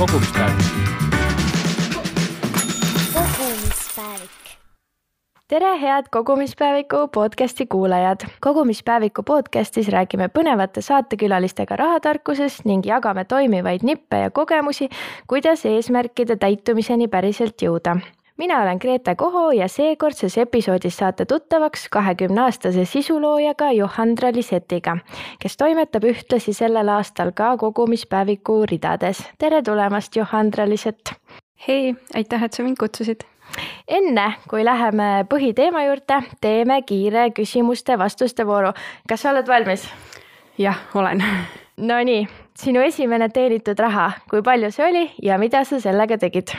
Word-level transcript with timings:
kogumispäevik. 0.00 0.64
kogumispäevik. 3.14 4.30
tere, 5.48 5.80
head 5.80 6.04
Kogumispäeviku 6.10 7.08
podcasti 7.08 7.66
kuulajad. 7.66 8.20
kogumispäeviku 8.40 9.22
podcastis 9.22 9.88
räägime 9.88 10.28
põnevate 10.28 10.80
saatekülalistega 10.80 11.76
rahatarkusest 11.76 12.64
ning 12.64 12.86
jagame 12.86 13.24
toimivaid 13.24 13.80
nippe 13.82 14.16
ja 14.16 14.30
kogemusi, 14.30 14.88
kuidas 15.26 15.66
eesmärkide 15.66 16.36
täitumiseni 16.36 17.08
päriselt 17.08 17.62
jõuda 17.62 17.96
mina 18.40 18.62
olen 18.62 18.78
Grete 18.80 19.14
Koho 19.14 19.50
ja 19.52 19.68
seekordses 19.68 20.38
episoodis 20.38 20.96
saate 20.96 21.24
tuttavaks 21.24 21.88
kahekümneaastase 21.92 22.84
sisuloojaga 22.84 23.72
Johandra 23.72 24.30
Lisetiga, 24.32 24.96
kes 25.42 25.56
toimetab 25.60 26.06
ühtlasi 26.08 26.54
sellel 26.56 26.88
aastal 26.88 27.34
ka 27.36 27.56
kogumispäeviku 27.60 28.62
ridades. 28.70 29.20
tere 29.38 29.62
tulemast, 29.62 30.16
Johandra 30.16 30.68
Liset! 30.68 31.12
hei, 31.68 31.94
aitäh, 32.14 32.42
et 32.42 32.52
sa 32.52 32.62
mind 32.62 32.80
kutsusid! 32.80 33.28
enne 33.88 34.26
kui 34.48 34.64
läheme 34.64 35.26
põhiteema 35.28 35.84
juurde, 35.90 36.22
teeme 36.40 36.82
kiire 36.82 37.28
küsimuste-vastuste 37.36 38.46
vooru. 38.46 38.72
kas 39.08 39.20
sa 39.20 39.36
oled 39.36 39.46
valmis? 39.52 39.88
jah, 40.58 40.80
olen. 40.94 41.24
Nonii, 41.76 42.28
sinu 42.56 42.80
esimene 42.80 43.28
teenitud 43.28 43.78
raha, 43.78 44.12
kui 44.30 44.42
palju 44.42 44.72
see 44.72 44.88
oli 44.88 45.08
ja 45.22 45.38
mida 45.38 45.64
sa 45.64 45.80
sellega 45.80 46.16
tegid? 46.18 46.56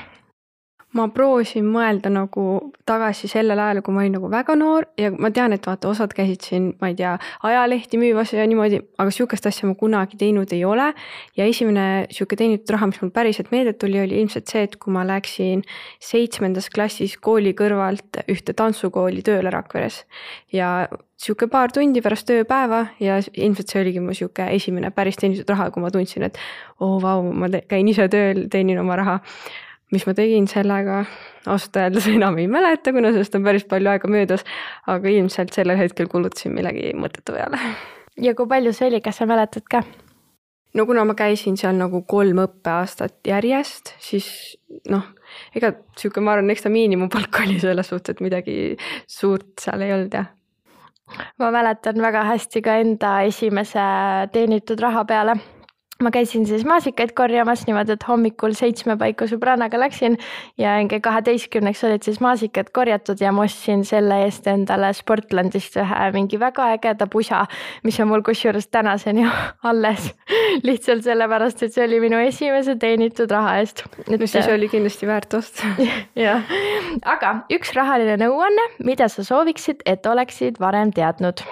Ma 0.97 1.07
proovisin 1.13 1.67
mõelda 1.71 2.11
nagu 2.11 2.45
tagasi 2.87 3.29
sellele 3.31 3.63
ajale, 3.63 3.83
kui 3.85 3.95
ma 3.95 4.03
olin 4.03 4.17
nagu 4.17 4.29
väga 4.31 4.55
noor 4.59 4.87
ja 4.99 5.11
ma 5.15 5.31
tean, 5.31 5.55
et 5.55 5.67
vaata, 5.67 5.89
osad 5.91 6.11
käisid 6.15 6.43
siin, 6.43 6.65
ma 6.81 6.89
ei 6.91 6.97
tea, 6.99 7.13
ajalehti 7.47 7.99
müümas 8.01 8.33
ja 8.35 8.45
niimoodi, 8.49 8.81
aga 8.99 9.13
sihukest 9.15 9.47
asja 9.47 9.69
ma 9.69 9.77
kunagi 9.79 10.19
teinud 10.19 10.51
ei 10.51 10.65
ole. 10.67 10.91
ja 11.37 11.48
esimene 11.48 12.07
sihuke 12.11 12.35
teenitud 12.39 12.73
raha, 12.75 12.89
mis 12.91 12.99
mul 13.01 13.13
päriselt 13.15 13.53
meelde 13.53 13.73
tuli, 13.79 14.01
oli 14.01 14.20
ilmselt 14.20 14.51
see, 14.51 14.65
et 14.67 14.75
kui 14.81 14.91
ma 14.93 15.05
läksin 15.07 15.63
seitsmendas 16.03 16.67
klassis 16.73 17.15
kooli 17.17 17.55
kõrvalt 17.55 18.23
ühte 18.27 18.55
tantsukooli 18.57 19.23
tööle 19.23 19.53
Rakveres 19.53 20.03
ja 20.51 20.89
sihuke 21.21 21.48
paar 21.51 21.71
tundi 21.71 22.01
pärast 22.03 22.27
tööpäeva 22.27 22.85
ja 22.99 23.21
ilmselt 23.33 23.71
see 23.71 23.81
oligi 23.83 24.03
mu 24.03 24.15
sihuke 24.17 24.49
esimene 24.57 24.91
päris 24.91 25.20
teenitud 25.21 25.49
raha, 25.53 25.71
kui 25.71 25.83
ma 25.83 25.91
tundsin, 25.93 26.27
et 26.27 26.39
oo 26.81 26.98
oh, 26.98 27.01
vau, 27.03 27.23
ma 27.31 27.48
käin 27.70 27.87
ise 27.87 28.09
tööl, 28.11 28.48
teenin 28.51 28.81
oma 28.81 28.99
raha 28.99 29.20
mis 29.91 30.05
ma 30.07 30.13
tegin 30.17 30.47
sellega, 30.51 31.01
ausalt 31.45 31.79
öeldes 31.81 32.07
enam 32.11 32.37
ei 32.41 32.47
mäleta, 32.51 32.93
kuna 32.95 33.11
sellest 33.11 33.35
on 33.37 33.47
päris 33.47 33.65
palju 33.70 33.91
aega 33.91 34.11
möödas, 34.11 34.45
aga 34.91 35.11
ilmselt 35.11 35.53
sellel 35.55 35.79
hetkel 35.79 36.09
kulutasin 36.11 36.55
millegi 36.55 36.93
mõttetu 36.98 37.35
peale. 37.37 37.59
ja 38.21 38.35
kui 38.37 38.48
palju 38.48 38.73
see 38.75 38.91
oli, 38.91 39.01
kas 39.03 39.21
sa 39.21 39.29
mäletad 39.29 39.67
ka? 39.71 39.83
no 40.73 40.85
kuna 40.87 41.05
ma 41.07 41.15
käisin 41.20 41.57
seal 41.59 41.75
nagu 41.79 42.03
kolm 42.07 42.43
õppeaastat 42.45 43.20
järjest, 43.27 43.95
siis 43.99 44.27
noh, 44.89 45.07
ega 45.55 45.73
sihuke, 45.99 46.23
ma 46.23 46.37
arvan, 46.37 46.51
eks 46.53 46.67
ta 46.67 46.73
miinimumpalk 46.73 47.43
oli 47.43 47.59
selles 47.63 47.91
suhtes, 47.91 48.15
et 48.15 48.23
midagi 48.23 48.59
suurt 49.07 49.53
seal 49.61 49.83
ei 49.87 49.98
olnud 49.98 50.21
jah 50.21 50.31
ma 51.39 51.49
mäletan 51.51 51.99
väga 52.01 52.23
hästi 52.23 52.61
ka 52.63 52.77
enda 52.79 53.09
esimese 53.27 53.83
teenitud 54.31 54.79
raha 54.79 55.03
peale 55.05 55.35
ma 56.02 56.12
käisin 56.12 56.46
siis 56.48 56.66
maasikaid 56.66 57.13
korjamas 57.16 57.66
niimoodi, 57.68 57.96
et 57.96 58.05
hommikul 58.07 58.55
seitsme 58.57 58.96
paiku 58.99 59.27
sõbrannaga 59.30 59.80
läksin 59.80 60.18
ja 60.60 60.76
kaheteistkümneks 61.02 61.84
olid 61.88 62.05
siis 62.07 62.20
maasikad 62.24 62.71
korjatud 62.74 63.21
ja 63.21 63.32
ma 63.35 63.46
ostsin 63.48 63.85
selle 63.88 64.22
eest 64.25 64.47
endale 64.52 64.91
Sportlandist 64.97 65.78
ühe 65.81 66.12
mingi 66.16 66.40
väga 66.40 66.72
ägeda 66.75 67.07
pusa, 67.12 67.46
mis 67.84 68.00
on 68.00 68.12
mul 68.12 68.25
kusjuures 68.25 68.68
tänaseni 68.68 69.28
alles. 69.72 70.12
lihtsalt 70.63 71.03
sellepärast, 71.06 71.63
et 71.63 71.74
see 71.74 71.85
oli 71.85 72.02
minu 72.03 72.19
esimese 72.22 72.75
teenitud 72.75 73.31
raha 73.31 73.57
eest. 73.62 73.85
no 74.09 74.22
siis 74.25 74.47
oli 74.52 74.69
kindlasti 74.72 75.09
väärt 75.09 75.34
ost. 75.40 75.63
jah, 76.25 76.45
aga 77.06 77.35
üks 77.53 77.75
rahaline 77.78 78.17
nõuanne, 78.25 78.69
mida 78.84 79.09
sa 79.09 79.25
sooviksid, 79.25 79.85
et 79.85 80.06
oleksid 80.06 80.59
varem 80.61 80.94
teadnud 80.95 81.45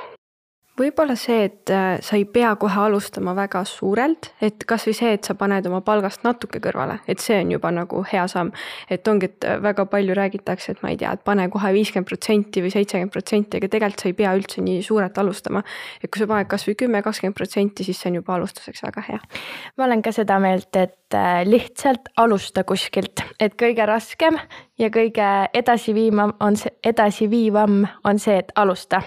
võib-olla 0.80 1.16
see, 1.20 1.44
et 1.50 1.72
äh, 1.74 2.00
sa 2.04 2.18
ei 2.18 2.26
pea 2.30 2.52
kohe 2.60 2.80
alustama 2.82 3.34
väga 3.38 3.62
suurelt, 3.68 4.32
et 4.44 4.64
kasvõi 4.68 4.96
see, 4.96 5.12
et 5.18 5.28
sa 5.28 5.36
paned 5.40 5.68
oma 5.70 5.82
palgast 5.86 6.24
natuke 6.26 6.62
kõrvale, 6.64 7.00
et 7.10 7.22
see 7.24 7.40
on 7.44 7.54
juba 7.56 7.72
nagu 7.76 8.04
hea 8.12 8.26
samm. 8.32 8.52
et 8.90 9.08
ongi, 9.08 9.30
et 9.30 9.48
äh, 9.48 9.60
väga 9.64 9.86
palju 9.92 10.16
räägitakse, 10.18 10.76
et 10.76 10.84
ma 10.84 10.94
ei 10.94 11.00
tea, 11.00 11.12
et 11.16 11.24
pane 11.28 11.50
kohe 11.52 11.74
viiskümmend 11.76 12.10
protsenti 12.10 12.64
või 12.64 12.74
seitsekümmend 12.74 13.14
protsenti, 13.14 13.60
aga 13.60 13.72
tegelikult 13.76 14.06
sa 14.06 14.10
ei 14.12 14.18
pea 14.22 14.34
üldse 14.38 14.64
nii 14.66 14.82
suurelt 14.86 15.18
alustama. 15.18 15.64
et 16.04 16.12
kui 16.12 16.22
sa 16.22 16.30
paned 16.30 16.50
kasvõi 16.52 16.76
kümme, 16.80 17.04
kakskümmend 17.04 17.38
protsenti, 17.38 17.84
siis 17.84 18.00
see 18.00 18.12
on 18.12 18.20
juba 18.22 18.36
alustuseks 18.40 18.84
väga 18.88 19.06
hea. 19.10 19.22
ma 19.78 19.88
olen 19.90 20.04
ka 20.06 20.16
seda 20.16 20.40
meelt, 20.40 20.76
et 20.76 21.18
äh, 21.18 21.44
lihtsalt 21.46 22.12
alusta 22.18 22.64
kuskilt, 22.64 23.24
et 23.40 23.56
kõige 23.60 23.86
raskem 23.86 24.40
ja 24.80 24.90
kõige 24.94 25.32
edasiviivam 25.54 26.38
on 26.40 26.60
see, 26.60 26.72
edasiviivam 26.84 27.84
on 28.04 28.20
see, 28.20 28.40
et 28.40 28.56
alusta. 28.56 29.04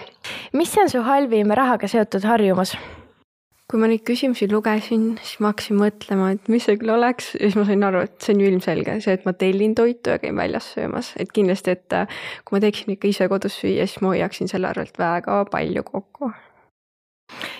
Mis 0.53 0.73
on 0.77 0.89
su 0.89 1.03
halvim 1.05 1.51
rahaga 1.55 1.87
seotud 1.87 2.25
harjumus? 2.27 2.75
kui 3.73 3.79
ma 3.81 3.87
neid 3.89 4.03
küsimusi 4.05 4.45
lugesin, 4.51 5.15
siis 5.23 5.39
ma 5.41 5.49
hakkasin 5.49 5.79
mõtlema, 5.79 6.27
et 6.35 6.49
mis 6.51 6.65
see 6.67 6.75
küll 6.77 6.91
oleks 6.93 7.31
ja 7.33 7.47
siis 7.47 7.55
ma 7.57 7.63
sain 7.65 7.85
aru, 7.87 8.03
et 8.05 8.17
see 8.21 8.35
on 8.35 8.43
ju 8.43 8.49
ilmselge, 8.51 8.97
see, 9.01 9.15
et 9.17 9.23
ma 9.25 9.33
tellin 9.39 9.73
toitu 9.73 10.13
ja 10.13 10.19
käin 10.21 10.37
väljas 10.37 10.67
söömas, 10.75 11.13
et 11.17 11.31
kindlasti, 11.33 11.73
et 11.73 11.95
äh, 11.97 12.19
kui 12.45 12.57
ma 12.57 12.61
teeksin 12.61 12.93
ikka 12.93 13.09
ise 13.09 13.29
kodus 13.31 13.55
süüa, 13.63 13.87
siis 13.87 14.03
ma 14.03 14.11
hoiaksin 14.11 14.51
selle 14.51 14.69
arvelt 14.69 14.99
väga 14.99 15.39
palju 15.49 15.85
kokku. 15.87 16.29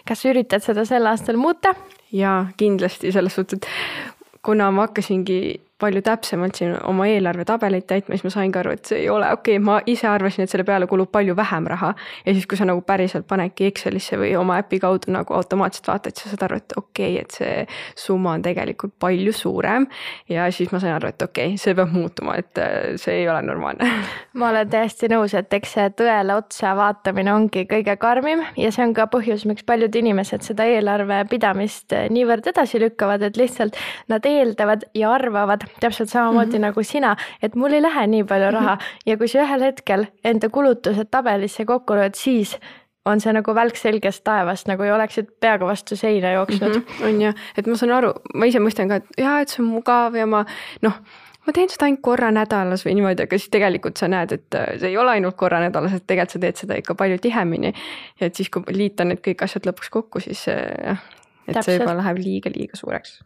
kas 0.05 0.21
sa 0.21 0.29
üritad 0.29 0.61
seda 0.61 0.85
sel 0.85 1.07
aastal 1.09 1.39
muuta? 1.41 1.73
jaa, 2.13 2.51
kindlasti 2.59 3.15
selles 3.15 3.39
suhtes, 3.39 3.63
et 3.63 4.43
kuna 4.45 4.69
ma 4.75 4.85
hakkasingi 4.85 5.39
palju 5.81 6.01
täpsemalt 6.05 6.55
siin 6.55 6.75
oma 6.87 7.07
eelarvetabeleid 7.09 7.85
täitma, 7.89 8.15
siis 8.15 8.27
ma 8.27 8.31
saingi 8.33 8.59
aru, 8.59 8.73
et 8.75 8.87
see 8.87 9.01
ei 9.03 9.09
ole 9.11 9.27
okei 9.33 9.57
okay,, 9.57 9.63
ma 9.63 9.79
ise 9.89 10.07
arvasin, 10.07 10.45
et 10.45 10.51
selle 10.51 10.65
peale 10.67 10.87
kulub 10.87 11.11
palju 11.11 11.35
vähem 11.35 11.67
raha. 11.67 11.93
ja 12.25 12.33
siis, 12.33 12.45
kui 12.47 12.57
sa 12.57 12.67
nagu 12.69 12.81
päriselt 12.85 13.27
panedki 13.27 13.67
Excelisse 13.71 14.19
või 14.19 14.33
oma 14.39 14.59
äpi 14.61 14.79
kaudu 14.83 15.11
nagu 15.13 15.33
automaatselt 15.33 15.89
vaatad, 15.89 16.15
siis 16.15 16.29
sa 16.29 16.35
saad 16.35 16.45
aru, 16.47 16.59
et 16.61 16.77
okei 16.77 17.17
okay,, 17.17 17.23
et 17.23 17.37
see 17.37 18.05
summa 18.05 18.35
on 18.37 18.45
tegelikult 18.45 18.95
palju 18.99 19.33
suurem. 19.33 19.87
ja 20.29 20.47
siis 20.51 20.71
ma 20.71 20.79
sain 20.83 20.93
aru, 20.95 21.09
et 21.09 21.25
okei 21.25 21.53
okay,, 21.53 21.61
see 21.65 21.75
peab 21.75 21.91
muutuma, 21.93 22.37
et 22.39 22.61
äh, 22.61 22.93
see 23.01 23.23
ei 23.23 23.27
ole 23.29 23.41
normaalne. 23.41 23.89
ma 24.39 24.51
olen 24.53 24.69
täiesti 24.69 25.09
nõus, 25.11 25.35
et 25.37 25.53
eks 25.53 25.75
see 25.77 25.89
tõele 25.99 26.37
otsa 26.37 26.75
vaatamine 26.77 27.33
ongi 27.33 27.65
kõige 27.69 27.97
karmim 27.99 28.45
ja 28.59 28.71
see 28.71 28.85
on 28.85 28.95
ka 28.95 29.09
põhjus, 29.11 29.47
miks 29.49 29.65
paljud 29.67 29.95
inimesed 29.99 30.45
seda 30.45 30.69
eelarve 30.69 31.23
pidamist 31.31 31.97
niivõrd 32.13 32.47
edasi 32.53 32.79
lükkavad, 32.83 33.25
et 33.25 33.37
lihtsalt 33.39 33.77
nad 34.11 34.25
eeldavad 34.27 34.87
ja 34.97 35.11
arvavad, 35.15 35.65
täpselt 35.79 36.09
samamoodi 36.09 36.51
mm 36.51 36.55
-hmm. 36.55 36.67
nagu 36.67 36.83
sina, 36.83 37.15
et 37.41 37.55
mul 37.55 37.73
ei 37.73 37.81
lähe 37.81 38.07
nii 38.07 38.23
palju 38.23 38.51
raha 38.51 38.75
mm 38.75 38.79
-hmm. 38.79 39.01
ja 39.05 39.17
kui 39.17 39.27
sa 39.27 39.43
ühel 39.43 39.61
hetkel 39.61 40.05
enda 40.23 40.49
kulutused 40.49 41.07
tabelisse 41.11 41.65
kokku 41.65 41.93
lööd, 41.93 42.15
siis 42.15 42.59
on 43.05 43.19
see 43.19 43.33
nagu 43.33 43.55
välk 43.55 43.75
selgest 43.75 44.23
taevast, 44.23 44.67
nagu 44.67 44.83
ei 44.83 44.91
oleksid 44.91 45.27
peaga 45.43 45.67
vastu 45.67 45.95
seina 45.95 46.31
jooksnud 46.31 46.75
mm. 46.75 46.81
-hmm. 46.81 47.05
on 47.07 47.21
jah, 47.21 47.35
et 47.57 47.67
ma 47.67 47.75
saan 47.75 47.91
aru, 47.91 48.13
ma 48.33 48.45
ise 48.45 48.59
mõistan 48.59 48.87
ka, 48.87 49.01
et 49.01 49.05
jaa, 49.17 49.39
et 49.41 49.49
see 49.49 49.63
on 49.63 49.69
mugav 49.69 50.15
ja 50.15 50.25
ma 50.25 50.45
noh, 50.81 50.99
ma 51.47 51.53
teen 51.53 51.69
seda 51.69 51.85
ainult 51.89 52.01
korra 52.01 52.31
nädalas 52.31 52.85
või 52.85 52.95
niimoodi, 52.99 53.27
aga 53.27 53.39
siis 53.39 53.51
tegelikult 53.51 53.99
sa 53.99 54.07
näed, 54.07 54.31
et 54.31 54.55
äh, 54.55 54.69
see 54.79 54.93
ei 54.93 54.97
ole 54.97 55.17
ainult 55.17 55.35
korra 55.35 55.59
nädalas, 55.59 55.97
et 55.97 56.07
tegelikult 56.07 56.37
sa 56.37 56.39
teed 56.45 56.63
seda 56.63 56.79
ikka 56.79 56.95
palju 56.95 57.19
tihemini. 57.27 57.73
ja 58.19 58.31
et 58.31 58.35
siis, 58.35 58.49
kui 58.49 58.63
liita 58.71 59.03
need 59.03 59.19
kõik 59.27 59.43
asjad 59.43 59.67
lõpuks 59.67 59.91
kokku, 59.91 60.23
siis 60.23 60.47
jah, 60.47 61.03
et 61.47 61.53
Täpselt. 61.53 61.65
see 61.65 61.79
juba 61.79 61.97
läheb 61.99 62.23
liiga-liiga 62.23 62.79
suureks 62.79 63.19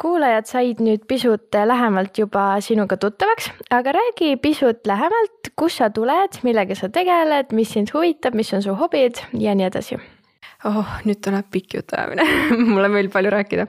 kuulajad 0.00 0.48
said 0.48 0.80
nüüd 0.82 1.04
pisut 1.08 1.54
lähemalt 1.54 2.18
juba 2.18 2.46
sinuga 2.64 2.96
tuttavaks, 3.00 3.50
aga 3.74 3.94
räägi 3.94 4.34
pisut 4.42 4.86
lähemalt, 4.86 5.52
kust 5.56 5.82
sa 5.82 5.90
tuled, 5.94 6.40
millega 6.46 6.76
sa 6.78 6.90
tegeled, 6.92 7.54
mis 7.54 7.72
sind 7.76 7.94
huvitab, 7.94 8.34
mis 8.34 8.52
on 8.54 8.64
su 8.64 8.74
hobid 8.78 9.22
ja 9.38 9.54
nii 9.54 9.68
edasi. 9.70 10.00
Oh, 10.64 10.94
nüüd 11.04 11.20
tuleb 11.20 11.50
pikk 11.52 11.74
jutuajamine 11.76 12.24
mul 12.72 12.86
on 12.86 12.94
veel 12.96 13.10
palju 13.12 13.32
rääkida. 13.34 13.66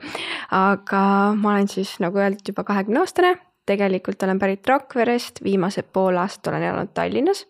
aga 0.56 1.00
ma 1.36 1.52
olen 1.52 1.68
siis 1.68 1.98
nagu 2.00 2.18
öeldud 2.22 2.48
juba 2.48 2.64
kahekümne 2.64 3.02
aastane, 3.02 3.34
tegelikult 3.66 4.22
olen 4.22 4.38
pärit 4.38 4.68
Rakverest, 4.68 5.42
viimased 5.44 5.88
pool 5.92 6.16
aastat 6.20 6.52
olen 6.52 6.62
elanud 6.62 6.92
Tallinnas. 6.94 7.46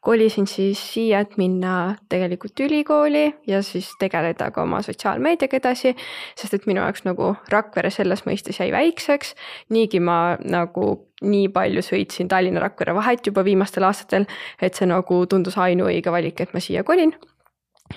kolisin 0.00 0.46
siis 0.46 0.80
siia, 0.92 1.20
et 1.20 1.36
minna 1.36 1.96
tegelikult 2.08 2.60
ülikooli 2.60 3.34
ja 3.46 3.62
siis 3.62 3.90
tegeleda 3.98 4.50
ka 4.50 4.62
oma 4.62 4.82
sotsiaalmeediaga 4.82 5.56
edasi, 5.56 5.96
sest 6.36 6.54
et 6.54 6.66
minu 6.66 6.80
jaoks 6.80 7.04
nagu 7.04 7.34
Rakvere 7.50 7.90
selles 7.90 8.22
mõistes 8.26 8.60
jäi 8.60 8.70
väikseks. 8.72 9.34
niigi 9.68 10.00
ma 10.00 10.36
nagu 10.44 11.08
nii 11.22 11.48
palju 11.48 11.82
sõitsin 11.82 12.28
Tallinna-Rakvere 12.28 12.94
vahet 12.94 13.26
juba 13.26 13.44
viimastel 13.44 13.84
aastatel, 13.88 14.26
et 14.62 14.74
see 14.74 14.86
nagu 14.86 15.26
tundus 15.26 15.56
ainuõige 15.58 16.12
valik, 16.12 16.40
et 16.40 16.54
ma 16.54 16.60
siia 16.60 16.84
kolin 16.84 17.14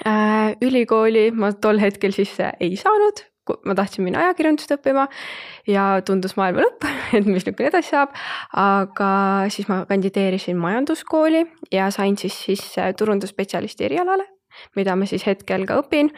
äh, 0.05 0.55
ülikooli 0.61 1.29
ma 1.31 1.51
tol 1.53 1.79
hetkel 1.79 2.15
sisse 2.15 2.53
ei 2.59 2.75
saanud, 2.79 3.25
ma 3.65 3.75
tahtsin 3.77 4.05
minna 4.05 4.25
ajakirjandust 4.25 4.73
õppima 4.77 5.07
ja 5.69 5.85
tundus 6.05 6.35
maailma 6.39 6.65
lõpp, 6.65 6.87
et 7.17 7.29
mis 7.29 7.45
nüüd 7.47 7.57
küll 7.57 7.69
edasi 7.69 7.93
saab. 7.95 8.15
aga 8.57 9.11
siis 9.53 9.69
ma 9.71 9.83
kandideerisin 9.89 10.59
majanduskooli 10.59 11.45
ja 11.73 11.89
sain 11.93 12.17
siis 12.17 12.37
sisse 12.49 12.91
turundusspetsialisti 12.97 13.89
erialale 13.89 14.27
mida 14.75 14.95
ma 14.97 15.07
siis 15.07 15.23
hetkel 15.27 15.65
ka 15.69 15.79
õpin. 15.83 16.11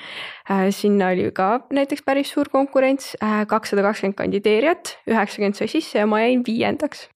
sinna 0.74 1.12
oli 1.14 1.30
ka 1.36 1.68
näiteks 1.70 2.06
päris 2.06 2.32
suur 2.34 2.50
konkurents, 2.50 3.16
kakssada 3.48 3.84
kakskümmend 3.86 4.18
kandideerijat, 4.18 4.98
üheksakümmend 5.10 5.60
sai 5.60 5.68
sisse 5.72 6.00
ja 6.00 6.08
ma 6.10 6.24
jäin 6.24 6.46
viiendaks 6.48 7.10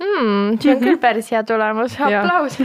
mm,. 0.00 0.58
see 0.62 0.74
on 0.74 0.82
küll 0.82 0.98
päris 1.02 1.30
hea 1.32 1.42
tulemus, 1.46 1.96
aplaus 2.00 2.58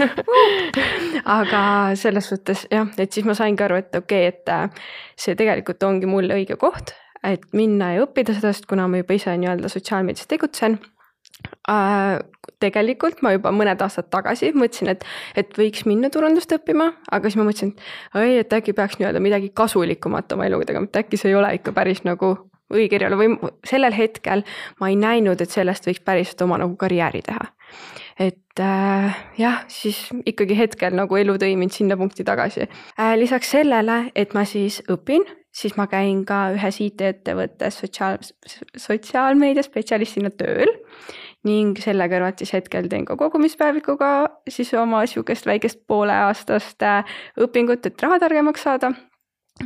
aga 1.38 1.62
selles 2.00 2.31
suhtes 2.31 2.66
jah, 2.72 2.89
et 2.98 3.12
siis 3.12 3.28
ma 3.28 3.36
saingi 3.38 3.66
aru, 3.66 3.80
et 3.81 3.95
okei 3.95 4.28
okay,, 4.28 4.33
et 4.33 4.51
äh, 4.51 4.89
see 5.19 5.38
tegelikult 5.39 5.83
ongi 5.88 6.10
mulle 6.10 6.38
õige 6.39 6.57
koht, 6.62 6.95
et 7.24 7.45
minna 7.57 7.94
ja 7.95 8.06
õppida 8.07 8.36
sellest, 8.38 8.68
kuna 8.69 8.88
ma 8.92 9.01
juba 9.01 9.18
ise 9.18 9.36
nii-öelda 9.38 9.72
sotsiaalmeedias 9.72 10.30
tegutsen 10.31 10.80
äh,. 11.69 12.19
tegelikult 12.62 13.24
ma 13.25 13.33
juba 13.33 13.54
mõned 13.56 13.80
aastad 13.81 14.12
tagasi 14.13 14.51
mõtlesin, 14.54 14.92
et, 14.94 15.06
et 15.38 15.57
võiks 15.57 15.88
minna 15.89 16.12
turundust 16.13 16.51
õppima, 16.54 16.92
aga 17.10 17.30
siis 17.30 17.39
ma 17.39 17.48
mõtlesin, 17.48 17.74
et 17.74 18.22
oi, 18.22 18.38
et 18.44 18.54
äkki 18.60 18.75
peaks 18.78 19.00
nii-öelda 19.00 19.24
midagi 19.24 19.50
kasulikumat 19.56 20.36
oma 20.36 20.50
eluga 20.50 20.69
tegema, 20.69 20.89
et 20.89 21.04
äkki 21.06 21.18
see 21.18 21.31
ei 21.31 21.39
ole 21.39 21.56
ikka 21.57 21.74
päris 21.74 22.04
nagu 22.06 22.36
õigekirjale 22.71 23.18
või 23.19 23.51
sellel 23.68 23.95
hetkel 23.95 24.45
ma 24.79 24.91
ei 24.91 24.97
näinud, 25.00 25.41
et 25.41 25.53
sellest 25.53 25.88
võiks 25.88 26.03
päriselt 26.06 26.41
oma 26.45 26.59
nagu 26.62 26.75
karjääri 26.79 27.21
teha. 27.25 27.51
et 28.19 28.59
äh, 28.59 29.19
jah, 29.38 29.63
siis 29.68 30.09
ikkagi 30.25 30.57
hetkel 30.57 30.95
nagu 30.95 31.15
elu 31.15 31.38
tõi 31.41 31.56
mind 31.57 31.71
sinna 31.75 31.97
punkti 31.97 32.23
tagasi 32.27 32.68
äh,. 32.68 33.15
lisaks 33.18 33.51
sellele, 33.51 34.12
et 34.15 34.33
ma 34.33 34.45
siis 34.45 34.81
õpin, 34.91 35.25
siis 35.51 35.77
ma 35.77 35.88
käin 35.88 36.25
ka 36.25 36.51
ühes 36.56 36.79
IT-ettevõttes 36.83 37.81
sotsiaal, 37.83 38.19
sotsiaalmeedia 38.77 39.63
spetsialistina 39.63 40.31
tööl 40.31 40.71
ning 41.47 41.79
selle 41.81 42.06
kõrvalt 42.12 42.41
siis 42.41 42.53
hetkel 42.53 42.89
teen 42.89 43.06
ka 43.07 43.18
kogumispäevikuga 43.18 44.12
siis 44.50 44.73
oma 44.77 45.06
sihukest 45.09 45.47
väikest 45.50 45.81
pooleaastast 45.88 46.83
äh, 46.85 47.15
õpingut, 47.41 47.88
et 47.88 48.03
raha 48.06 48.19
targemaks 48.21 48.68
saada 48.68 48.94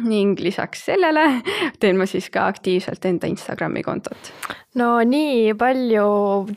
ning 0.04 0.40
lisaks 0.40 0.86
sellele 0.90 1.26
teen 1.80 1.98
ma 1.98 2.08
siis 2.10 2.30
ka 2.34 2.48
aktiivselt 2.52 3.06
enda 3.06 3.28
Instagrami 3.28 3.84
kontot. 3.84 4.32
no 4.76 5.00
nii 5.08 5.54
palju 5.58 6.08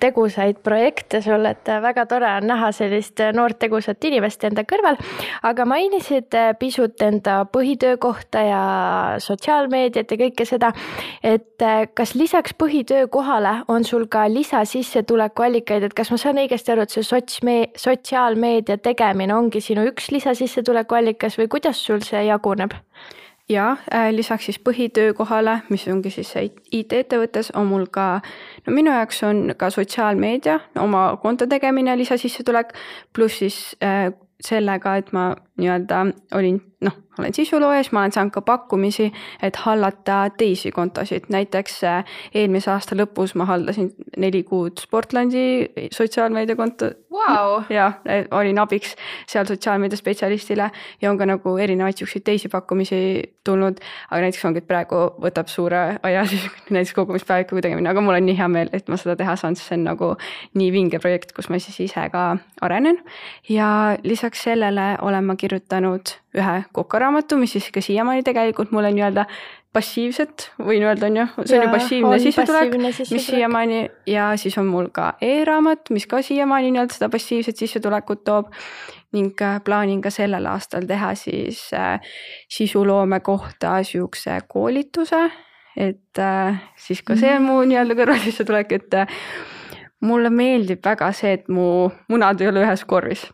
tegusaid 0.00 0.58
projekte 0.64 1.20
sul, 1.22 1.46
et 1.46 1.68
väga 1.82 2.06
tore 2.10 2.30
on 2.40 2.48
näha 2.50 2.70
sellist 2.74 3.22
noort 3.34 3.58
tegusat 3.62 4.04
inimest 4.04 4.44
enda 4.48 4.64
kõrval. 4.68 4.98
aga 5.42 5.66
mainisid 5.68 6.34
pisut 6.58 7.02
enda 7.02 7.44
põhitöö 7.52 7.98
kohta 7.98 8.42
ja 8.46 8.62
sotsiaalmeediat 9.22 10.10
ja 10.10 10.20
kõike 10.24 10.48
seda. 10.48 10.72
et 11.22 11.66
kas 11.94 12.14
lisaks 12.14 12.54
põhitöö 12.58 13.06
kohale 13.08 13.62
on 13.68 13.84
sul 13.84 14.06
ka 14.06 14.26
lisasissetulekuallikaid, 14.32 15.82
et 15.82 15.94
kas 15.94 16.10
ma 16.10 16.18
saan 16.20 16.40
õigesti 16.42 16.72
aru, 16.72 16.86
et 16.86 16.94
see 16.94 17.06
sotsme-, 17.06 17.70
sotsiaalmeedia 17.76 18.78
tegemine 18.82 19.34
ongi 19.34 19.60
sinu 19.64 19.86
üks 19.90 20.10
lisasissetulekuallikas 20.14 21.38
või 21.38 21.48
kuidas 21.48 21.84
sul 21.84 22.02
see 22.06 22.26
jaguneb? 22.28 22.74
Ja 23.48 23.76
äh, 23.94 24.10
lisaks 24.12 24.44
siis 24.44 24.60
põhitöökohale, 24.60 25.58
mis 25.68 25.88
ongi 25.88 26.10
siis 26.10 26.34
IT-ettevõttes, 26.72 27.52
on 27.56 27.66
mul 27.70 27.86
ka, 27.90 28.20
no 28.66 28.74
minu 28.76 28.92
jaoks 28.92 29.22
on 29.24 29.54
ka 29.56 29.70
sotsiaalmeedia, 29.70 30.58
oma 30.80 31.10
konto 31.22 31.46
tegemine 31.46 31.96
lisasissetulek, 31.98 32.74
pluss 33.12 33.40
siis 33.42 33.76
äh, 33.82 34.10
sellega, 34.44 34.96
et 34.96 35.12
ma 35.12 35.30
nii-öelda 35.58 36.06
olin 36.38 36.60
noh, 36.80 36.92
olen 37.18 37.34
sisulooja, 37.34 37.82
siis 37.82 37.92
ma 37.92 38.00
olen 38.00 38.12
saanud 38.14 38.30
ka 38.30 38.42
pakkumisi, 38.46 39.08
et 39.42 39.56
hallata 39.64 40.20
teisi 40.38 40.70
kontosid, 40.70 41.26
näiteks 41.34 41.80
äh, 41.84 42.18
eelmise 42.34 42.70
aasta 42.70 42.94
lõpus 42.98 43.34
ma 43.34 43.48
haldasin 43.48 43.90
neli 44.16 44.44
kuud 44.46 44.78
Sportlandi 44.78 45.42
sotsiaalmeediakonto 45.94 46.90
wow.. 47.10 47.62
ja 47.78 47.90
olin 48.30 48.62
abiks 48.62 48.94
seal 49.26 49.48
sotsiaalmeedia 49.50 49.98
spetsialistile 49.98 50.70
ja 51.02 51.10
on 51.10 51.18
ka 51.18 51.26
nagu 51.26 51.56
erinevaid 51.58 51.98
siukseid 51.98 52.26
teisi 52.28 52.48
pakkumisi 52.48 53.00
tulnud. 53.44 53.82
aga 54.10 54.20
näiteks 54.22 54.44
ongi, 54.44 54.62
et 54.62 54.70
praegu 54.70 55.02
võtab 55.18 55.50
suure 55.50 55.82
aja 56.02 56.22
siis 56.30 56.46
näiteks 56.74 56.94
kogumispäeviku 56.94 57.58
tegemine, 57.64 57.90
aga 57.90 58.04
mul 58.04 58.20
on 58.20 58.26
nii 58.30 58.38
hea 58.38 58.48
meel, 58.52 58.70
et 58.72 58.86
ma 58.86 59.00
seda 59.00 59.18
teha 59.18 59.34
saan, 59.36 59.58
sest 59.58 59.72
see 59.72 59.80
on 59.80 59.88
nagu 59.90 60.12
nii 60.54 60.70
vinge 60.72 61.02
projekt, 61.02 61.34
kus 61.34 61.50
ma 61.50 61.58
siis 61.58 61.80
ise 61.88 62.06
ka 62.14 62.28
arenen. 62.62 63.02
ja 63.50 63.98
lisaks 64.06 64.46
sellele 64.46 64.94
olen 65.02 65.24
ma 65.24 65.34
kirjutanud 65.34 65.47
ühe 66.38 66.56
kokaraamatu, 66.72 67.38
mis 67.40 67.52
siis 67.56 67.70
ka 67.74 67.80
siiamaani 67.84 68.22
tegelikult 68.26 68.70
mulle 68.74 68.90
nii-öelda 68.94 69.24
passiivset, 69.72 70.48
võin 70.64 70.84
öelda, 70.86 71.08
on 71.08 71.18
ju, 71.20 71.24
see 71.44 71.58
on 71.58 71.66
ju 71.66 71.72
passiivne 71.72 72.18
sissetulek, 72.22 72.76
mis 73.12 73.26
siiamaani 73.26 73.80
ja 74.08 74.30
siis 74.40 74.56
on 74.60 74.68
mul 74.70 74.88
ka 74.94 75.12
e-raamat, 75.24 75.92
mis 75.94 76.06
ka 76.08 76.22
siiamaani 76.24 76.72
nii-öelda 76.72 76.96
seda 76.96 77.10
passiivset 77.12 77.60
sissetulekut 77.60 78.24
toob. 78.24 78.54
ning 79.12 79.40
äh, 79.40 79.54
plaanin 79.64 80.02
ka 80.04 80.10
sellel 80.12 80.44
aastal 80.46 80.84
teha 80.84 81.14
siis 81.16 81.70
äh, 81.72 82.00
sisuloome 82.52 83.20
kohta 83.24 83.78
sihukese 83.82 84.34
koolituse, 84.48 85.30
et 85.76 86.18
äh, 86.18 86.60
siis 86.76 87.00
ka 87.02 87.16
see 87.16 87.32
on 87.36 87.46
mu 87.46 87.62
nii-öelda 87.64 87.96
kõrvalsissetulek, 87.96 88.72
et 88.76 88.98
mulle 90.04 90.30
meeldib 90.30 90.84
väga 90.84 91.08
see, 91.16 91.38
et 91.38 91.48
mu 91.48 91.88
munad 92.12 92.40
ei 92.40 92.52
ole 92.52 92.66
ühes 92.66 92.84
korvis 92.84 93.24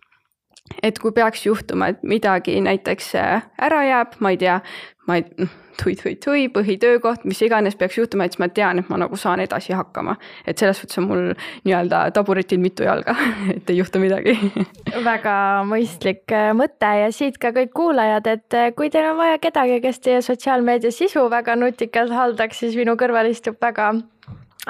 et 0.83 0.99
kui 0.99 1.13
peaks 1.13 1.47
juhtuma, 1.47 1.93
et 1.93 2.03
midagi 2.03 2.57
näiteks 2.65 3.15
äh, 3.21 3.45
ära 3.63 3.85
jääb, 3.85 4.17
ma 4.25 4.33
ei 4.33 4.41
tea, 4.41 4.61
ma 5.09 5.19
ei, 5.21 5.27
noh, 5.39 5.53
tui-tui-tui, 5.75 6.47
põhitöökoht, 6.55 7.25
mis 7.29 7.41
iganes 7.43 7.77
peaks 7.77 7.99
juhtuma, 7.99 8.25
et 8.25 8.35
siis 8.35 8.41
ma 8.41 8.49
tean, 8.55 8.79
et 8.81 8.91
ma 8.93 8.99
nagu 9.01 9.17
saan 9.19 9.43
edasi 9.43 9.75
hakkama. 9.75 10.17
et 10.47 10.59
selles 10.59 10.79
suhtes 10.81 10.99
on 11.03 11.09
mul 11.09 11.23
nii-öelda 11.67 12.05
taburitil 12.15 12.61
mitu 12.63 12.87
jalga, 12.87 13.17
et 13.57 13.71
ei 13.71 13.81
juhtu 13.81 14.01
midagi 14.03 14.37
väga 15.11 15.37
mõistlik 15.69 16.33
äh, 16.33 16.53
mõte 16.57 16.93
ja 17.03 17.11
siit 17.13 17.39
ka 17.43 17.53
kõik 17.57 17.75
kuulajad, 17.77 18.31
et 18.33 18.59
äh, 18.59 18.71
kui 18.77 18.91
teil 18.91 19.11
on 19.11 19.19
vaja 19.21 19.41
kedagi, 19.43 19.81
kes 19.85 20.01
teie 20.01 20.23
sotsiaalmeedia 20.25 20.95
sisu 20.95 21.27
väga 21.31 21.59
nutikalt 21.61 22.15
haldaks, 22.15 22.63
siis 22.65 22.79
minu 22.79 22.97
kõrval 23.01 23.29
istub 23.33 23.61
väga 23.61 23.93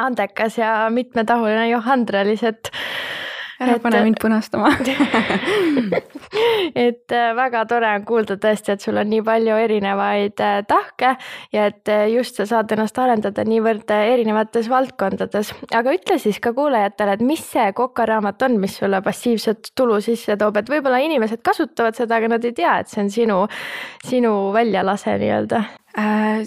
andekas 0.00 0.58
ja 0.58 0.88
mitmetahuline 0.91 1.69
Johan 1.70 2.00
Andrelis, 2.00 2.43
et 2.43 2.73
ära 3.61 3.79
pane 3.83 4.01
mind 4.05 4.19
punastama. 4.23 4.71
Et 6.75 7.12
äh, 7.12 7.35
väga 7.37 7.65
tore 7.71 7.91
on 7.95 8.05
kuulda 8.09 8.37
tõesti, 8.41 8.75
et 8.75 8.83
sul 8.83 8.99
on 8.99 9.06
nii 9.11 9.23
palju 9.27 9.59
erinevaid 9.62 10.41
äh, 10.43 10.56
tahke 10.67 11.12
ja 11.55 11.67
et 11.71 11.91
äh, 11.93 12.06
just 12.11 12.41
sa 12.41 12.47
saad 12.51 12.73
ennast 12.75 12.99
arendada 12.99 13.45
niivõrd 13.47 13.93
erinevates 13.95 14.69
valdkondades. 14.73 15.53
aga 15.75 15.95
ütle 15.95 16.19
siis 16.23 16.41
ka 16.43 16.55
kuulajatele, 16.56 17.19
et 17.19 17.23
mis 17.23 17.45
see 17.53 17.69
kokaraamat 17.77 18.43
on, 18.49 18.59
mis 18.65 18.75
sulle 18.81 19.01
passiivset 19.05 19.73
tulu 19.79 20.01
sisse 20.05 20.37
toob, 20.41 20.59
et 20.59 20.71
võib-olla 20.73 20.99
inimesed 21.05 21.45
kasutavad 21.47 21.95
seda, 21.99 22.19
aga 22.19 22.35
nad 22.35 22.45
ei 22.45 22.56
tea, 22.56 22.81
et 22.83 22.91
see 22.91 23.05
on 23.05 23.15
sinu, 23.15 23.41
sinu 24.09 24.35
väljalase 24.56 25.19
nii-öelda 25.23 25.65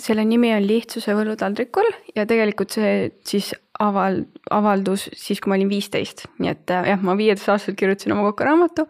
selle 0.03 0.25
nimi 0.27 0.49
on 0.51 0.66
Lihtsuse 0.68 1.13
võlutaldrikul 1.16 1.87
ja 2.16 2.25
tegelikult 2.27 2.73
see 2.75 3.11
siis 3.23 3.54
aval-, 3.80 4.25
avaldus 4.51 5.07
siis, 5.13 5.42
kui 5.42 5.51
ma 5.51 5.57
olin 5.57 5.69
viisteist, 5.71 6.25
nii 6.42 6.51
et 6.51 6.73
äh, 6.73 6.89
jah, 6.92 7.04
ma 7.04 7.18
viieteist-aastaselt 7.19 7.77
kirjutasin 7.80 8.16
oma 8.16 8.27
kokaraamatu. 8.31 8.87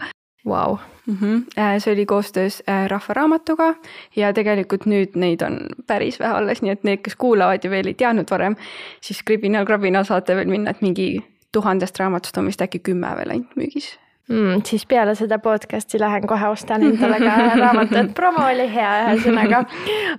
Vau. 0.47 0.77
Mhm. 1.07 1.43
Äh, 1.59 1.75
see 1.83 1.93
oli 1.93 2.05
koostöös 2.05 2.61
äh, 2.69 2.87
Rahva 2.87 3.13
Raamatuga 3.13 3.73
ja 4.15 4.33
tegelikult 4.33 4.87
nüüd 4.87 5.15
neid 5.19 5.43
on 5.43 5.59
päris 5.87 6.19
vähe 6.19 6.39
alles, 6.39 6.61
nii 6.63 6.73
et 6.75 6.83
need, 6.87 7.03
kes 7.03 7.15
kuulavad 7.19 7.63
ja 7.63 7.71
veel 7.71 7.91
ei 7.91 7.99
teadnud 7.99 8.31
varem, 8.31 8.55
siis 9.03 9.23
kribinal 9.27 9.67
krabinal 9.67 10.07
saate 10.07 10.35
veel 10.35 10.51
minna, 10.51 10.75
et 10.75 10.83
mingi 10.83 11.09
tuhandest 11.55 11.99
raamatust 11.99 12.37
on 12.37 12.51
vist 12.51 12.63
äkki 12.63 12.83
kümme 12.91 13.13
veel 13.19 13.35
ainult 13.35 13.55
müügis 13.59 13.93
mm,. 14.29 14.62
siis 14.65 14.86
peale 14.86 15.15
seda 15.15 15.39
podcast'i 15.43 16.00
lähen 16.00 16.27
kohe 16.27 16.50
ostan 16.51 16.84
endale 16.88 17.19
ka 17.22 17.36
raamatu, 17.62 17.98
et 18.01 18.12
promo 18.17 18.46
oli 18.48 18.67
hea, 18.74 18.91
ühesõnaga. 19.07 19.63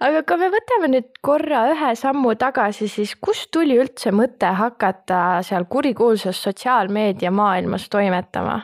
aga 0.06 0.22
kui 0.28 0.40
me 0.40 0.50
võtame 0.54 0.92
nüüd 0.94 1.10
korra 1.24 1.66
ühe 1.72 1.92
sammu 1.98 2.34
tagasi, 2.40 2.88
siis 2.92 3.14
kust 3.20 3.50
tuli 3.54 3.78
üldse 3.80 4.12
mõte 4.14 4.50
hakata 4.62 5.42
seal 5.46 5.68
kurikuulsas 5.70 6.42
sotsiaalmeedia 6.48 7.32
maailmas 7.34 7.88
toimetama? 7.92 8.60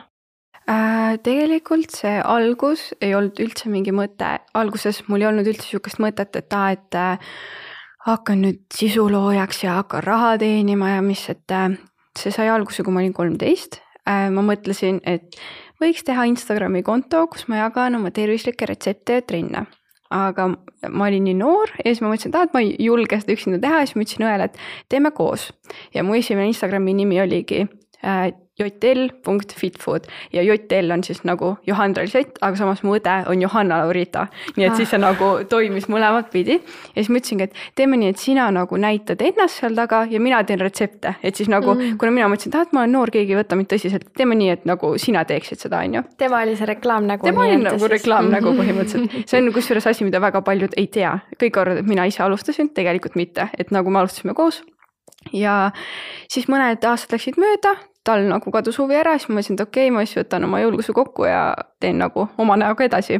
Äh, 0.65 1.19
tegelikult 1.21 1.93
see 1.93 2.17
algus 2.17 2.89
ei 2.97 3.13
olnud 3.13 3.37
üldse 3.43 3.69
mingi 3.69 3.93
mõte, 3.93 4.39
alguses 4.57 5.03
mul 5.09 5.21
ei 5.21 5.29
olnud 5.29 5.45
üldse 5.51 5.69
sihukest 5.69 6.01
mõtet, 6.01 6.33
et 6.39 6.57
aa, 6.57 6.71
et 6.73 6.97
äh, 6.97 7.35
hakkan 8.07 8.41
nüüd 8.41 8.63
sisuloojaks 8.73 9.61
ja 9.67 9.79
hakkan 9.83 10.01
raha 10.05 10.35
teenima 10.41 10.95
ja 10.95 11.05
mis, 11.05 11.21
et 11.29 11.53
äh, 11.53 11.77
see 12.17 12.33
sai 12.33 12.49
alguse, 12.49 12.81
kui 12.81 12.95
ma 12.95 13.03
olin 13.03 13.13
kolmteist 13.13 13.84
ma 14.05 14.43
mõtlesin, 14.45 14.99
et 15.03 15.37
võiks 15.81 16.05
teha 16.05 16.27
Instagrami 16.29 16.83
konto, 16.85 17.25
kus 17.31 17.47
ma 17.51 17.63
jagan 17.63 17.99
oma 17.99 18.11
tervislikke 18.15 18.67
retsepte 18.69 19.19
ja 19.19 19.25
trenne. 19.25 19.65
aga 20.15 20.43
ma 20.93 21.07
olin 21.07 21.23
nii 21.25 21.33
noor 21.33 21.71
ja 21.79 21.89
siis 21.89 22.01
ma 22.03 22.11
mõtlesin, 22.11 22.29
et 22.29 22.35
aa, 22.37 22.45
et 22.45 22.53
ma 22.53 22.61
ei 22.61 22.75
julge 22.85 23.17
seda 23.19 23.33
üksinda 23.33 23.57
teha 23.59 23.79
siis 23.83 23.95
ma 23.95 24.03
ütlesin 24.05 24.25
õele, 24.27 24.45
et 24.45 24.59
teeme 24.89 25.11
koos. 25.11 25.49
ja 25.93 26.03
mu 26.03 26.15
esimene 26.15 26.51
Instagrami 26.53 26.93
nimi 26.93 27.21
oligi 27.21 27.65
äh, 28.05 28.29
jl.fitfood 28.59 30.07
ja 30.33 30.43
JL 30.43 30.91
on 30.91 31.03
siis 31.03 31.23
nagu 31.27 31.55
Johan 31.67 31.95
Ralisett, 31.95 32.37
aga 32.41 32.55
samas 32.55 32.83
mu 32.83 32.95
õde 32.95 33.15
on 33.27 33.41
Johanna 33.41 33.81
Laurita. 33.81 34.27
nii 34.55 34.65
et 34.65 34.71
ah. 34.71 34.77
siis 34.77 34.91
see 34.93 34.99
nagu 35.01 35.31
toimis 35.49 35.89
mõlemat 35.91 36.29
pidi 36.31 36.55
ja 36.55 36.95
siis 36.95 37.09
ma 37.11 37.19
ütlesingi, 37.19 37.49
et 37.49 37.57
teeme 37.75 37.99
nii, 37.99 38.13
et 38.13 38.21
sina 38.21 38.47
nagu 38.55 38.77
näitad 38.79 39.21
ennast 39.25 39.59
seal 39.59 39.75
taga 39.75 40.05
ja 40.09 40.21
mina 40.23 40.39
teen 40.47 40.61
retsepte, 40.63 41.17
et 41.23 41.35
siis 41.35 41.49
nagu 41.51 41.73
mm., 41.73 41.97
kuna 41.99 42.13
mina 42.15 42.29
mõtlesin, 42.31 42.53
et 42.53 42.59
ah, 42.59 42.67
et 42.67 42.75
ma 42.75 42.85
olen 42.85 42.95
noor, 42.95 43.11
keegi 43.11 43.35
ei 43.35 43.39
võta 43.41 43.57
mind 43.59 43.71
tõsiselt, 43.73 44.07
teeme 44.15 44.37
nii, 44.39 44.51
et 44.55 44.69
nagu 44.69 44.93
sina 45.01 45.25
teeksid 45.27 45.65
seda, 45.65 45.81
on 45.83 45.99
ju. 45.99 46.03
tema 46.17 46.39
oli 46.45 46.55
see 46.55 46.69
reklaamnägu. 46.69 47.27
tema 47.27 47.43
oli 47.47 47.57
nagu 47.65 47.89
reklaamnägu 47.91 48.53
põhimõtteliselt, 48.61 49.17
see 49.27 49.41
on 49.41 49.51
kusjuures 49.55 49.89
asi, 49.91 50.07
mida 50.07 50.21
väga 50.23 50.43
paljud 50.45 50.77
ei 50.79 50.87
tea, 50.87 51.17
kõik 51.41 51.59
arvavad, 51.59 51.83
et 51.83 51.91
mina 51.91 52.07
ise 52.07 52.23
alustasin, 52.23 52.71
tegelikult 52.77 53.19
mitte, 53.19 53.49
et 53.59 53.75
nagu 53.75 53.91
me 53.91 53.99
alustasime 54.03 54.37
koos 54.37 54.61
ja 55.33 55.71
siis 56.31 56.47
mõned 56.51 56.83
aastad 56.85 57.17
läksid 57.17 57.39
mööda, 57.41 57.75
tal 58.05 58.25
nagu 58.29 58.51
kadus 58.53 58.77
huvi 58.81 58.97
ära, 58.99 59.15
siis 59.17 59.29
ma 59.29 59.39
mõtlesin, 59.39 59.57
et 59.57 59.65
okei 59.65 59.87
okay,, 59.87 59.93
ma 59.93 60.05
siis 60.05 60.19
võtan 60.21 60.47
oma 60.47 60.61
julguse 60.61 60.93
kokku 60.95 61.27
ja 61.27 61.41
teen 61.81 61.99
nagu 62.01 62.27
oma 62.41 62.57
näoga 62.59 62.85
edasi. 62.87 63.19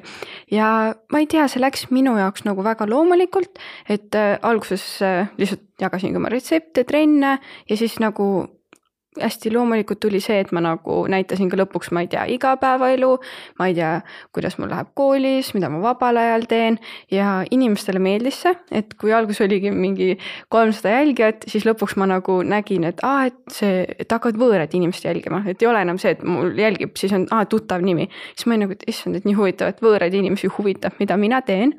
ja 0.52 0.70
ma 1.12 1.22
ei 1.22 1.30
tea, 1.32 1.48
see 1.52 1.64
läks 1.64 1.90
minu 1.96 2.16
jaoks 2.20 2.46
nagu 2.48 2.64
väga 2.66 2.88
loomulikult, 2.90 3.62
et 3.90 4.16
äh, 4.16 4.36
alguses 4.46 4.86
äh, 5.06 5.32
lihtsalt 5.42 5.66
jagasingi 5.82 6.22
oma 6.22 6.32
retsepte, 6.32 6.86
trenne 6.88 7.40
ja 7.70 7.78
siis 7.78 7.98
nagu 8.00 8.48
hästi 9.22 9.52
loomulikult 9.54 10.00
tuli 10.04 10.20
see, 10.24 10.40
et 10.44 10.52
ma 10.56 10.62
nagu 10.64 11.02
näitasin 11.12 11.50
ka 11.52 11.60
lõpuks, 11.60 11.92
ma 11.96 12.04
ei 12.04 12.10
tea, 12.12 12.26
igapäevaelu, 12.36 13.12
ma 13.60 13.70
ei 13.70 13.76
tea, 13.78 13.92
kuidas 14.36 14.58
mul 14.60 14.72
läheb 14.72 14.92
koolis, 14.98 15.54
mida 15.56 15.70
ma 15.72 15.82
vabal 15.84 16.20
ajal 16.22 16.48
teen. 16.52 16.80
Ja 17.14 17.44
inimestele 17.52 18.02
meeldis 18.04 18.42
see, 18.46 18.56
et 18.76 18.96
kui 19.00 19.14
alguses 19.16 19.46
oligi 19.46 19.72
mingi 19.72 20.16
kolmsada 20.54 20.98
jälgijat, 20.98 21.48
siis 21.52 21.68
lõpuks 21.68 21.98
ma 22.02 22.10
nagu 22.12 22.40
nägin, 22.46 22.88
et 22.92 23.04
aa, 23.06 23.30
et 23.32 23.40
see, 23.54 23.86
et 24.00 24.12
hakkavad 24.12 24.40
võõrad 24.42 24.76
inimesed 24.76 25.08
jälgima, 25.10 25.44
et 25.50 25.64
ei 25.64 25.70
ole 25.72 25.86
enam 25.86 26.02
see, 26.02 26.16
et 26.16 26.26
mul 26.26 26.56
jälgib, 26.60 26.96
siis 27.00 27.14
on, 27.16 27.28
aa, 27.36 27.46
tuttav 27.50 27.86
nimi. 27.86 28.10
siis 28.34 28.48
ma 28.48 28.56
olin 28.56 28.68
nagu, 28.68 28.76
et 28.78 28.90
issand, 28.92 29.16
et 29.16 29.28
nii 29.28 29.38
huvitav, 29.38 29.72
et 29.72 29.82
võõraid 29.84 30.14
inimesi 30.16 30.52
huvitab, 30.58 31.00
mida 31.00 31.18
mina 31.20 31.42
teen 31.46 31.76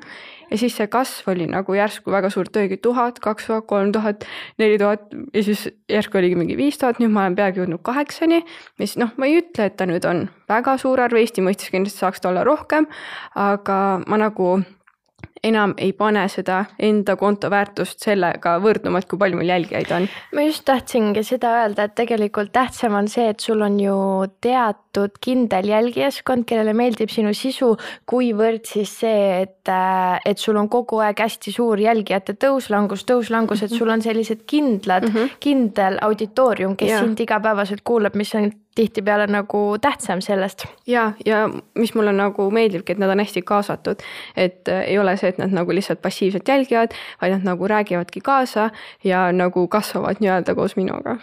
ja 0.51 0.59
siis 0.59 0.77
see 0.77 0.87
kasv 0.91 1.31
oli 1.33 1.47
nagu 1.49 1.75
järsku 1.77 2.11
väga 2.13 2.31
suur, 2.33 2.49
oligi 2.55 2.79
tuhat, 2.83 3.19
kaks 3.23 3.49
tuhat, 3.49 3.67
kolm 3.69 3.91
tuhat, 3.95 4.25
neli 4.61 4.77
tuhat 4.81 5.11
ja 5.33 5.43
siis 5.43 5.67
järsku 5.91 6.17
oligi 6.21 6.39
mingi 6.39 6.57
viis 6.57 6.77
tuhat, 6.77 7.01
nüüd 7.03 7.13
ma 7.13 7.25
olen 7.25 7.35
peaaegu 7.37 7.63
jõudnud 7.63 7.83
kaheksani. 7.83 8.43
mis 8.79 8.97
noh, 8.97 9.13
ma 9.17 9.29
ei 9.29 9.41
ütle, 9.41 9.67
et 9.67 9.77
ta 9.77 9.89
nüüd 9.89 10.05
on 10.07 10.27
väga 10.49 10.77
suur 10.81 11.01
arv, 11.03 11.17
Eesti 11.17 11.43
mõistes 11.43 11.71
kindlasti 11.73 12.05
saaks 12.05 12.21
ta 12.21 12.31
olla 12.31 12.45
rohkem, 12.47 12.87
aga 13.35 14.01
ma 14.07 14.19
nagu 14.21 14.57
enam 15.43 15.73
ei 15.77 15.93
pane 15.93 16.23
seda 16.31 16.63
enda 16.79 17.15
konto 17.19 17.49
väärtust 17.53 18.03
sellega 18.03 18.57
võrdnuma, 18.63 19.01
et 19.01 19.09
kui 19.09 19.19
palju 19.21 19.39
mul 19.39 19.51
jälgijaid 19.51 19.91
on. 19.95 20.07
ma 20.33 20.45
just 20.47 20.65
tahtsingi 20.65 21.23
seda 21.23 21.53
öelda, 21.61 21.87
et 21.87 21.95
tegelikult 21.95 22.51
tähtsam 22.53 22.97
on 22.97 23.07
see, 23.11 23.27
et 23.29 23.43
sul 23.43 23.61
on 23.61 23.79
ju 23.79 23.97
teatud 24.97 25.17
kindel 25.21 25.67
jälgijaskond, 25.69 26.45
kellele 26.47 26.73
meeldib 26.73 27.11
sinu 27.13 27.33
sisu, 27.37 27.75
kuivõrd 28.09 28.65
siis 28.67 28.91
see, 29.01 29.43
et, 29.43 29.69
äh, 29.69 30.17
et 30.25 30.37
sul 30.41 30.57
on 30.57 30.69
kogu 30.69 31.01
aeg 31.03 31.19
hästi 31.21 31.53
suur 31.53 31.79
jälgijate 31.79 32.33
tõuslangus, 32.33 33.05
tõuslangus, 33.05 33.63
et 33.63 33.73
sul 33.73 33.89
on 33.89 34.01
sellised 34.01 34.45
kindlad 34.47 35.07
mm, 35.07 35.13
-hmm. 35.13 35.37
kindel 35.39 35.99
auditoorium, 36.01 36.75
kes 36.75 36.89
ja. 36.89 36.99
sind 36.99 37.19
igapäevaselt 37.19 37.81
kuulab, 37.83 38.15
mis 38.15 38.33
on 38.35 38.51
tihtipeale 38.75 39.27
nagu 39.27 39.77
tähtsam 39.81 40.21
sellest. 40.21 40.65
ja, 40.87 41.11
ja 41.25 41.49
mis 41.75 41.93
mulle 41.95 42.13
nagu 42.13 42.51
meeldibki, 42.51 42.93
et 42.93 42.99
nad 42.99 43.09
on 43.09 43.19
hästi 43.19 43.41
kaasatud, 43.41 44.03
et 44.35 44.67
äh, 44.67 44.83
ei 44.87 44.99
ole 44.99 45.17
see, 45.17 45.29
et 45.29 45.37
nad 45.37 45.51
nagu 45.51 45.71
lihtsalt 45.71 46.01
passiivselt 46.01 46.47
jälgivad, 46.47 46.93
vaid 47.21 47.37
nad 47.37 47.43
nagu 47.43 47.67
räägivadki 47.67 48.21
kaasa 48.21 48.69
ja 49.03 49.31
nagu 49.31 49.67
kasvavad 49.67 50.21
nii-öelda 50.21 50.55
koos 50.55 50.75
minuga 50.75 51.17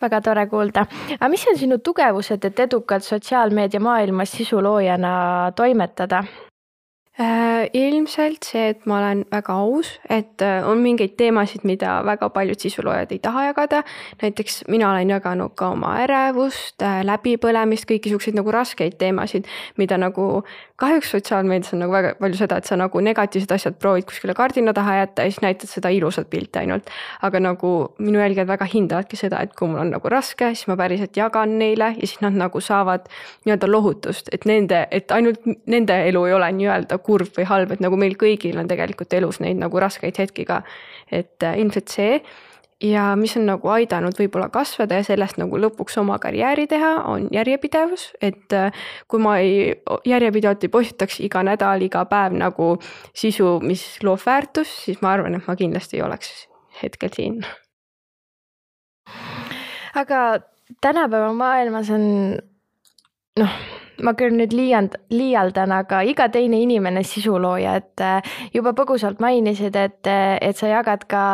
väga 0.00 0.20
tore 0.20 0.46
kuulda, 0.46 0.86
aga 1.18 1.28
mis 1.28 1.46
on 1.50 1.58
sinu 1.58 1.78
tugevused, 1.78 2.44
et 2.44 2.60
edukalt 2.66 3.04
sotsiaalmeedia 3.04 3.80
maailmas 3.80 4.32
sisuloojana 4.32 5.52
toimetada? 5.56 6.24
Äh, 7.20 7.70
ilmselt 7.72 8.44
see, 8.44 8.66
et 8.74 8.82
ma 8.84 8.98
olen 8.98 9.22
väga 9.32 9.54
aus, 9.56 9.94
et 10.12 10.42
äh, 10.44 10.60
on 10.68 10.82
mingeid 10.84 11.14
teemasid, 11.16 11.62
mida 11.64 12.02
väga 12.04 12.28
paljud 12.28 12.60
sisuloojad 12.60 13.14
ei 13.14 13.18
taha 13.24 13.44
jagada. 13.46 13.82
näiteks 14.22 14.64
mina 14.68 14.90
olen 14.90 15.10
jaganud 15.10 15.54
ka 15.56 15.70
oma 15.72 15.94
ärevust, 16.02 16.82
äh, 16.84 17.00
läbipõlemist, 17.08 17.88
kõiki 17.88 18.12
siukseid 18.12 18.36
nagu 18.36 18.52
raskeid 18.52 18.98
teemasid, 19.00 19.48
mida 19.80 19.96
nagu 19.96 20.44
kahjuks 20.76 21.10
sotsiaalmeedias 21.14 21.72
on 21.72 21.80
nagu 21.86 21.92
väga 21.92 22.10
palju 22.20 22.36
seda, 22.36 22.58
et 22.60 22.68
sa 22.68 22.76
nagu 22.76 23.00
negatiivsed 23.00 23.52
asjad 23.56 23.78
proovid 23.80 24.04
kuskile 24.04 24.34
kardina 24.36 24.76
taha 24.76 24.98
jätta 24.98 25.24
ja 25.24 25.32
siis 25.32 25.40
näitad 25.40 25.72
seda 25.72 25.88
ilusat 25.88 26.28
pilti 26.30 26.58
ainult. 26.58 26.90
aga 27.22 27.40
nagu 27.40 27.94
minu 27.98 28.20
jälgijad 28.20 28.48
väga 28.48 28.68
hindavadki 28.74 29.16
seda, 29.16 29.40
et 29.40 29.54
kui 29.56 29.68
mul 29.68 29.80
on 29.80 29.94
nagu 29.96 30.08
raske, 30.08 30.52
siis 30.52 30.68
ma 30.68 30.76
päriselt 30.76 31.16
jagan 31.16 31.58
neile 31.58 31.94
ja 31.96 32.06
siis 32.06 32.20
nad 32.20 32.36
nagu 32.36 32.60
saavad 32.60 33.08
nii-öelda 33.46 33.72
lohutust, 33.72 34.28
et 34.32 34.44
nende, 34.44 34.84
et 34.90 35.10
ainult 35.10 35.40
nende 35.66 35.96
elu 36.10 36.24
ei 36.26 36.36
ole 36.36 36.52
nii-öelda 36.60 37.00
kurb 37.06 37.30
või 37.38 37.46
halb, 37.48 37.72
et 37.72 37.84
nagu 37.84 37.96
meil 38.00 38.18
kõigil 38.18 38.58
on 38.60 38.68
tegelikult 38.70 39.14
elus 39.16 39.40
neid 39.44 39.60
nagu 39.62 39.80
raskeid 39.82 40.18
hetki 40.18 40.44
ka. 40.48 40.62
et 41.10 41.42
äh, 41.42 41.58
ilmselt 41.62 41.88
see 41.88 42.20
ja 42.82 43.16
mis 43.16 43.36
on 43.36 43.46
nagu 43.48 43.70
aidanud 43.72 44.16
võib-olla 44.18 44.48
kasvada 44.52 44.98
ja 44.98 45.04
sellest 45.06 45.38
nagu 45.40 45.58
lõpuks 45.60 45.96
oma 46.00 46.18
karjääri 46.20 46.66
teha, 46.68 46.92
on 47.08 47.28
järjepidevus, 47.32 48.10
et 48.20 48.52
äh, 48.52 48.72
kui 49.08 49.22
ma 49.22 49.38
ei, 49.40 49.72
järjepidevalt 50.04 50.66
ei 50.66 50.72
postitaks 50.72 51.20
iga 51.24 51.42
nädal, 51.46 51.82
iga 51.86 52.04
päev 52.10 52.36
nagu 52.36 52.74
sisu, 53.16 53.56
mis 53.64 53.86
loob 54.04 54.20
väärtust, 54.26 54.82
siis 54.88 55.00
ma 55.04 55.14
arvan, 55.16 55.38
et 55.38 55.48
ma 55.48 55.56
kindlasti 55.56 56.00
ei 56.00 56.04
oleks 56.04 56.34
hetkel 56.82 57.14
siin. 57.16 57.40
aga 59.96 60.20
tänapäeva 60.80 61.32
maailmas 61.32 61.90
on 61.90 62.04
noh, 63.40 63.58
ma 64.02 64.14
küll 64.18 64.36
nüüd 64.36 64.52
liiand-, 64.52 64.98
liialdan, 65.10 65.72
aga 65.72 66.02
iga 66.02 66.28
teine 66.32 66.60
inimene 66.60 67.04
sisulooja, 67.04 67.76
et 67.80 68.04
äh, 68.04 68.34
juba 68.54 68.74
põgusalt 68.76 69.22
mainisid, 69.22 69.76
et, 69.76 70.02
et 70.06 70.56
sa 70.56 70.72
jagad 70.72 71.06
ka 71.10 71.24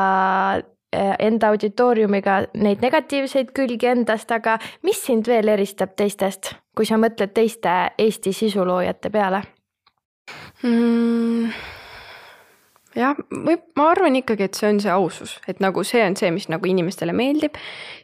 Äh, 0.97 1.15
enda 1.25 1.49
auditooriumiga 1.49 2.35
neid 2.61 2.83
negatiivseid 2.85 3.55
külgi 3.57 3.89
endast, 3.89 4.29
aga 4.37 4.59
mis 4.85 5.01
sind 5.01 5.25
veel 5.25 5.49
eristab 5.49 5.95
teistest, 5.97 6.53
kui 6.77 6.85
sa 6.85 7.01
mõtled 7.01 7.33
teiste 7.33 7.73
Eesti 7.97 8.35
sisuloojate 8.37 9.09
peale 9.15 9.41
mm.? 10.61 11.81
Jah, 12.97 13.19
või 13.31 13.57
ma 13.79 13.89
arvan 13.93 14.17
ikkagi, 14.19 14.49
et 14.49 14.59
see 14.59 14.69
on 14.73 14.81
see 14.83 14.93
ausus, 14.93 15.37
et 15.49 15.61
nagu 15.65 15.85
see 15.87 16.03
on 16.05 16.17
see, 16.19 16.31
mis 16.35 16.49
nagu 16.53 16.69
inimestele 16.69 17.15
meeldib. 17.17 17.57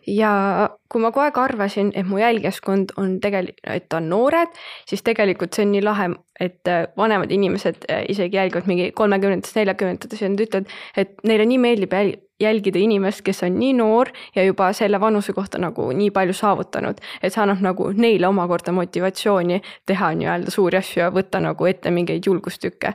ja 0.09 0.71
kui 0.89 1.03
ma 1.03 1.11
kogu 1.13 1.27
aeg 1.27 1.39
arvasin, 1.43 1.91
et 1.95 2.07
mu 2.09 2.21
jälgijaskond 2.21 2.95
on 2.97 3.19
tegelikult, 3.21 3.59
et 3.69 3.93
on 3.93 4.09
noored, 4.09 4.55
siis 4.89 5.03
tegelikult 5.05 5.57
see 5.57 5.67
on 5.67 5.75
nii 5.75 5.83
lahe, 5.85 6.09
et 6.41 6.71
äh, 6.71 6.87
vanemad 6.97 7.33
inimesed 7.35 7.85
äh, 7.91 8.07
isegi 8.09 8.39
jälgivad 8.39 8.71
mingi 8.71 8.93
kolmekümnendates, 8.97 9.57
neljakümnendates 9.59 10.23
ja 10.23 10.31
nad 10.33 10.41
ütlevad, 10.47 10.73
et 10.97 11.21
neile 11.29 11.45
nii 11.51 11.61
meeldib 11.61 11.93
jälgida 12.41 12.79
inimest, 12.79 13.21
kes 13.27 13.43
on 13.43 13.59
nii 13.59 13.75
noor 13.77 14.09
ja 14.37 14.47
juba 14.47 14.71
selle 14.73 15.01
vanuse 15.01 15.35
kohta 15.37 15.59
nagu 15.59 15.91
nii 15.93 16.11
palju 16.15 16.33
saavutanud. 16.33 17.03
et 17.23 17.35
see 17.35 17.43
annab 17.43 17.61
nagu 17.61 17.91
neile 17.93 18.31
omakorda 18.31 18.73
motivatsiooni 18.73 19.61
teha 19.87 20.15
nii-öelda 20.15 20.55
suuri 20.55 20.79
asju 20.79 21.03
ja 21.03 21.11
võtta 21.13 21.43
nagu 21.43 21.67
ette 21.67 21.91
mingeid 21.91 22.27
julgustükke 22.27 22.95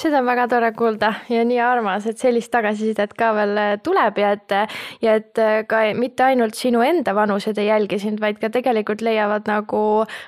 seda 0.00 0.20
on 0.20 0.28
väga 0.28 0.46
tore 0.50 0.70
kuulda 0.76 1.12
ja 1.32 1.44
nii 1.46 1.60
armas, 1.62 2.06
et 2.08 2.20
sellist 2.20 2.52
tagasisidet 2.52 3.14
ka 3.18 3.32
veel 3.36 3.56
äh, 3.60 3.72
tuleb 3.84 4.20
ja 4.20 4.32
et, 4.36 4.56
ja 5.04 5.16
et 5.20 5.40
äh, 5.42 5.62
ka 5.68 5.82
mitte 5.98 6.26
ainult 6.28 6.58
sinu 6.58 6.84
enda 6.84 7.14
vanused 7.16 7.58
ei 7.58 7.70
jälgi 7.70 8.00
sind, 8.02 8.20
vaid 8.20 8.40
ka 8.42 8.50
tegelikult 8.54 9.04
leiavad 9.06 9.48
nagu 9.50 9.82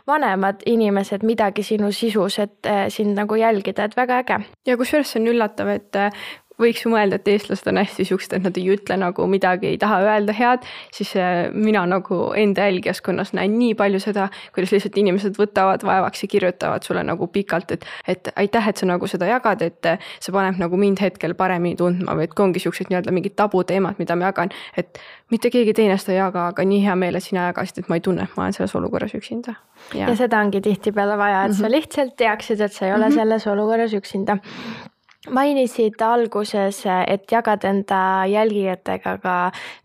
vanemad 0.08 0.64
inimesed 0.66 1.26
midagi 1.26 1.66
sinu 1.66 1.92
sisus, 1.92 2.38
et 2.42 2.66
äh, 2.66 2.86
sind 2.92 3.18
nagu 3.18 3.38
jälgida, 3.38 3.88
et 3.88 3.96
väga 3.96 4.22
äge. 4.24 4.42
ja 4.66 4.76
kusjuures 4.76 5.12
see 5.12 5.22
on 5.22 5.32
üllatav, 5.34 5.72
et 5.72 6.02
võiks 6.58 6.82
ju 6.84 6.92
mõelda, 6.92 7.18
et 7.18 7.28
eestlased 7.30 7.68
on 7.70 7.78
hästi 7.80 8.06
siuksed, 8.08 8.34
et 8.36 8.46
nad 8.46 8.56
ei 8.58 8.66
ütle 8.74 8.96
nagu 8.98 9.26
midagi, 9.30 9.70
ei 9.72 9.78
taha 9.80 10.00
öelda 10.04 10.34
head, 10.36 10.66
siis 10.94 11.14
äh, 11.18 11.48
mina 11.54 11.84
nagu 11.88 12.32
enda 12.38 12.66
jälgijaskonnas 12.68 13.32
näen 13.38 13.54
nii 13.58 13.76
palju 13.78 14.00
seda, 14.02 14.28
kuidas 14.54 14.74
lihtsalt 14.74 14.98
inimesed 14.98 15.38
võtavad 15.38 15.84
vaevaks 15.86 16.24
ja 16.24 16.30
kirjutavad 16.34 16.86
sulle 16.86 17.04
nagu 17.06 17.30
pikalt, 17.32 17.76
et, 17.76 17.86
et 18.08 18.32
aitäh, 18.36 18.70
et 18.72 18.82
sa 18.82 18.88
nagu 18.90 19.10
seda 19.10 19.30
jagad, 19.30 19.62
et 19.62 19.90
äh, 19.90 20.10
see 20.18 20.34
paneb 20.34 20.58
nagu 20.60 20.80
mind 20.80 21.02
hetkel 21.04 21.36
paremini 21.38 21.78
tundma 21.78 22.18
või 22.18 22.28
et 22.28 22.34
kui 22.34 22.48
ongi 22.48 22.62
siuksed 22.64 22.90
nii-öelda 22.90 23.14
mingid 23.14 23.38
tabuteemad, 23.38 24.00
mida 24.02 24.18
ma 24.18 24.32
jagan, 24.32 24.52
et 24.76 25.00
mitte 25.30 25.52
keegi 25.54 25.76
teine 25.78 25.98
seda 26.00 26.16
ei 26.16 26.22
jaga, 26.22 26.48
aga 26.52 26.66
nii 26.66 26.82
hea 26.84 26.98
meel, 26.98 27.18
et 27.18 27.24
sina 27.24 27.48
jagasid, 27.48 27.84
et 27.84 27.92
ma 27.92 28.00
ei 28.00 28.04
tunne, 28.04 28.26
et 28.26 28.36
ma 28.36 28.46
olen 28.46 28.58
selles 28.58 28.74
olukorras 28.78 29.14
üksinda. 29.14 29.54
ja 29.94 30.10
seda 30.16 30.42
ongi 30.42 30.60
tihtipeale 30.60 31.18
vaja, 31.18 31.44
et 31.44 31.50
mm 31.50 31.54
-hmm. 31.54 31.60
sa 31.60 31.68
mhm. 31.68 31.74
lihtsalt 31.76 32.16
teaksid, 32.16 32.60
et 32.60 32.72
sa 32.72 32.86
ei 32.86 32.92
ole 32.92 33.08
mm 33.08 33.12
-hmm. 33.12 33.14
selles 33.14 33.46
olukorras 33.46 33.94
üksinda 33.94 34.38
mainisid 35.26 35.98
alguses, 36.04 36.84
et 36.86 37.24
jagad 37.32 37.64
enda 37.66 38.00
jälgijatega 38.30 39.16
ka 39.22 39.34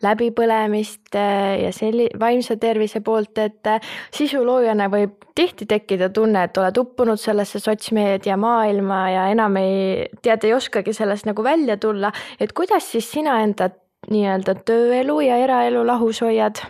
läbipõlemist 0.05 1.17
eh, 1.17 1.63
ja 1.63 1.71
selli-, 1.73 2.11
vaimse 2.19 2.57
tervise 2.61 3.01
poolt, 3.01 3.37
et 3.41 3.71
eh, 3.71 3.93
sisuloojana 4.13 4.89
võib 4.93 5.25
tihti 5.35 5.65
tekkida 5.69 6.11
tunne, 6.13 6.45
et 6.45 6.57
oled 6.61 6.77
uppunud 6.83 7.19
sellesse 7.19 7.59
sotsmeedia 7.63 8.37
maailma 8.37 9.01
ja 9.09 9.25
enam 9.33 9.57
ei, 9.61 10.05
tead, 10.21 10.45
ei 10.45 10.53
oskagi 10.53 10.93
sellest 10.93 11.25
nagu 11.29 11.43
välja 11.43 11.79
tulla, 11.81 12.13
et 12.39 12.53
kuidas 12.53 12.91
siis 12.93 13.09
sina 13.11 13.41
enda 13.41 13.71
nii-öelda 14.13 14.59
tööelu 14.67 15.19
ja 15.25 15.41
eraelu 15.41 15.85
lahus 15.87 16.21
hoiad? 16.21 16.61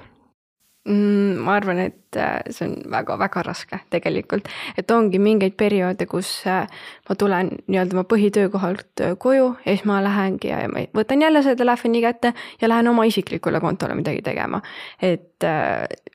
Mm,? 0.89 1.39
ma 1.43 1.55
arvan, 1.57 1.79
et 1.79 2.17
äh, 2.19 2.41
see 2.51 2.67
on 2.67 2.75
väga-väga 2.91 3.43
raske 3.47 3.79
tegelikult, 3.93 4.49
et 4.77 4.91
ongi 4.91 5.19
mingeid 5.21 5.55
perioode, 5.59 6.07
kus 6.09 6.29
äh, 6.49 6.67
ma 7.09 7.17
tulen 7.19 7.53
nii-öelda 7.67 7.97
oma 7.97 8.05
põhitöökohalt 8.09 9.03
äh, 9.05 9.15
koju 9.19 9.49
ja 9.63 9.69
siis 9.69 9.85
ma 9.89 10.01
lähengi 10.03 10.51
ja, 10.51 10.61
ma 10.71 10.85
võtan 10.97 11.23
jälle 11.23 11.43
selle 11.45 11.59
telefoni 11.59 12.03
kätte 12.03 12.33
ja 12.61 12.71
lähen 12.71 12.91
oma 12.91 13.07
isiklikule 13.09 13.61
kontole 13.63 13.95
midagi 13.99 14.23
tegema. 14.25 14.61
et 15.01 15.43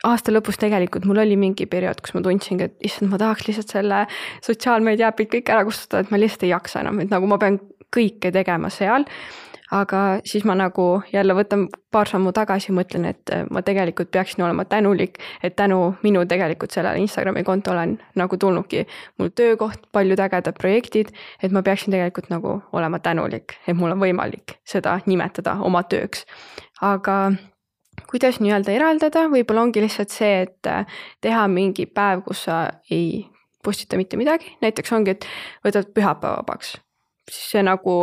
aasta 0.08 0.32
lõpus 0.32 0.56
tegelikult 0.60 1.04
mul 1.08 1.20
oli 1.20 1.37
mingi 1.37 1.66
periood, 1.68 2.00
kus 2.00 2.14
ma 2.16 2.22
tundsingi, 2.25 2.68
et 2.68 2.87
issand, 2.88 3.10
ma 3.12 3.18
tahaks 3.20 3.48
lihtsalt 3.48 3.75
selle 3.75 4.04
sotsiaalmeedia 4.44 5.10
äpid 5.12 5.32
kõik 5.34 5.52
ära 5.52 5.66
kustutada, 5.68 6.06
et 6.06 6.14
ma 6.14 6.20
lihtsalt 6.20 6.46
ei 6.46 6.54
jaksa 6.54 6.84
enam, 6.84 7.02
et 7.04 7.12
nagu 7.12 7.28
ma 7.28 7.40
pean 7.40 7.60
kõike 7.94 8.32
tegema 8.32 8.70
seal 8.72 9.04
aga 9.70 10.20
siis 10.25 10.44
ma 10.48 10.54
nagu 10.56 11.02
jälle 11.12 11.34
võtan 11.37 11.66
paar 11.92 12.08
sammu 12.08 12.32
tagasi, 12.37 12.72
mõtlen, 12.76 13.08
et 13.10 13.32
äh, 13.32 13.44
ma 13.50 13.62
tegelikult 13.62 14.10
peaksin 14.14 14.44
olema 14.44 14.64
tänulik, 14.68 15.18
et 15.42 15.56
tänu 15.56 15.94
minu 16.02 16.25
tegelikult 16.28 16.75
sellele 16.75 17.02
Instagrami 17.04 17.44
kontole 17.44 17.84
on 17.84 17.98
nagu 18.16 18.37
tulnudki 18.37 18.87
mul 19.18 19.32
töökoht, 19.34 19.88
paljud 19.92 20.20
ägedad 20.20 20.56
projektid, 20.58 21.12
et 21.42 21.52
ma 21.52 21.62
peaksin 21.62 21.94
tegelikult 21.94 22.30
nagu 22.32 22.58
olema 22.72 22.98
tänulik, 22.98 23.58
et 23.66 23.76
mul 23.76 23.92
on 23.92 24.02
võimalik 24.02 24.58
seda 24.64 24.98
nimetada 25.06 25.58
oma 25.64 25.82
tööks. 25.82 26.25
aga 26.80 27.32
kuidas 28.10 28.40
nii-öelda 28.40 28.72
eraldada, 28.72 29.26
võib-olla 29.28 29.66
ongi 29.66 29.82
lihtsalt 29.84 30.14
see, 30.14 30.42
et 30.46 30.66
äh, 30.70 31.00
teha 31.20 31.48
mingi 31.48 31.87
päev, 31.87 32.25
kus 32.26 32.46
sa 32.48 32.66
ei 32.90 33.26
postita 33.64 33.98
mitte 34.00 34.16
midagi, 34.16 34.56
näiteks 34.62 34.92
ongi, 34.92 35.16
et 35.18 35.26
võtad 35.66 35.90
pühapäeva 35.92 36.38
vabaks 36.40 36.78
siis 37.30 37.50
see 37.52 37.62
nagu, 37.64 37.94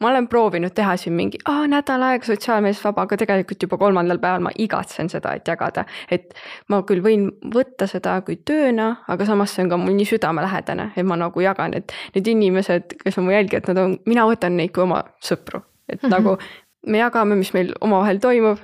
ma 0.00 0.10
olen 0.10 0.28
proovinud 0.30 0.74
teha 0.74 0.96
siin 1.00 1.16
mingi 1.18 1.40
aa, 1.48 1.66
nädal 1.70 2.02
aega 2.06 2.26
sotsiaalmeedias 2.28 2.82
vaba, 2.84 3.04
aga 3.06 3.18
tegelikult 3.20 3.66
juba 3.66 3.78
kolmandal 3.80 4.20
päeval 4.22 4.44
ma 4.46 4.52
igatsen 4.64 5.10
seda, 5.12 5.34
et 5.38 5.48
jagada. 5.48 5.84
et 6.10 6.34
ma 6.68 6.82
küll 6.88 7.02
võin 7.04 7.28
võtta 7.54 7.88
seda 7.90 8.18
kui 8.26 8.38
tööna, 8.50 8.90
aga 9.08 9.26
samas 9.28 9.54
see 9.54 9.66
on 9.66 9.72
ka 9.72 9.80
mul 9.80 9.96
nii 9.98 10.08
südamelähedane, 10.12 10.90
et 10.96 11.06
ma 11.06 11.18
nagu 11.20 11.44
jagan, 11.44 11.74
et 11.78 11.94
need 12.14 12.32
inimesed, 12.34 12.98
kes 13.02 13.20
on 13.20 13.28
mu 13.28 13.36
jälgijad, 13.36 13.68
nad 13.72 13.84
on, 13.84 13.98
mina 14.06 14.26
võtan 14.28 14.58
neid 14.58 14.74
kui 14.74 14.86
oma 14.86 15.04
sõpru. 15.24 15.62
et 15.88 16.02
mm 16.02 16.08
-hmm. 16.08 16.16
nagu 16.16 16.38
me 16.86 16.98
jagame, 16.98 17.34
mis 17.34 17.52
meil 17.54 17.72
omavahel 17.80 18.18
toimub. 18.18 18.58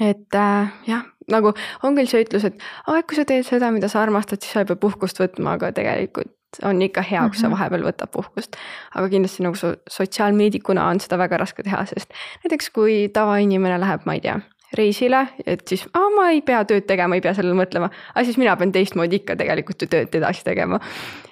et 0.00 0.34
äh, 0.34 0.68
jah, 0.86 1.04
nagu 1.30 1.52
on 1.82 1.96
küll 1.96 2.06
see 2.06 2.24
ütlus, 2.24 2.44
et 2.44 2.58
aa, 2.86 3.02
kui 3.02 3.16
sa 3.16 3.24
teed 3.24 3.46
seda, 3.46 3.70
mida 3.70 3.88
sa 3.88 4.02
armastad, 4.02 4.40
siis 4.40 4.52
sa 4.52 4.60
ei 4.60 4.66
pea 4.66 4.76
puhkust 4.76 5.20
võtma, 5.20 5.56
aga 5.58 5.72
tegelikult 5.72 6.39
on 6.66 6.82
ikka 6.82 7.02
hea, 7.06 7.22
kui 7.28 7.38
sa 7.38 7.48
mhm. 7.48 7.56
vahepeal 7.56 7.84
võtad 7.86 8.12
puhkust. 8.12 8.56
aga 8.94 9.08
kindlasti 9.12 9.46
nagu 9.46 9.58
so 9.58 9.74
sotsiaalmeedikuna 9.90 10.88
on 10.92 11.00
seda 11.00 11.18
väga 11.20 11.40
raske 11.42 11.66
teha, 11.66 11.84
sest 11.90 12.14
näiteks 12.44 12.70
kui 12.74 13.02
tavainimene 13.14 13.78
läheb, 13.80 14.06
ma 14.08 14.16
ei 14.18 14.24
tea, 14.24 14.38
reisile, 14.76 15.24
et 15.46 15.62
siis 15.68 15.86
aa, 15.94 16.10
ma 16.14 16.28
ei 16.34 16.42
pea 16.46 16.62
tööd 16.68 16.86
tegema, 16.86 17.18
ei 17.18 17.24
pea 17.24 17.34
sellele 17.34 17.58
mõtlema, 17.58 17.90
aga 18.14 18.24
siis 18.26 18.38
mina 18.40 18.54
pean 18.58 18.72
teistmoodi 18.74 19.22
ikka 19.22 19.36
tegelikult 19.40 19.82
ju 19.82 19.90
tööd 19.90 20.14
edasi 20.20 20.46
tegema. 20.46 20.80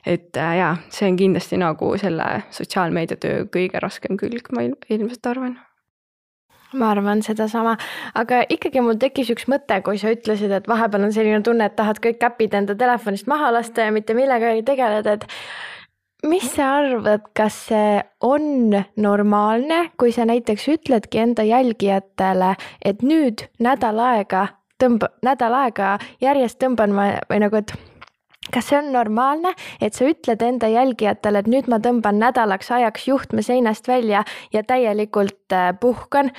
et 0.07 0.37
äh, 0.37 0.57
jaa, 0.63 0.75
see 0.95 1.11
on 1.11 1.17
kindlasti 1.21 1.61
nagu 1.61 1.95
selle 2.01 2.29
sotsiaalmeedia 2.51 3.21
töö 3.23 3.47
kõige 3.55 3.83
raskem 3.83 4.19
külg, 4.21 4.53
ma 4.55 4.67
ilmselt 4.67 5.27
arvan 5.27 5.59
ma 6.77 6.91
arvan 6.93 7.23
sedasama, 7.25 7.77
aga 8.19 8.43
ikkagi 8.53 8.83
mul 8.85 8.99
tekkis 9.01 9.31
üks 9.33 9.49
mõte, 9.49 9.81
kui 9.87 10.01
sa 10.01 10.13
ütlesid, 10.13 10.53
et 10.53 10.69
vahepeal 10.69 11.09
on 11.09 11.15
selline 11.15 11.41
tunne, 11.45 11.69
et 11.69 11.77
tahad 11.79 12.01
kõik 12.05 12.25
äpid 12.29 12.57
enda 12.59 12.77
telefonist 12.79 13.29
maha 13.31 13.51
lasta 13.55 13.89
ja 13.89 13.95
mitte 13.95 14.17
millegagi 14.17 14.67
tegeleda, 14.69 15.17
et 15.17 15.27
mis 16.29 16.45
sa 16.53 16.75
arvad, 16.83 17.29
kas 17.37 17.57
see 17.71 17.99
on 18.27 18.77
normaalne, 19.01 19.85
kui 20.01 20.13
sa 20.13 20.27
näiteks 20.29 20.69
ütledki 20.75 21.23
enda 21.23 21.47
jälgijatele, 21.47 22.55
et 22.85 23.05
nüüd 23.07 23.47
nädal 23.63 24.03
aega 24.03 24.49
tõmba, 24.83 25.13
nädal 25.25 25.57
aega 25.65 25.97
järjest 26.23 26.61
tõmban 26.63 26.93
ma 26.95 27.13
või 27.31 27.41
nagu, 27.47 27.63
et 27.63 27.73
kas 28.53 28.69
see 28.71 28.79
on 28.79 28.93
normaalne, 28.93 29.53
et 29.81 29.97
sa 29.97 30.09
ütled 30.09 30.43
enda 30.45 30.71
jälgijatele, 30.73 31.43
et 31.43 31.51
nüüd 31.51 31.69
ma 31.71 31.81
tõmban 31.85 32.21
nädalaks 32.23 32.71
ajaks 32.75 33.09
juhtme 33.11 33.45
seinast 33.45 33.89
välja 33.89 34.25
ja 34.53 34.63
täielikult 34.67 35.53
äh, 35.53 35.73
puhkan 35.81 36.33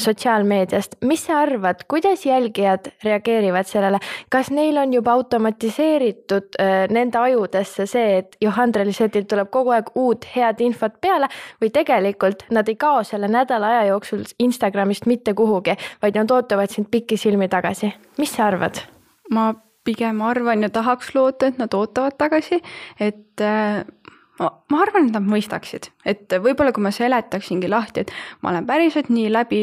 sotsiaalmeediast, 0.00 0.94
mis 1.04 1.26
sa 1.26 1.38
arvad, 1.42 1.84
kuidas 1.88 2.26
jälgijad 2.26 2.88
reageerivad 3.04 3.68
sellele, 3.68 3.98
kas 4.32 4.50
neil 4.50 4.76
on 4.76 4.94
juba 4.94 5.12
automatiseeritud 5.12 6.56
äh, 6.60 6.88
nende 6.90 7.18
ajudesse 7.18 7.86
see, 7.86 8.18
et 8.18 8.36
Johan 8.40 8.74
Relisetilt 8.74 9.28
tuleb 9.28 9.50
kogu 9.52 9.74
aeg 9.76 9.90
uut 9.94 10.24
head 10.36 10.62
infot 10.64 10.96
peale 11.00 11.28
või 11.60 11.70
tegelikult 11.74 12.46
nad 12.50 12.68
ei 12.68 12.76
kao 12.80 13.02
selle 13.04 13.28
nädala 13.28 13.74
aja 13.76 13.90
jooksul 13.92 14.24
Instagramist 14.38 15.06
mitte 15.06 15.34
kuhugi, 15.34 15.76
vaid 16.02 16.16
nad 16.16 16.30
ootavad 16.30 16.72
sind 16.72 16.88
pikisilmi 16.90 17.48
tagasi, 17.52 17.92
mis 18.18 18.32
sa 18.32 18.48
arvad? 18.48 18.80
ma 19.30 19.52
pigem 19.84 20.20
arvan 20.22 20.62
ja 20.62 20.68
tahaks 20.70 21.14
loota, 21.14 21.48
et 21.48 21.58
nad 21.58 21.74
ootavad 21.74 22.16
tagasi, 22.18 22.62
et 23.00 23.40
äh 23.40 23.84
ma, 24.40 24.50
ma 24.72 24.82
arvan, 24.84 25.08
et 25.08 25.16
nad 25.16 25.26
mõistaksid, 25.26 25.90
et 26.08 26.36
võib-olla 26.44 26.72
kui 26.74 26.84
ma 26.84 26.92
seletaksingi 26.94 27.70
lahti, 27.70 28.06
et 28.06 28.12
ma 28.42 28.52
olen 28.52 28.66
päriselt 28.68 29.10
nii 29.12 29.28
läbi 29.32 29.62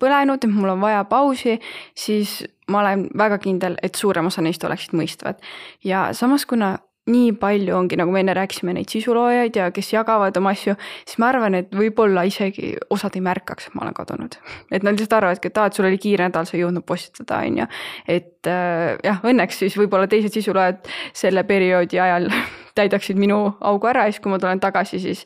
põlenud, 0.00 0.44
et 0.44 0.54
mul 0.54 0.74
on 0.74 0.82
vaja 0.82 1.04
pausi, 1.10 1.58
siis 1.98 2.40
ma 2.70 2.84
olen 2.84 3.08
väga 3.18 3.40
kindel, 3.42 3.78
et 3.82 3.98
suurem 3.98 4.30
osa 4.30 4.44
neist 4.44 4.64
oleksid 4.64 4.94
mõistvad. 4.98 5.40
ja 5.84 6.10
samas, 6.16 6.46
kuna 6.46 6.76
nii 7.08 7.32
palju 7.40 7.74
ongi, 7.76 7.96
nagu 7.96 8.12
me 8.12 8.20
enne 8.20 8.34
rääkisime, 8.36 8.74
neid 8.76 8.90
sisuloojaid 8.92 9.56
ja 9.56 9.70
kes 9.74 9.92
jagavad 9.94 10.36
oma 10.36 10.52
asju, 10.54 10.74
siis 11.08 11.18
ma 11.22 11.30
arvan, 11.32 11.56
et 11.56 11.72
võib-olla 11.74 12.26
isegi 12.28 12.74
osad 12.92 13.16
ei 13.16 13.24
märkaks, 13.24 13.70
et 13.70 13.74
ma 13.78 13.86
olen 13.86 13.96
kadunud. 13.96 14.36
et 14.70 14.84
nad 14.84 14.92
lihtsalt 14.92 15.16
arvavadki, 15.18 15.48
et 15.48 15.58
aa, 15.58 15.70
et 15.70 15.78
sul 15.78 15.88
oli 15.88 15.98
kiire 15.98 16.28
nädal, 16.28 16.46
sa 16.46 16.56
ei 16.58 16.62
jõudnud 16.62 16.84
postitada, 16.86 17.40
on 17.46 17.62
ju. 17.62 17.66
et 18.06 18.50
äh, 18.52 19.00
jah, 19.04 19.24
õnneks 19.24 19.62
siis 19.64 19.78
võib-olla 19.80 20.10
teised 20.10 20.36
sisuloojad 20.36 20.92
selle 21.16 21.44
perioodi 21.48 22.00
ajal 22.00 22.28
täidaksid 22.78 23.18
minu 23.20 23.42
augu 23.60 23.90
ära 23.90 24.06
ja 24.06 24.14
siis, 24.14 24.22
kui 24.22 24.32
ma 24.34 24.38
tulen 24.42 24.60
tagasi, 24.60 25.00
siis 25.00 25.24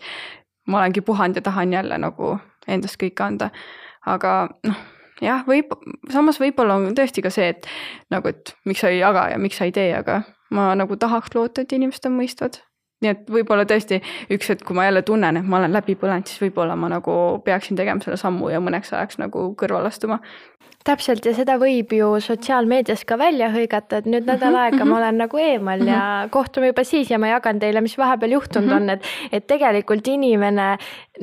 ma 0.71 0.81
olengi 0.81 1.03
puhanud 1.05 1.37
ja 1.37 1.45
tahan 1.45 1.75
jälle 1.75 1.99
nagu 1.99 2.37
endast 2.69 3.01
kõike 3.03 3.27
anda. 3.27 3.51
aga 4.07 4.49
noh 4.63 4.83
jah, 5.23 5.45
võib, 5.47 5.75
samas 6.13 6.39
võib-olla 6.41 6.79
on 6.79 6.95
tõesti 6.97 7.23
ka 7.25 7.31
see, 7.35 7.53
et 7.55 7.69
nagu, 8.13 8.31
et 8.31 8.55
miks 8.69 8.83
sa 8.83 8.91
ei 8.93 9.01
jaga 9.01 9.29
ja 9.35 9.39
miks 9.41 9.59
sa 9.61 9.69
ei 9.69 9.75
tee, 9.75 9.93
aga 9.97 10.23
ma 10.51 10.75
nagu 10.75 10.97
tahaks 10.97 11.35
loota, 11.35 11.65
et 11.65 11.73
inimesed 11.73 12.07
on 12.11 12.17
mõistvad. 12.21 12.61
nii 13.05 13.11
et 13.11 13.27
võib-olla 13.29 13.67
tõesti 13.69 13.99
üks 14.33 14.49
hetk, 14.49 14.63
kui 14.65 14.77
ma 14.77 14.87
jälle 14.87 15.03
tunnen, 15.03 15.37
et 15.37 15.45
ma 15.45 15.59
olen 15.59 15.73
läbi 15.73 15.97
põlenud, 16.01 16.25
siis 16.31 16.41
võib-olla 16.41 16.77
ma 16.77 16.89
nagu 16.89 17.15
peaksin 17.45 17.77
tegema 17.77 18.01
selle 18.01 18.17
sammu 18.17 18.49
ja 18.49 18.61
mõneks 18.65 18.95
ajaks 18.95 19.19
nagu 19.21 19.51
kõrvale 19.61 19.91
astuma 19.93 20.21
täpselt 20.85 21.25
ja 21.25 21.33
seda 21.33 21.57
võib 21.61 21.93
ju 21.97 22.11
sotsiaalmeedias 22.21 23.07
ka 23.09 23.17
välja 23.21 23.49
hõigata, 23.55 24.03
et 24.03 24.09
nüüd 24.11 24.27
nädal 24.29 24.57
aega 24.61 24.83
ma 24.83 24.85
mhm. 24.85 24.97
olen 24.99 25.21
nagu 25.23 25.41
eemal 25.41 25.81
ja 25.87 26.01
mhm. 26.01 26.33
kohtume 26.35 26.69
juba 26.71 26.85
siis 26.85 27.11
ja 27.11 27.19
ma 27.21 27.31
jagan 27.33 27.61
teile, 27.63 27.81
mis 27.85 27.97
vahepeal 27.99 28.37
juhtunud 28.37 28.69
mhm. 28.69 28.77
on, 28.77 28.91
et, 28.97 29.09
et 29.33 29.47
tegelikult 29.49 30.07
inimene 30.13 30.69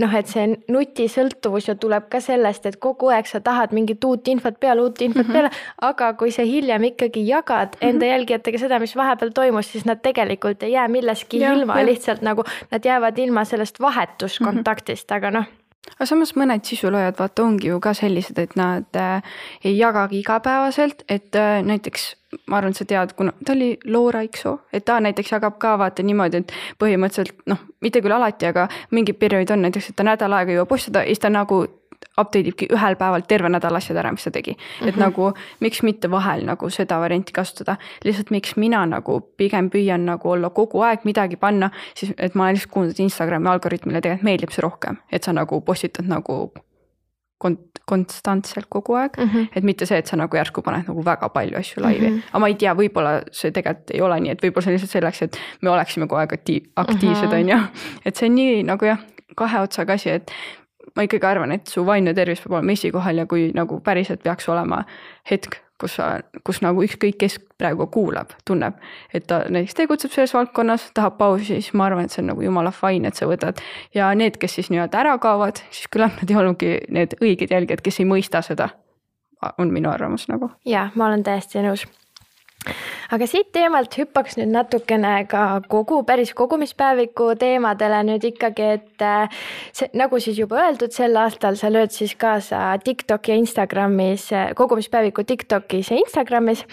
noh, 0.02 0.17
et 0.17 0.32
see 0.32 0.47
nutisõltuvus 0.71 1.69
ju 1.69 1.78
tuleb 1.82 2.10
ka 2.12 2.24
sellest, 2.24 2.65
et 2.65 2.80
kogu 2.82 3.12
aeg 3.13 3.30
sa 3.30 3.43
tahad 3.43 3.76
mingit 3.76 4.04
uut 4.08 4.28
infot 4.34 4.58
peale, 4.60 4.82
uut 4.82 5.02
infot 5.06 5.30
peale, 5.30 5.54
aga 5.91 6.12
kui 6.17 6.34
sa 6.34 6.45
hiljem 6.47 6.89
ikkagi 6.91 7.26
jagad 7.28 7.78
enda 7.86 8.10
jälgijatega 8.10 8.65
seda, 8.65 8.82
mis 8.82 8.97
vahepeal 8.97 9.34
toimus, 9.36 9.69
siis 9.74 9.86
nad 9.86 10.02
tegelikult 10.02 10.65
ei 10.65 10.74
jää 10.74 10.88
millestki 10.91 11.45
ja, 11.45 11.54
ilma, 11.54 11.78
lihtsalt 11.86 12.26
nagu 12.26 12.47
nad 12.71 12.86
jäävad 12.86 13.19
ilma 13.21 13.45
sellest 13.45 13.82
vahetuskontaktist, 13.84 15.12
aga 15.13 15.36
noh 15.38 15.58
aga 15.96 16.08
samas 16.10 16.36
mõned 16.38 16.65
sisuloojad 16.67 17.17
vaata 17.20 17.44
ongi 17.44 17.72
ju 17.72 17.80
ka 17.84 17.94
sellised, 17.98 18.39
et 18.39 18.56
nad 18.60 18.98
äh, 18.98 19.36
ei 19.63 19.78
jagagi 19.78 20.22
igapäevaselt, 20.22 21.06
et 21.10 21.36
äh, 21.36 21.62
näiteks 21.65 22.15
ma 22.48 22.60
arvan, 22.60 22.72
et 22.72 22.80
sa 22.80 22.88
tead, 22.88 23.13
kuna 23.17 23.34
ta 23.46 23.54
oli 23.56 23.74
Laura 23.86 24.22
Iksoo, 24.26 24.62
et 24.74 24.86
ta 24.86 25.00
näiteks 25.04 25.34
jagab 25.34 25.58
ka 25.60 25.76
vaata 25.82 26.04
niimoodi, 26.06 26.44
et 26.44 26.54
põhimõtteliselt 26.80 27.44
noh, 27.52 27.60
mitte 27.84 28.02
küll 28.04 28.15
alati, 28.15 28.48
aga 28.52 28.67
mingid 28.96 29.20
perioodid 29.20 29.52
on 29.56 29.65
näiteks, 29.65 29.91
et 29.91 30.00
ta 30.00 30.08
nädal 30.08 30.38
aega 30.38 30.54
ei 30.54 30.60
jõua 30.60 30.70
postada 30.70 31.04
ja 31.04 31.12
siis 31.12 31.24
ta 31.24 31.34
nagu 31.34 31.65
update 32.17 32.52
ibki 32.52 32.67
ühel 32.76 32.97
päeval 33.00 33.24
terve 33.28 33.50
nädala 33.50 33.80
asjad 33.82 34.00
ära, 34.02 34.12
mis 34.12 34.24
ta 34.24 34.32
tegi 34.32 34.52
mm. 34.52 34.63
-hmm. 34.63 34.89
et 34.89 34.97
nagu 35.00 35.32
miks 35.60 35.84
mitte 35.84 36.12
vahel 36.12 36.45
nagu 36.45 36.69
seda 36.69 37.00
varianti 37.00 37.34
kasutada, 37.34 37.78
lihtsalt 38.04 38.32
miks 38.32 38.56
mina 38.56 38.86
nagu 38.86 39.19
pigem 39.38 39.69
püüan 39.69 40.06
nagu 40.06 40.30
olla 40.30 40.50
kogu 40.50 40.82
aeg 40.82 41.06
midagi 41.06 41.36
panna, 41.36 41.71
siis 41.95 42.13
et 42.17 42.36
ma 42.36 42.43
olen 42.43 42.56
lihtsalt 42.56 42.71
kuulnud, 42.74 42.91
et 42.91 43.00
Instagrami 43.00 43.50
algoritmile 43.50 44.02
tegelikult 44.02 44.24
meeldib 44.24 44.52
see 44.52 44.62
rohkem, 44.62 44.97
et 45.12 45.24
sa 45.24 45.34
nagu 45.34 45.62
postitad 45.62 46.06
nagu 46.08 46.52
kont-, 47.43 47.82
konstantselt 47.86 48.65
kogu 48.69 48.95
aeg 49.00 49.17
mm, 49.17 49.30
-hmm. 49.30 49.47
et 49.56 49.63
mitte 49.63 49.86
see, 49.86 49.97
et 49.97 50.08
sa 50.08 50.17
nagu 50.19 50.38
järsku 50.38 50.62
paned 50.65 50.88
nagu 50.88 51.06
väga 51.06 51.30
palju 51.30 51.58
asju 51.58 51.84
laivi 51.84 52.08
mm. 52.08 52.15
-hmm. 52.15 52.30
aga 52.32 52.39
ma 52.39 52.47
ei 52.47 52.56
tea, 52.56 52.74
võib-olla 52.76 53.13
see 53.32 53.52
tegelikult 53.52 53.95
ei 53.95 54.02
ole 54.02 54.19
nii, 54.19 54.32
et 54.36 54.43
võib-olla 54.43 54.63
see 54.63 54.71
on 54.71 54.78
lihtsalt 54.78 54.91
selleks, 54.97 55.21
et 55.21 55.39
me 55.62 55.69
oleksime 55.69 56.08
kogu 56.08 56.19
aeg 56.21 56.34
aktiiv, 56.34 56.69
aktiivsed, 56.76 57.28
mhm. 57.28 57.36
on 57.36 57.50
ju. 57.50 57.60
et 58.06 58.15
see 58.15 58.30
on 58.30 58.36
nii 58.36 58.63
nagu 58.63 58.86
jah, 58.86 59.00
kahe 59.36 59.62
otsaga 59.63 59.93
asi, 59.93 60.10
et 60.10 60.32
ma 60.96 61.06
ikkagi 61.08 61.28
arvan, 61.28 61.52
et 61.56 61.67
su 61.72 61.84
vaimne 61.86 62.13
tervis 62.17 62.41
peab 62.44 62.60
olema 62.60 62.76
esikohal 62.76 63.24
ja 63.24 63.28
kui 63.30 63.50
nagu 63.56 63.80
päriselt 63.84 64.24
peaks 64.24 64.50
olema 64.50 64.84
hetk, 65.30 65.58
kus 65.82 65.96
sa, 65.98 66.10
kus 66.46 66.62
nagu 66.62 66.84
ükskõik, 66.86 67.17
kes 67.24 67.39
praegu 67.58 67.88
kuulab, 67.94 68.36
tunneb, 68.46 68.78
et 69.13 69.26
ta 69.30 69.44
näiteks 69.50 69.80
tegutseb 69.80 70.13
selles 70.13 70.36
valdkonnas, 70.38 70.91
tahab 70.98 71.17
pausi, 71.17 71.56
siis 71.56 71.72
ma 71.74 71.88
arvan, 71.89 72.06
et 72.06 72.13
see 72.13 72.22
on 72.24 72.32
nagu 72.34 72.46
jumala 72.46 72.74
fine, 72.76 73.10
et 73.10 73.17
sa 73.17 73.30
võtad. 73.30 73.62
ja 73.98 74.12
need, 74.17 74.38
kes 74.41 74.60
siis 74.60 74.70
nii-öelda 74.74 75.02
ära 75.02 75.17
kaovad, 75.22 75.63
siis 75.72 75.89
küllap 75.94 76.22
nad 76.22 76.30
ei 76.30 76.38
olnudki 76.44 76.76
need 76.89 77.17
õiged 77.22 77.54
jälgijad, 77.56 77.82
kes 77.86 78.02
ei 78.04 78.10
mõista 78.10 78.44
seda 78.46 78.70
on 79.58 79.74
minu 79.74 79.89
arvamus 79.89 80.28
nagu. 80.30 80.52
ja 80.65 80.89
ma 80.96 81.08
olen 81.08 81.24
täiesti 81.24 81.63
nõus 81.65 81.88
aga 83.12 83.28
siit 83.28 83.52
teemalt 83.56 83.95
hüppaks 83.97 84.38
nüüd 84.39 84.52
natukene 84.54 85.13
ka 85.32 85.62
kogu, 85.71 86.02
päris 86.08 86.34
kogumispäeviku 86.38 87.32
teemadele 87.39 88.04
nüüd 88.08 88.28
ikkagi, 88.32 88.67
et 88.80 89.06
äh, 89.06 89.41
see, 89.74 89.89
nagu 89.97 90.19
siis 90.21 90.38
juba 90.39 90.62
öeldud, 90.65 90.93
sel 90.95 91.17
aastal 91.19 91.58
sa 91.60 91.71
lööd 91.74 91.95
siis 91.95 92.13
kaasa 92.19 92.76
TikTok 92.84 93.32
ja 93.32 93.39
Instagramis, 93.41 94.30
kogumispäeviku 94.56 95.26
TikTokis 95.28 95.91
ja 95.91 96.00
Instagramis 96.04 96.65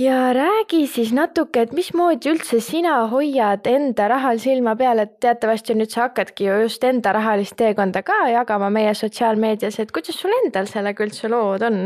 ja 0.00 0.32
räägi 0.32 0.86
siis 0.86 1.12
natuke, 1.12 1.64
et 1.66 1.72
mismoodi 1.76 2.30
üldse 2.32 2.60
sina 2.64 2.94
hoiad 3.10 3.66
enda 3.68 4.08
rahal 4.08 4.38
silma 4.40 4.76
peal, 4.76 5.02
et 5.02 5.18
teatavasti 5.20 5.76
nüüd 5.76 5.92
sa 5.92 6.06
hakkadki 6.06 6.46
ju 6.46 6.60
just 6.64 6.84
enda 6.84 7.12
rahalist 7.16 7.56
teekonda 7.60 8.02
ka 8.06 8.22
jagama 8.32 8.70
meie 8.70 8.94
sotsiaalmeedias, 8.94 9.80
et 9.80 9.92
kuidas 9.92 10.16
sul 10.20 10.32
endal 10.44 10.70
sellega 10.70 11.04
üldse 11.04 11.28
lood 11.32 11.66
on? 11.68 11.82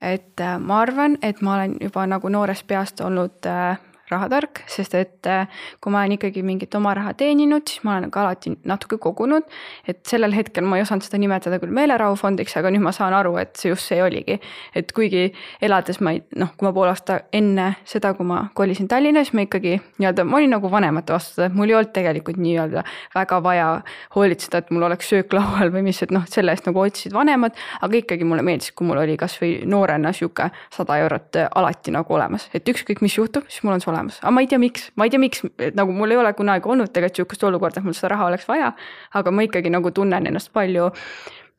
Et 0.00 0.40
äh, 0.40 0.58
ma 0.58 0.80
arvan, 0.80 1.18
et 1.22 1.42
ma 1.42 1.54
olen 1.54 1.76
juba 1.80 2.06
nagu 2.06 2.28
noorest 2.28 2.66
peast 2.66 3.00
olnud 3.00 3.46
äh, 3.46 3.78
rahatark, 4.10 4.62
sest 4.68 4.94
et 4.98 5.28
äh, 5.30 5.48
kui 5.80 5.92
ma 5.92 6.02
olen 6.02 6.18
ikkagi 6.18 6.42
mingit 6.44 6.74
oma 6.76 6.92
raha 6.96 7.14
teeninud, 7.18 7.64
siis 7.68 7.84
ma 7.86 7.96
olen 7.98 8.12
ka 8.12 8.24
alati 8.24 8.52
natuke 8.68 8.98
kogunud. 9.00 9.46
et 9.88 10.02
sellel 10.06 10.34
hetkel 10.36 10.64
ma 10.68 10.76
ei 10.78 10.84
osanud 10.84 11.04
seda 11.06 11.18
nimetada 11.20 11.58
küll 11.62 11.72
meelerahufondiks, 11.74 12.56
aga 12.60 12.72
nüüd 12.74 12.84
ma 12.84 12.92
saan 12.92 13.14
aru, 13.16 13.36
et 13.40 13.56
see 13.56 13.72
just 13.72 13.88
see 13.88 14.02
oligi. 14.02 14.38
et 14.74 14.92
kuigi 14.92 15.30
elades 15.62 16.00
ma 16.04 16.14
ei, 16.16 16.22
noh, 16.36 16.52
kui 16.56 16.68
ma 16.68 16.74
pool 16.76 16.90
aasta 16.90 17.20
enne 17.32 17.70
seda, 17.88 18.12
kui 18.18 18.26
ma 18.28 18.44
kolisin 18.54 18.88
Tallinna, 18.88 19.24
siis 19.24 19.34
ma 19.36 19.46
ikkagi 19.46 19.78
nii-öelda, 19.98 20.26
ma 20.28 20.38
olin 20.40 20.54
nagu 20.56 20.70
vanemate 20.70 21.16
vastu, 21.16 21.42
et 21.46 21.56
mul 21.56 21.72
ei 21.72 21.78
olnud 21.78 21.94
tegelikult 21.96 22.40
nii-öelda 22.42 22.84
väga 23.14 23.40
vaja 23.44 23.68
hoolitseda, 24.16 24.60
et 24.64 24.70
mul 24.74 24.88
oleks 24.90 25.08
söök 25.12 25.32
laual 25.36 25.72
või 25.72 25.86
mis, 25.88 26.02
et 26.04 26.12
noh, 26.14 26.26
selle 26.30 26.52
eest 26.52 26.68
nagu 26.68 26.84
otsisid 26.84 27.16
vanemad. 27.16 27.56
aga 27.80 28.00
ikkagi 28.02 28.28
mulle 28.28 28.44
meeldis, 28.44 28.72
kui 28.76 28.86
mul 28.86 29.00
oli 29.00 29.16
kasvõi 29.20 29.54
noorena 29.68 30.12
sihuke 30.12 30.50
sada 30.74 30.98
eurot 31.00 31.40
alati 31.54 31.94
nagu 31.94 32.14
olemas, 32.14 32.48
et 32.54 32.68
ükskõik, 32.68 33.00
mis 33.04 33.16
juhtub, 33.16 33.48
siis 33.48 33.64
mul 33.64 33.76
on 33.76 33.82
see 33.82 33.93
olemas 33.94 34.20
aga 34.22 34.34
ma 34.34 34.44
ei 34.44 34.50
tea, 34.50 34.60
miks, 34.62 34.88
ma 34.98 35.06
ei 35.06 35.14
tea, 35.14 35.22
miks, 35.22 35.44
nagu 35.78 35.94
mul 35.96 36.14
ei 36.14 36.20
ole 36.20 36.32
kunagi 36.36 36.70
olnud 36.70 36.92
tegelikult 36.92 37.22
sihukest 37.22 37.46
olukorda, 37.50 37.80
et 37.80 37.88
mul 37.88 37.96
seda 37.96 38.14
raha 38.14 38.30
oleks 38.32 38.48
vaja. 38.50 38.72
aga 39.14 39.34
ma 39.34 39.46
ikkagi 39.46 39.72
nagu 39.72 39.94
tunnen 39.94 40.26
ennast 40.30 40.52
palju 40.52 40.90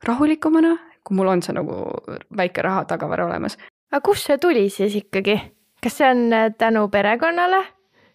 rahulikumana, 0.06 0.76
kui 1.04 1.16
mul 1.18 1.32
on 1.32 1.42
see 1.42 1.56
nagu 1.56 1.86
väike 2.36 2.64
raha 2.66 2.84
tagavara 2.92 3.26
olemas. 3.30 3.58
aga 3.92 4.02
kust 4.04 4.28
see 4.28 4.38
tuli 4.42 4.68
siis 4.70 4.98
ikkagi, 5.02 5.40
kas 5.82 5.98
see 6.00 6.10
on 6.10 6.28
äh, 6.32 6.52
tänu 6.58 6.88
perekonnale? 6.92 7.64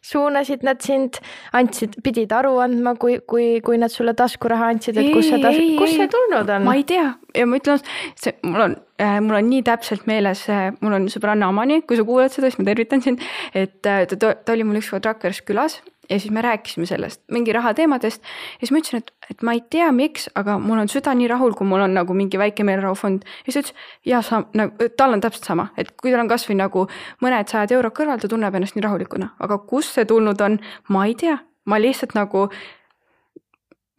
suunasid 0.01 0.63
nad 0.65 0.81
sind, 0.81 1.19
andsid, 1.53 1.99
pidid 2.01 2.31
aru 2.33 2.55
andma, 2.63 2.95
kui, 2.97 3.19
kui, 3.29 3.59
kui 3.61 3.77
nad 3.77 3.93
sulle 3.93 4.15
taskuraha 4.17 4.71
andsid, 4.73 4.97
et 4.97 5.11
kust 5.13 5.29
see 5.29 5.67
kust 5.77 5.99
see 5.99 6.09
tulnud 6.09 6.49
on? 6.49 6.65
ma 6.65 6.73
ei 6.79 6.85
tea 6.89 7.11
ja 7.37 7.45
ma 7.45 7.59
ütlen, 7.61 7.83
see, 8.17 8.33
mul 8.41 8.65
on 8.65 8.75
mul 9.21 9.39
on 9.39 9.49
nii 9.49 9.63
täpselt 9.65 10.05
meeles 10.09 10.43
äh,, 10.49 10.69
mul 10.81 10.97
on 10.97 11.07
sõbranna 11.11 11.49
Amani, 11.49 11.81
kui 11.87 11.97
sa 11.99 12.05
kuulad 12.07 12.33
seda, 12.33 12.51
siis 12.51 12.59
ma 12.61 12.67
tervitan 12.67 13.01
sind. 13.01 13.23
et 13.53 13.87
äh, 13.87 14.05
ta, 14.07 14.35
ta 14.35 14.53
oli 14.53 14.67
mul 14.67 14.81
ükskord 14.81 15.07
Rakveres 15.07 15.41
külas 15.47 15.79
ja 16.11 16.19
siis 16.19 16.31
me 16.31 16.41
rääkisime 16.41 16.85
sellest, 16.85 17.21
mingi 17.31 17.53
rahateemadest. 17.53 18.23
ja 18.23 18.59
siis 18.59 18.71
ma 18.71 18.81
ütlesin, 18.81 18.97
et, 18.97 19.13
et 19.29 19.41
ma 19.41 19.53
ei 19.55 19.61
tea, 19.69 19.91
miks, 19.95 20.27
aga 20.35 20.57
mul 20.59 20.81
on 20.83 20.91
süda 20.91 21.13
nii 21.15 21.29
rahul, 21.31 21.55
kui 21.57 21.67
mul 21.67 21.85
on 21.85 21.95
nagu 21.95 22.13
mingi 22.13 22.39
väike 22.39 22.65
meelerahufond. 22.67 23.23
ja 23.45 23.51
siis 23.51 23.55
ta 23.55 23.63
ütles, 23.63 23.85
ja 24.05 24.21
sa 24.25 24.43
nagu, 24.57 24.89
tal 24.97 25.15
on 25.15 25.23
täpselt 25.23 25.47
sama, 25.47 25.69
et 25.77 25.93
kui 25.95 26.11
tal 26.11 26.25
on 26.25 26.31
kasvõi 26.31 26.57
nagu 26.59 26.87
mõned 27.23 27.51
sajad 27.51 27.71
eurod 27.77 27.95
kõrval, 27.95 28.19
ta 28.19 28.27
tunneb 28.31 28.55
ennast 28.59 28.75
nii 28.75 28.85
rahulikuna, 28.85 29.31
aga 29.39 29.57
kust 29.71 29.95
see 29.95 30.05
tulnud 30.09 30.41
on, 30.41 30.59
ma 30.89 31.07
ei 31.07 31.15
tea, 31.15 31.39
ma 31.65 31.79
lihtsalt 31.79 32.17
nagu 32.17 32.49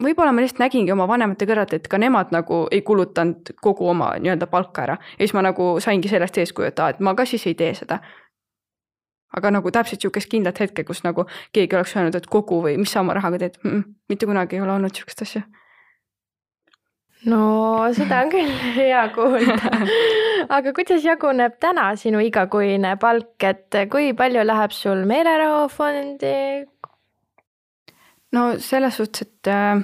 võib-olla 0.03 0.33
ma 0.33 0.43
lihtsalt 0.45 0.65
nägingi 0.65 0.93
oma 0.93 1.07
vanemate 1.09 1.47
kõrvalt, 1.49 1.77
et 1.77 1.89
ka 1.89 1.99
nemad 1.99 2.33
nagu 2.35 2.67
ei 2.71 2.83
kulutanud 2.83 3.55
kogu 3.63 3.89
oma 3.89 4.15
nii-öelda 4.19 4.49
palka 4.51 4.87
ära 4.87 4.99
ja 4.99 5.23
siis 5.23 5.35
ma 5.37 5.45
nagu 5.47 5.75
saingi 5.81 6.11
sellest 6.13 6.39
eeskuju, 6.43 6.73
et 6.73 6.83
aa, 6.83 6.93
et 6.95 7.01
ma 7.01 7.15
ka 7.19 7.27
siis 7.29 7.47
ei 7.47 7.55
tee 7.59 7.75
seda 7.79 8.01
aga 9.37 9.53
nagu 9.57 9.73
täpselt 9.73 10.05
sihukest 10.05 10.31
kindlat 10.33 10.61
hetke, 10.61 10.85
kus 10.85 11.03
nagu 11.07 11.25
keegi 11.57 11.79
oleks 11.79 11.97
öelnud, 11.97 12.17
et 12.19 12.29
kogu 12.31 12.61
või 12.67 12.77
mis 12.81 12.93
sa 12.93 13.01
oma 13.01 13.17
rahaga 13.17 13.41
teed 13.43 13.59
mm, 13.63 13.71
-mm, 13.71 13.99
mitte 14.13 14.29
kunagi 14.29 14.57
ei 14.57 14.65
ole 14.65 14.73
olnud 14.77 14.95
sihukest 14.95 15.23
asja. 15.27 15.43
no 17.27 17.41
seda 17.97 18.21
on 18.25 18.33
küll 18.35 18.53
hea 18.79 19.07
kuulda. 19.15 19.73
aga 20.57 20.73
kuidas 20.77 21.05
jaguneb 21.05 21.57
täna 21.61 21.93
sinu 21.97 22.21
igakuine 22.21 22.97
palk, 22.97 23.37
et 23.45 23.83
kui 23.91 24.13
palju 24.13 24.47
läheb 24.47 24.77
sul 24.77 25.05
meelerahufondi? 25.09 26.37
No 28.33 28.53
selles 28.59 28.97
suhtes, 28.97 29.27
et 29.27 29.51
äh, 29.51 29.83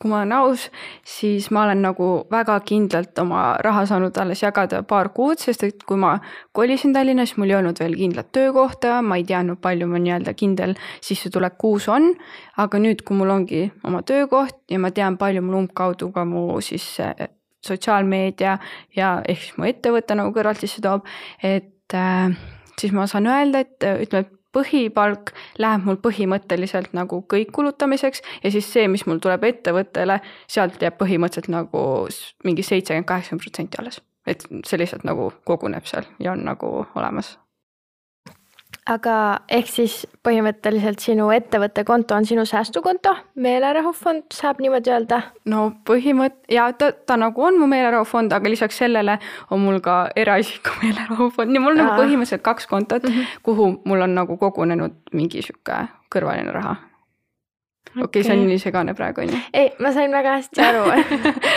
kui 0.00 0.08
ma 0.08 0.22
olen 0.22 0.32
aus, 0.32 0.62
siis 1.04 1.50
ma 1.52 1.66
olen 1.66 1.82
nagu 1.84 2.06
väga 2.32 2.54
kindlalt 2.64 3.18
oma 3.20 3.42
raha 3.60 3.82
saanud 3.88 4.16
alles 4.22 4.40
jagada 4.40 4.80
paar 4.88 5.10
kuud, 5.16 5.42
sest 5.42 5.66
et 5.66 5.84
kui 5.88 5.98
ma 6.00 6.14
kolisin 6.56 6.94
Tallinna, 6.96 7.26
siis 7.28 7.36
mul 7.40 7.52
ei 7.52 7.58
olnud 7.58 7.82
veel 7.82 7.98
kindlat 7.98 8.30
töökohta, 8.32 9.00
ma 9.04 9.18
ei 9.20 9.26
teadnud, 9.28 9.60
palju 9.60 9.90
mu 9.90 10.00
nii-öelda 10.00 10.32
kindel 10.40 10.72
sissetulek 11.04 11.58
kuus 11.60 11.90
on. 11.92 12.14
aga 12.56 12.80
nüüd, 12.80 13.04
kui 13.04 13.16
mul 13.16 13.34
ongi 13.34 13.66
oma 13.84 14.00
töökoht 14.04 14.56
ja 14.70 14.80
ma 14.80 14.90
tean, 14.92 15.20
palju 15.20 15.44
mul 15.44 15.60
umbkaudu 15.62 16.10
ka 16.16 16.24
mu 16.28 16.46
siis 16.64 16.86
eh, 17.04 17.28
sotsiaalmeedia 17.64 18.56
ja 18.96 19.12
ehk 19.28 19.44
siis 19.44 19.56
mu 19.60 19.68
ettevõte 19.68 20.16
nagu 20.16 20.32
kõrvalt 20.32 20.64
sisse 20.64 20.80
toob, 20.84 21.04
et 21.44 21.96
äh, 21.96 22.32
siis 22.80 22.96
ma 22.96 23.04
saan 23.10 23.28
öelda, 23.28 23.66
et 23.66 23.84
ütleme, 24.06 24.39
põhipalk 24.56 25.34
läheb 25.58 25.84
mul 25.86 26.00
põhimõtteliselt 26.02 26.94
nagu 26.96 27.22
kõik 27.34 27.52
kulutamiseks 27.56 28.22
ja 28.44 28.50
siis 28.50 28.72
see, 28.72 28.88
mis 28.88 29.06
mul 29.06 29.22
tuleb 29.22 29.44
ettevõttele, 29.50 30.20
sealt 30.50 30.82
jääb 30.82 30.98
põhimõtteliselt 31.00 31.52
nagu 31.54 31.84
mingi 32.44 32.66
seitsekümmend, 32.66 33.08
kaheksakümmend 33.08 33.46
protsenti 33.46 33.82
alles. 33.82 34.00
et 34.26 34.44
see 34.66 34.78
lihtsalt 34.78 35.04
nagu 35.08 35.30
koguneb 35.48 35.86
seal 35.88 36.04
ja 36.20 36.32
on 36.32 36.44
nagu 36.44 36.68
olemas 36.94 37.38
aga 38.88 39.14
ehk 39.48 39.68
siis 39.68 39.94
põhimõtteliselt 40.26 41.02
sinu 41.04 41.28
ettevõtte 41.34 41.84
konto 41.84 42.14
on 42.16 42.26
sinu 42.26 42.44
säästukonto, 42.48 43.14
meelerahufond, 43.34 44.28
saab 44.34 44.60
niimoodi 44.60 44.92
öelda? 44.94 45.22
no 45.44 45.70
põhimõtt- 45.88 46.50
ja 46.52 46.70
ta, 46.72 46.92
ta 46.92 47.16
nagu 47.20 47.44
on 47.44 47.58
mu 47.60 47.66
meelerahufond, 47.70 48.32
aga 48.32 48.50
lisaks 48.50 48.80
sellele 48.82 49.18
on 49.50 49.60
mul 49.60 49.80
ka 49.84 50.10
eraisiku 50.16 50.76
meelerahufond 50.82 51.54
ja 51.54 51.60
mul 51.60 51.76
on 51.76 51.82
nagu 51.84 51.96
põhimõtteliselt 52.02 52.46
kaks 52.46 52.66
kontot 52.66 53.02
mm, 53.02 53.16
-hmm. 53.16 53.40
kuhu 53.42 53.72
mul 53.84 54.06
on 54.06 54.14
nagu 54.14 54.36
kogunenud 54.36 54.96
mingi 55.12 55.42
sihuke 55.42 55.86
kõrvaline 56.10 56.52
raha 56.52 56.89
okei 57.90 58.02
okay, 58.02 58.04
okay., 58.04 58.22
see 58.22 58.36
on 58.38 58.46
nii 58.46 58.58
segane 58.62 58.94
praegu 58.94 59.24
on 59.24 59.32
ju? 59.32 59.38
ei, 59.54 59.70
ma 59.82 59.92
sain 59.92 60.12
väga 60.14 60.36
hästi 60.38 60.62
aru 60.62 60.82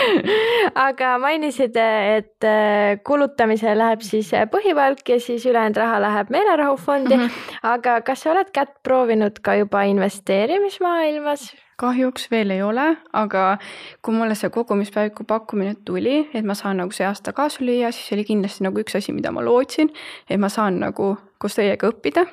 aga 0.88 1.17
mainisid, 1.21 1.77
et 1.77 2.47
äh, 2.47 3.01
kulutamise 3.05 3.75
läheb 3.77 4.05
siis 4.05 4.33
äh, 4.33 4.47
põhipalk 4.49 5.13
ja 5.13 5.19
siis 5.21 5.45
ülejäänud 5.49 5.77
raha 5.77 5.99
läheb 6.01 6.31
meelerahufondi 6.33 7.17
mm. 7.17 7.27
-hmm. 7.27 7.59
aga 7.75 7.99
kas 8.01 8.25
sa 8.25 8.31
oled 8.31 8.49
kätt 8.53 8.79
proovinud 8.83 9.43
ka 9.43 9.55
juba 9.62 9.83
investeerimismaailmas? 9.91 11.53
kahjuks 11.77 12.29
veel 12.31 12.53
ei 12.53 12.62
ole, 12.62 12.86
aga 13.13 13.57
kui 14.01 14.13
mulle 14.15 14.36
see 14.36 14.49
kogumispäeviku 14.53 15.23
pakkumine 15.27 15.75
tuli, 15.86 16.29
et 16.33 16.45
ma 16.45 16.53
saan 16.53 16.77
nagu 16.77 16.91
see 16.95 17.07
aasta 17.07 17.33
kaasa 17.33 17.65
lüüa, 17.65 17.91
siis 17.91 18.13
oli 18.15 18.23
kindlasti 18.27 18.63
nagu 18.63 18.79
üks 18.79 18.95
asi, 18.97 19.12
mida 19.12 19.31
ma 19.31 19.41
lootsin, 19.45 19.89
et 20.29 20.39
ma 20.39 20.49
saan 20.53 20.79
nagu 20.79 21.15
koos 21.38 21.57
teiega 21.57 21.89
õppida 21.89 22.25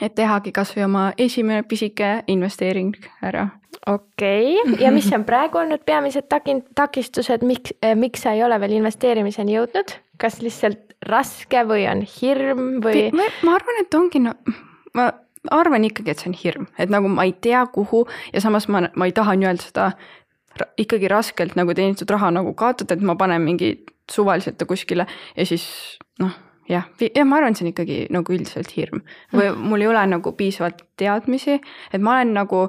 et 0.00 0.14
tehagi 0.14 0.52
kasvõi 0.54 0.84
oma 0.86 1.04
esimene 1.18 1.62
pisike 1.68 2.22
investeering 2.26 2.96
ära. 3.22 3.48
okei 3.86 4.56
okay., 4.62 4.78
ja 4.84 4.92
mis 4.94 5.10
on 5.12 5.24
praegu 5.24 5.58
olnud 5.60 5.84
peamised 5.86 6.28
takin-, 6.28 6.64
takistused, 6.74 7.44
miks, 7.46 7.74
eh, 7.82 7.94
miks 7.98 8.24
sa 8.24 8.32
ei 8.32 8.44
ole 8.44 8.58
veel 8.60 8.78
investeerimiseni 8.78 9.56
jõudnud, 9.56 9.96
kas 10.20 10.40
lihtsalt 10.42 10.94
raske 11.04 11.64
või 11.68 11.86
on 11.90 12.04
hirm 12.06 12.80
või? 12.84 13.10
ma 13.14 13.56
arvan, 13.56 13.80
et 13.82 13.94
ongi 13.94 14.22
no, 14.24 14.34
ma 14.94 15.10
arvan 15.50 15.84
ikkagi, 15.84 16.10
et 16.10 16.22
see 16.22 16.30
on 16.32 16.38
hirm, 16.38 16.68
et 16.78 16.92
nagu 16.92 17.10
ma 17.12 17.26
ei 17.28 17.34
tea, 17.36 17.64
kuhu 17.72 18.06
ja 18.32 18.44
samas 18.44 18.68
ma, 18.68 18.86
ma 18.94 19.10
ei 19.10 19.16
taha 19.16 19.36
nii-öelda 19.38 19.68
seda 19.68 19.90
ikkagi 20.78 21.10
raskelt 21.10 21.56
nagu 21.58 21.74
teenitud 21.74 22.10
raha 22.14 22.30
nagu 22.30 22.54
kaotada, 22.54 22.94
et 22.94 23.02
ma 23.02 23.18
panen 23.18 23.42
mingi 23.42 23.74
suvaliselt 24.10 24.62
kuskile 24.68 25.06
ja 25.36 25.46
siis 25.46 25.66
noh 26.22 26.34
jah, 26.68 26.88
ja 27.14 27.24
ma 27.28 27.38
arvan, 27.40 27.52
et 27.54 27.60
see 27.60 27.66
on 27.66 27.72
ikkagi 27.72 28.00
nagu 28.14 28.34
üldiselt 28.34 28.72
hirm 28.76 29.04
või 29.34 29.50
mm. 29.50 29.68
mul 29.70 29.84
ei 29.84 29.90
ole 29.90 30.04
nagu 30.14 30.32
piisavalt 30.38 30.84
teadmisi, 31.00 31.60
et 31.92 32.04
ma 32.04 32.18
olen 32.18 32.34
nagu 32.38 32.64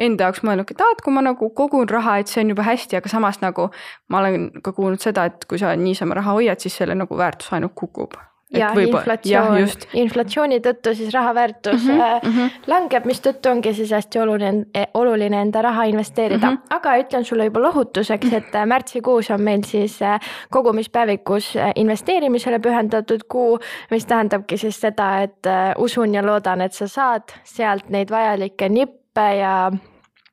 enda 0.00 0.28
jaoks 0.28 0.42
mõelnud, 0.46 0.70
et 0.70 0.82
aa, 0.82 0.92
et 0.96 1.02
kui 1.06 1.14
ma 1.14 1.22
nagu 1.22 1.48
kogun 1.54 1.88
raha, 1.90 2.18
et 2.20 2.30
see 2.30 2.42
on 2.42 2.52
juba 2.54 2.66
hästi, 2.66 2.98
aga 2.98 3.10
samas 3.12 3.40
nagu 3.44 3.68
ma 4.10 4.22
olen 4.22 4.50
ka 4.64 4.74
kuulnud 4.74 5.02
seda, 5.02 5.28
et 5.30 5.46
kui 5.50 5.60
sa 5.62 5.74
niisama 5.78 6.18
raha 6.18 6.34
hoiad, 6.38 6.62
siis 6.62 6.76
selle 6.80 6.96
nagu 6.98 7.18
väärtus 7.18 7.52
ainult 7.54 7.76
kukub 7.78 8.18
ja 8.58 8.70
inflatsioon, 8.80 9.68
inflatsiooni 10.04 10.60
tõttu 10.64 10.94
siis 10.94 11.14
raha 11.14 11.34
väärtus 11.34 11.84
mm 11.84 11.90
-hmm, 11.90 12.28
mm 12.28 12.32
-hmm. 12.36 12.50
langeb, 12.66 13.04
mistõttu 13.04 13.50
ongi 13.50 13.74
siis 13.74 13.90
hästi 13.90 14.18
oluline, 14.18 14.88
oluline 14.94 15.40
enda 15.40 15.62
raha 15.62 15.84
investeerida 15.84 16.50
mm. 16.50 16.56
-hmm. 16.56 16.76
aga 16.76 16.96
ütlen 16.96 17.24
sulle 17.24 17.44
juba 17.44 17.60
lohutuseks, 17.60 18.32
et 18.32 18.54
äh, 18.54 18.66
märtsikuus 18.66 19.30
on 19.30 19.40
meil 19.40 19.62
siis 19.64 20.02
äh, 20.02 20.20
kogumispäevikus 20.50 21.54
investeerimisele 21.76 22.58
pühendatud 22.58 23.20
kuu, 23.28 23.58
mis 23.90 24.06
tähendabki 24.06 24.56
siis 24.56 24.80
seda, 24.80 25.22
et 25.22 25.46
usun 25.78 26.14
ja 26.14 26.26
loodan, 26.26 26.60
et 26.60 26.72
sa 26.72 26.88
saad 26.88 27.22
sealt 27.44 27.88
neid 27.88 28.10
vajalikke 28.10 28.68
nippe 28.68 29.36
ja 29.38 29.72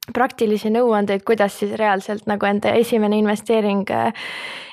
praktilisi 0.10 0.72
nõuandeid, 0.74 1.22
kuidas 1.24 1.60
siis 1.62 1.76
reaalselt 1.78 2.26
nagu 2.30 2.46
enda 2.50 2.74
esimene 2.80 3.20
investeering 3.22 3.86
äh, 3.94 4.26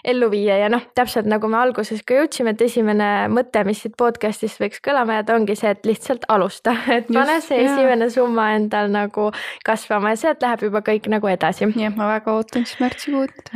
ellu 0.09 0.31
viia 0.33 0.57
ja 0.63 0.69
noh, 0.73 0.83
täpselt 0.97 1.27
nagu 1.29 1.49
me 1.51 1.59
alguses 1.61 2.01
ka 2.07 2.17
jõudsime, 2.17 2.55
et 2.55 2.63
esimene 2.65 3.09
mõte, 3.33 3.61
mis 3.69 3.83
siit 3.83 3.97
podcast'ist 3.99 4.61
võiks 4.63 4.81
kõlama 4.85 5.19
jääda, 5.19 5.37
ongi 5.37 5.57
see, 5.59 5.73
et 5.75 5.85
lihtsalt 5.89 6.25
alusta, 6.33 6.75
et 6.97 7.11
pane 7.11 7.39
Just, 7.39 7.51
see 7.51 7.61
esimene 7.67 8.09
jah. 8.09 8.15
summa 8.15 8.49
endal 8.57 8.89
nagu 8.95 9.29
kasvama 9.67 10.15
ja 10.15 10.21
sealt 10.23 10.45
läheb 10.45 10.65
juba 10.69 10.83
kõik 10.87 11.11
nagu 11.13 11.31
edasi. 11.31 11.69
jah, 11.69 11.95
ma 11.97 12.09
väga 12.15 12.35
ootan 12.39 12.67
siis 12.69 12.81
märtsikuud 12.83 13.53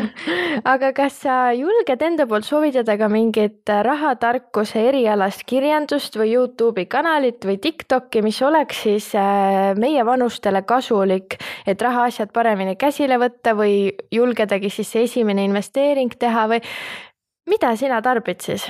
aga 0.74 0.92
kas 0.96 1.20
sa 1.24 1.38
julged 1.56 2.02
enda 2.08 2.26
poolt 2.30 2.48
soovitada 2.48 2.98
ka 2.98 3.08
mingit 3.12 3.70
rahatarkuse 3.86 4.82
erialast 4.90 5.46
kirjandust 5.46 6.18
või 6.18 6.34
Youtube'i 6.34 6.88
kanalit 6.90 7.44
või 7.46 7.60
Tiktoki, 7.62 8.24
mis 8.24 8.40
oleks 8.42 8.82
siis 8.88 9.12
äh, 9.18 9.72
meie 9.78 10.02
vanustele 10.06 10.64
kasulik, 11.04 11.38
et 11.66 11.80
rahaasjad 11.82 12.32
paremini 12.32 12.76
käsile 12.76 13.18
võtta 13.18 13.54
või 13.54 13.92
julgedagi 14.12 14.70
siis 14.70 14.90
see 14.90 15.04
esimene 15.04 15.44
investeering 15.44 16.14
teha 16.18 16.48
või 16.48 16.60
mida 17.48 17.76
sina 17.76 18.00
tarbid 18.02 18.40
siis? 18.40 18.66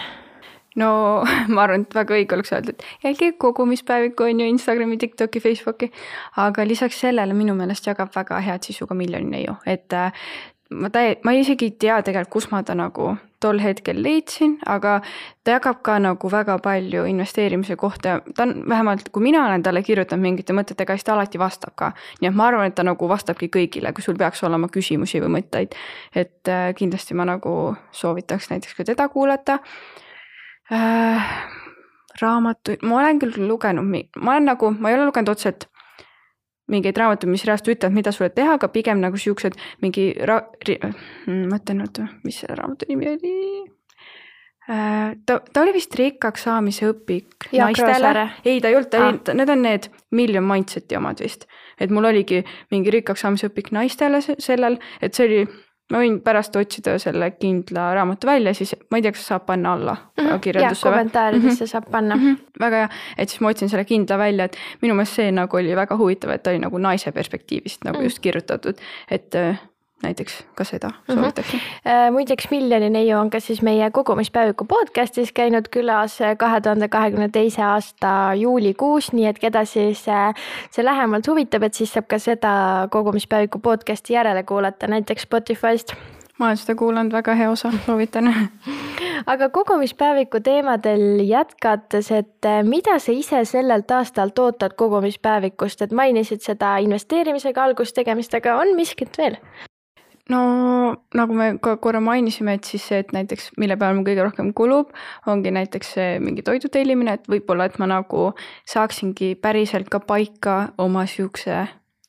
no 0.76 1.22
ma 1.54 1.62
arvan, 1.64 1.84
et 1.84 1.94
väga 1.94 2.14
õige 2.14 2.34
oleks 2.34 2.52
öelda, 2.52 2.74
et 2.74 2.82
jälgige 3.04 3.36
kogumispäeviku 3.38 4.24
on 4.24 4.40
ju 4.40 4.46
Instagrami, 4.48 4.98
Tiktoki, 4.98 5.40
Facebooki. 5.40 5.90
aga 6.36 6.66
lisaks 6.66 7.00
sellele 7.00 7.34
minu 7.34 7.54
meelest 7.54 7.86
jagab 7.86 8.10
väga 8.14 8.40
head 8.40 8.64
sisu 8.64 8.86
ka 8.86 8.94
Miljoni 8.94 9.30
neiu, 9.30 9.54
et 9.66 9.92
äh, 9.92 10.12
ma 10.74 10.90
täie-, 10.90 11.18
ma 11.24 11.32
isegi 11.36 11.70
ei 11.70 11.76
tea 11.78 12.00
tegelikult, 12.02 12.32
kus 12.34 12.50
ma 12.52 12.62
ta 12.66 12.74
nagu 12.78 13.14
tol 13.44 13.60
hetkel 13.60 14.00
leidsin, 14.02 14.56
aga 14.70 14.98
ta 15.44 15.56
jagab 15.56 15.82
ka 15.84 15.98
nagu 16.02 16.30
väga 16.32 16.56
palju 16.64 17.04
investeerimise 17.10 17.76
kohta 17.80 18.18
ta 18.36 18.46
on 18.46 18.54
vähemalt, 18.68 19.10
kui 19.12 19.24
mina 19.26 19.44
olen 19.46 19.62
talle 19.62 19.82
kirjutanud 19.84 20.24
mingite 20.24 20.56
mõtetega, 20.56 20.96
siis 20.96 21.06
ta 21.08 21.14
alati 21.16 21.40
vastab 21.40 21.74
ka. 21.80 21.92
nii 22.20 22.30
et 22.30 22.38
ma 22.38 22.48
arvan, 22.48 22.70
et 22.70 22.78
ta 22.78 22.86
nagu 22.86 23.08
vastabki 23.10 23.50
kõigile, 23.52 23.92
kui 23.92 24.06
sul 24.06 24.18
peaks 24.20 24.42
olema 24.48 24.70
küsimusi 24.72 25.20
või 25.24 25.34
mõtteid. 25.38 25.76
et 26.14 26.48
äh, 26.48 26.70
kindlasti 26.78 27.14
ma 27.14 27.28
nagu 27.28 27.76
soovitaks 27.92 28.50
näiteks 28.50 28.74
ka 28.78 28.88
teda 28.92 29.08
kuulata 29.08 29.58
äh,. 30.72 31.36
raamatuid, 32.22 32.82
ma 32.82 33.00
olen 33.02 33.18
küll 33.18 33.46
lugenud, 33.48 33.84
ma 34.16 34.36
olen 34.36 34.52
nagu, 34.54 34.70
ma 34.78 34.90
ei 34.90 34.96
ole 34.96 35.10
lugenud 35.10 35.34
otseselt 35.34 35.68
mingeid 36.70 36.96
raamatuid, 36.96 37.30
mis 37.32 37.44
reaalselt 37.44 37.74
ütlevad, 37.74 37.96
mida 37.96 38.12
sulle 38.14 38.30
teha, 38.32 38.56
aga 38.58 38.70
pigem 38.72 39.02
nagu 39.02 39.20
siuksed 39.20 39.56
mingi 39.84 40.10
ra-, 40.28 40.46
mm, 40.64 41.46
mõtlen, 41.52 41.84
oota, 41.84 42.08
mis 42.24 42.40
selle 42.40 42.56
raamatu 42.60 42.88
nimi 42.88 43.10
oli? 43.10 43.34
Äh, 44.64 45.12
ta, 45.26 45.40
ta 45.52 45.60
oli 45.60 45.74
vist 45.76 45.92
rikkaks 45.98 46.46
saamise 46.46 46.88
õpik 46.88 47.50
Jaak 47.52 47.76
naistele. 47.76 48.22
ei, 48.48 48.62
ta 48.64 48.70
ei 48.70 48.78
olnud, 48.78 48.88
ta 48.88 49.02
ah. 49.02 49.10
oli, 49.10 49.36
need 49.36 49.52
on 49.52 49.60
need 49.66 49.90
Million 50.16 50.46
Mindset'i 50.48 50.96
omad 50.96 51.20
vist. 51.20 51.44
et 51.76 51.92
mul 51.92 52.08
oligi 52.08 52.40
mingi 52.72 52.94
rikkaks 52.94 53.26
saamise 53.26 53.50
õpik 53.50 53.74
naistele 53.76 54.22
sellel, 54.24 54.78
et 55.04 55.12
see 55.12 55.28
oli 55.28 55.42
ma 55.92 56.00
võin 56.00 56.16
pärast 56.24 56.56
otsida 56.56 56.94
selle 57.02 57.30
kindla 57.36 57.90
raamatu 57.98 58.28
välja, 58.28 58.54
siis 58.56 58.72
ma 58.90 58.98
ei 58.98 59.04
tea, 59.04 59.12
kas 59.12 59.26
saab 59.32 59.44
panna 59.46 59.74
alla 59.76 59.96
mm 59.96 60.24
-hmm. 60.24 60.40
kirjeldusse 60.46 60.86
või? 60.86 60.90
kommentaaridesse 60.90 61.50
mm 61.50 61.66
-hmm. 61.66 61.72
saab 61.72 61.90
panna 61.90 62.16
mm. 62.16 62.22
-hmm. 62.22 62.60
väga 62.60 62.76
hea, 62.76 62.88
et 63.18 63.28
siis 63.28 63.40
ma 63.40 63.48
otsin 63.48 63.68
selle 63.68 63.84
kindla 63.84 64.18
välja, 64.18 64.44
et 64.44 64.56
minu 64.82 64.94
meelest 64.94 65.20
see 65.20 65.30
nagu 65.32 65.56
oli 65.56 65.76
väga 65.76 65.96
huvitav, 65.96 66.30
et 66.30 66.42
ta 66.42 66.50
oli 66.50 66.58
nagu 66.58 66.78
naise 66.78 67.12
perspektiivist 67.12 67.84
nagu 67.84 67.98
mm 67.98 68.00
-hmm. 68.00 68.04
just 68.04 68.18
kirjutatud, 68.18 68.80
et 69.10 69.34
äh, 69.34 69.60
näiteks 70.04 70.38
ka 70.54 70.64
seda 70.68 70.90
mhm. 70.92 71.18
soovitaksin 71.18 71.60
mm. 71.60 71.90
-hmm. 71.90 72.12
muideks 72.12 72.50
Miljoni 72.50 72.90
neiu 72.90 73.18
on 73.18 73.30
ka 73.30 73.40
siis 73.40 73.62
meie 73.62 73.90
kogumispäeviku 73.90 74.64
podcast'is 74.64 75.32
käinud 75.34 75.68
külas 75.76 76.20
äh, 76.20 76.36
kahe 76.36 76.60
tuhande 76.60 76.88
kahekümne 76.88 77.28
teise 77.28 77.62
aasta 77.62 78.34
juulikuus, 78.38 79.12
nii 79.12 79.26
et 79.26 79.38
keda 79.38 79.64
siis 79.64 80.08
äh, 80.08 80.34
see 80.70 80.84
lähemalt 80.84 81.28
huvitab, 81.28 81.62
et 81.62 81.74
siis 81.74 81.92
saab 81.92 82.06
ka 82.08 82.18
seda 82.18 82.54
kogumispäeviku 82.90 83.58
podcast'i 83.58 84.14
järele 84.14 84.42
kuulata 84.42 84.86
näiteks 84.86 85.22
Spotify'st 85.22 85.96
ma 86.38 86.46
olen 86.46 86.58
seda 86.58 86.74
kuulanud, 86.74 87.12
väga 87.12 87.34
hea 87.34 87.50
osa, 87.50 87.70
soovitan 87.86 88.30
aga 89.32 89.48
kogumispäeviku 89.48 90.40
teemadel 90.40 91.20
jätkates, 91.26 92.10
et 92.10 92.48
mida 92.62 92.98
sa 92.98 93.12
ise 93.12 93.44
sellelt 93.48 93.90
aastalt 93.90 94.38
ootad 94.38 94.74
kogumispäevikust, 94.76 95.82
et 95.82 95.92
mainisid 95.92 96.42
seda 96.42 96.76
investeerimisega 96.84 97.64
algust 97.64 97.94
tegemist, 97.94 98.34
aga 98.34 98.58
on 98.62 98.74
miskit 98.76 99.18
veel? 99.18 99.38
No 100.32 100.40
nagu 101.14 101.36
me 101.36 101.50
ka 101.62 101.76
korra 101.82 102.00
mainisime, 102.00 102.56
et 102.56 102.64
siis 102.64 102.86
see, 102.88 103.02
et 103.04 103.12
näiteks 103.12 103.50
mille 103.60 103.76
peale 103.76 103.96
mul 103.96 104.06
kõige 104.06 104.24
rohkem 104.24 104.52
kulub, 104.56 104.94
ongi 105.28 105.52
näiteks 105.52 105.94
mingi 106.24 106.44
toidu 106.46 106.70
tellimine, 106.72 107.18
et 107.18 107.28
võib-olla, 107.28 107.68
et 107.68 107.78
ma 107.82 107.90
nagu 107.90 108.30
saaksingi 108.70 109.34
päriselt 109.42 109.90
ka 109.92 110.00
paika 110.00 110.56
oma 110.78 111.04
siukse 111.10 111.64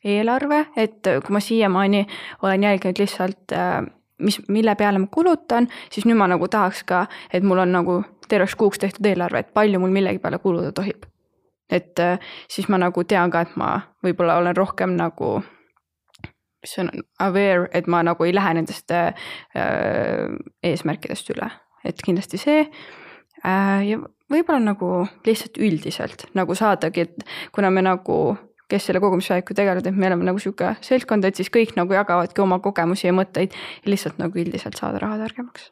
eelarve, 0.06 0.66
et 0.78 1.02
kui 1.26 1.34
ma 1.34 1.42
siiamaani 1.42 2.06
olen 2.46 2.64
jälginud 2.64 3.02
lihtsalt 3.02 3.54
äh, 3.54 3.82
mis, 4.22 4.40
mille 4.48 4.76
peale 4.76 5.00
ma 5.00 5.08
kulutan, 5.12 5.68
siis 5.92 6.06
nüüd 6.06 6.20
ma 6.20 6.30
nagu 6.30 6.48
tahaks 6.52 6.84
ka, 6.88 7.06
et 7.34 7.44
mul 7.44 7.64
on 7.64 7.74
nagu 7.76 8.00
terveks 8.30 8.56
kuuks 8.60 8.82
tehtud 8.82 9.06
eelarve, 9.06 9.42
et 9.42 9.54
palju 9.54 9.82
mul 9.82 9.94
millegi 9.94 10.22
peale 10.22 10.40
kuluda 10.40 10.72
tohib. 10.72 11.06
et 11.70 12.00
äh, 12.00 12.20
siis 12.48 12.68
ma 12.70 12.78
nagu 12.78 13.04
tean 13.04 13.32
ka, 13.34 13.42
et 13.42 13.56
ma 13.58 13.80
võib-olla 14.06 14.38
olen 14.38 14.56
rohkem 14.56 14.94
nagu 14.94 15.40
mis 16.66 16.76
on 16.82 16.90
aware, 17.24 17.70
et 17.78 17.88
ma 17.92 18.02
nagu 18.06 18.26
ei 18.26 18.34
lähe 18.36 18.56
nendest 18.58 18.92
äh, 18.92 19.14
eesmärkidest 20.66 21.32
üle, 21.36 21.52
et 21.86 22.02
kindlasti 22.06 22.42
see 22.42 22.66
äh,. 22.66 23.86
ja 23.86 24.02
võib-olla 24.32 24.74
nagu 24.74 24.92
lihtsalt 25.28 25.62
üldiselt 25.62 26.28
nagu 26.38 26.58
saadagi, 26.58 27.06
et 27.06 27.56
kuna 27.56 27.72
me 27.72 27.86
nagu 27.86 28.20
kes 28.72 28.88
selle 28.90 29.00
kogumisväeku 29.04 29.54
tegelevad, 29.54 29.86
et 29.86 29.98
me 29.98 30.10
oleme 30.10 30.26
nagu 30.26 30.42
sihuke 30.42 30.74
seltskond, 30.86 31.28
et 31.28 31.38
siis 31.38 31.52
kõik 31.54 31.76
nagu 31.78 31.94
jagavadki 31.94 32.42
oma 32.42 32.58
kogemusi 32.64 33.08
ja 33.08 33.14
mõtteid 33.14 33.54
ja 33.54 33.94
lihtsalt 33.94 34.18
nagu 34.22 34.42
üldiselt 34.42 34.82
saada 34.82 35.04
raha 35.04 35.22
targemaks 35.22 35.70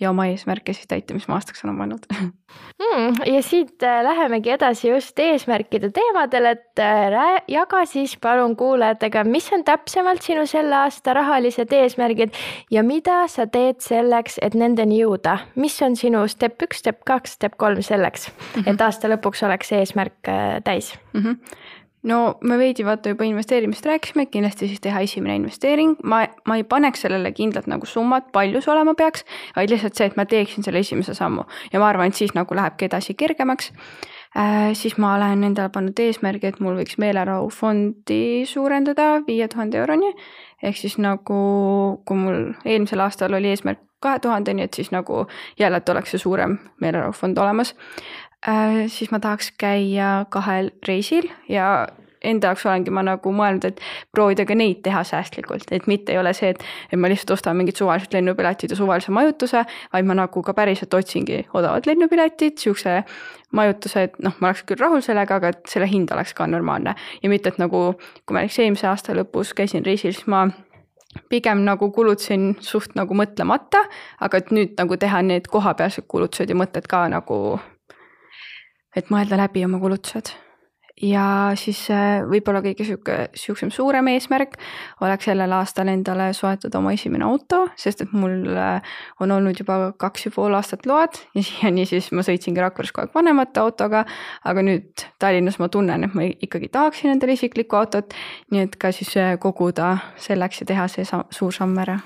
ja 0.00 0.10
oma 0.10 0.26
eesmärke 0.30 0.72
siis 0.72 0.88
täita, 0.90 1.14
mis 1.14 1.26
ma 1.28 1.36
aastaks 1.38 1.64
olen 1.64 1.78
pannud 1.78 2.06
mm,. 2.14 3.20
ja 3.26 3.42
siit 3.44 3.82
äh, 3.82 4.00
lähemegi 4.04 4.52
edasi 4.54 4.88
just 4.88 5.18
eesmärkide 5.18 5.90
teemadel, 5.94 6.50
et 6.54 6.82
äh, 6.82 7.42
jaga 7.48 7.84
siis 7.88 8.16
palun 8.20 8.56
kuulajatega, 8.56 9.24
mis 9.24 9.50
on 9.52 9.64
täpsemalt 9.64 10.22
sinu 10.26 10.46
selle 10.50 10.76
aasta 10.82 11.14
rahalised 11.16 11.72
eesmärgid 11.72 12.36
ja 12.70 12.84
mida 12.86 13.22
sa 13.28 13.46
teed 13.46 13.80
selleks, 13.84 14.38
et 14.42 14.54
nendeni 14.54 15.02
jõuda. 15.02 15.38
mis 15.54 15.80
on 15.82 15.96
sinu 15.96 16.26
step 16.28 16.62
üks, 16.62 16.84
step 16.84 17.04
kaks, 17.06 17.36
step 17.38 17.56
kolm 17.56 17.82
selleks 17.82 18.30
mm, 18.30 18.62
-hmm. 18.62 18.72
et 18.72 18.80
aasta 18.80 19.08
lõpuks 19.08 19.44
oleks 19.46 19.72
eesmärk 19.72 20.28
äh, 20.28 20.62
täis 20.64 20.94
mm? 21.12 21.20
-hmm 21.20 21.78
no 22.02 22.20
me 22.40 22.58
veidi 22.58 22.84
vaata 22.86 23.12
juba 23.12 23.26
investeerimist 23.28 23.86
rääkisime, 23.86 24.26
kindlasti 24.32 24.68
siis 24.68 24.80
teha 24.80 25.02
esimene 25.04 25.36
investeering, 25.40 25.96
ma, 26.04 26.22
ma 26.48 26.56
ei 26.56 26.64
paneks 26.64 27.04
sellele 27.04 27.32
kindlat 27.36 27.68
nagu 27.70 27.86
summat, 27.86 28.30
palju 28.32 28.62
see 28.64 28.72
olema 28.72 28.94
peaks, 28.98 29.26
vaid 29.56 29.72
lihtsalt 29.72 29.98
see, 29.98 30.08
et 30.08 30.16
ma 30.20 30.24
teeksin 30.28 30.66
selle 30.66 30.80
esimese 30.84 31.14
sammu 31.16 31.44
ja 31.72 31.82
ma 31.82 31.90
arvan, 31.90 32.12
et 32.12 32.20
siis 32.20 32.32
nagu 32.36 32.56
lähebki 32.56 32.88
edasi 32.88 33.16
kergemaks 33.20 33.72
äh,. 34.38 34.72
siis 34.78 34.96
ma 34.98 35.14
olen 35.18 35.44
endale 35.50 35.72
pannud 35.74 36.00
eesmärgi, 36.00 36.54
et 36.54 36.60
mul 36.64 36.78
võiks 36.80 36.96
meelerahufondi 37.02 38.46
suurendada 38.48 39.12
viie 39.26 39.48
tuhande 39.48 39.82
euroni. 39.82 40.14
ehk 40.62 40.76
siis 40.76 40.98
nagu, 40.98 41.38
kui 42.04 42.16
mul 42.16 42.42
eelmisel 42.64 43.00
aastal 43.04 43.36
oli 43.36 43.52
eesmärk 43.52 43.84
kahe 44.00 44.18
tuhandeni, 44.18 44.62
et 44.62 44.74
siis 44.74 44.90
nagu 44.90 45.26
jälle, 45.58 45.76
et 45.76 45.88
oleks 45.88 46.14
see 46.14 46.22
suurem 46.22 46.56
meelerahufond 46.80 47.38
olemas 47.38 47.74
äh,. 48.48 48.86
siis 48.88 49.10
ma 49.10 49.20
tahaks 49.20 49.52
käia 49.58 50.26
kahel 50.30 50.70
reisil 50.86 51.30
ja 51.48 51.86
enda 52.24 52.50
jaoks 52.50 52.66
olengi 52.68 52.92
ma 52.92 53.02
nagu 53.04 53.32
mõelnud, 53.34 53.64
et 53.70 53.80
proovida 54.12 54.44
ka 54.48 54.54
neid 54.58 54.82
teha 54.84 55.02
säästlikult, 55.06 55.70
et 55.72 55.86
mitte 55.90 56.12
ei 56.12 56.20
ole 56.20 56.32
see, 56.36 56.52
et, 56.54 56.64
et 56.90 57.00
ma 57.00 57.08
lihtsalt 57.10 57.34
ostan 57.36 57.56
mingid 57.56 57.80
suvalised 57.80 58.14
lennupiletid 58.16 58.74
ja 58.74 58.78
suvalise 58.78 59.12
majutuse, 59.14 59.64
vaid 59.92 60.08
ma 60.08 60.16
nagu 60.18 60.42
ka 60.44 60.54
päriselt 60.56 60.94
otsingi 60.94 61.42
odavat 61.56 61.88
lennupiletit, 61.88 62.60
siukse 62.60 63.00
majutuse, 63.56 64.06
et 64.08 64.18
noh, 64.24 64.36
ma 64.40 64.50
oleks 64.50 64.64
küll 64.68 64.80
rahul 64.80 65.04
sellega, 65.04 65.40
aga 65.40 65.54
et 65.54 65.62
selle 65.70 65.88
hind 65.90 66.12
oleks 66.14 66.34
ka 66.36 66.46
normaalne 66.50 66.94
ja 67.22 67.32
mitte, 67.32 67.54
et 67.54 67.62
nagu 67.62 67.84
kui 67.96 68.36
ma 68.36 68.44
näiteks 68.44 68.60
eelmise 68.66 68.90
aasta 68.90 69.16
lõpus 69.16 69.54
käisin 69.56 69.86
reisil, 69.86 70.14
siis 70.14 70.28
ma 70.30 70.46
pigem 71.32 71.64
nagu 71.66 71.88
kulutasin 71.90 72.52
suht 72.62 72.94
nagu 72.98 73.16
mõtlemata, 73.18 73.82
aga 74.22 74.38
et 74.38 74.52
nüüd 74.54 74.76
nagu 74.78 74.96
teha 75.00 75.24
need 75.26 75.48
kohapealsed 75.50 76.06
kulutused 76.06 76.52
ja 76.52 76.58
mõtted 76.58 76.86
ka 76.90 77.08
nagu 77.10 77.58
et 78.96 79.10
mõelda 79.12 79.38
läbi 79.40 79.64
oma 79.66 79.80
kulutused. 79.82 80.32
ja 81.00 81.54
siis 81.56 81.78
äh, 81.88 82.20
võib-olla 82.28 82.60
kõige 82.60 82.84
sihuke, 82.84 83.14
sihukesem 83.32 83.70
suurem 83.72 84.10
eesmärk 84.12 84.58
oleks 85.00 85.24
sellel 85.30 85.54
aastal 85.56 85.88
endale 85.88 86.26
soetada 86.36 86.76
oma 86.76 86.92
esimene 86.92 87.24
auto, 87.24 87.62
sest 87.80 88.02
et 88.04 88.12
mul 88.12 88.50
äh, 88.52 88.90
on 89.24 89.32
olnud 89.32 89.56
juba 89.56 89.94
kaks 89.96 90.26
ja 90.26 90.32
pool 90.34 90.52
aastat 90.58 90.84
load 90.90 91.16
ja 91.38 91.44
siiani 91.46 91.86
siis 91.88 92.10
ma 92.12 92.20
sõitsingi 92.26 92.60
Rakveres 92.60 92.92
kogu 92.92 93.06
aeg 93.06 93.16
vanemate 93.16 93.62
autoga. 93.62 94.04
aga 94.44 94.66
nüüd 94.66 95.06
Tallinnas 95.18 95.56
ma 95.62 95.70
tunnen, 95.72 96.04
et 96.04 96.14
ma 96.14 96.26
ikkagi 96.28 96.68
tahaksin 96.68 97.14
endale 97.14 97.38
isiklikku 97.38 97.80
autot, 97.80 98.12
nii 98.52 98.66
et 98.66 98.76
ka 98.76 98.92
siis 98.92 99.14
äh, 99.16 99.38
koguda 99.40 99.94
selleks 100.20 100.60
ja 100.60 100.68
teha 100.74 100.88
see 100.92 101.08
suur 101.08 101.54
samm 101.54 101.78
ära. 101.80 101.96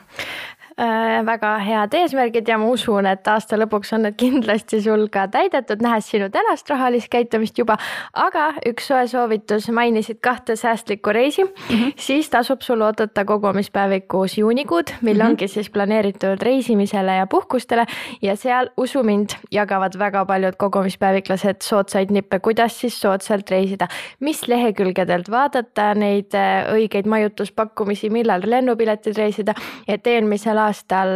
Väga 0.76 1.52
head 1.62 1.94
eesmärgid 1.94 2.48
ja 2.48 2.56
ma 2.58 2.66
usun, 2.66 3.06
et 3.06 3.28
aasta 3.30 3.56
lõpuks 3.60 3.92
on 3.94 4.02
need 4.08 4.16
kindlasti 4.18 4.80
sul 4.82 5.06
ka 5.12 5.28
täidetud, 5.30 5.82
nähes 5.84 6.08
sinu 6.10 6.26
tänast 6.34 6.70
rahalist 6.70 7.08
käitumist 7.12 7.58
juba. 7.58 7.76
aga 8.12 8.54
üks 8.66 8.88
soe 8.90 9.06
soovitus, 9.06 9.68
mainisid 9.70 10.18
kahte 10.20 10.56
säästlikku 10.56 11.12
reisi 11.12 11.44
mm, 11.44 11.52
-hmm. 11.68 11.92
siis 11.96 12.30
tasub 12.30 12.62
sul 12.62 12.82
oodata 12.82 13.24
kogumispäevikus 13.24 14.38
juunikuud, 14.38 14.90
mil 15.02 15.14
mm 15.14 15.20
-hmm. 15.20 15.26
ongi 15.26 15.48
siis 15.48 15.70
planeeritud 15.70 16.42
reisimisele 16.42 17.16
ja 17.16 17.26
puhkustele 17.26 17.87
ja 18.22 18.37
seal 18.37 18.68
usu 18.76 19.02
mind, 19.02 19.30
jagavad 19.50 19.98
väga 19.98 20.24
paljud 20.24 20.56
kogumispäeviklased 20.58 21.62
soodsaid 21.62 22.10
nippe, 22.10 22.38
kuidas 22.38 22.80
siis 22.80 23.00
soodsalt 23.00 23.50
reisida, 23.50 23.87
mis 24.20 24.48
lehekülgedelt 24.48 25.30
vaadata 25.30 25.94
neid 25.94 26.34
äh, 26.34 26.66
õigeid 26.74 27.06
majutuspakkumisi, 27.06 28.10
millal 28.10 28.42
lennupiletid 28.46 29.16
reisida, 29.16 29.54
et 29.88 30.06
eelmisel 30.06 30.56
aastal 30.58 30.63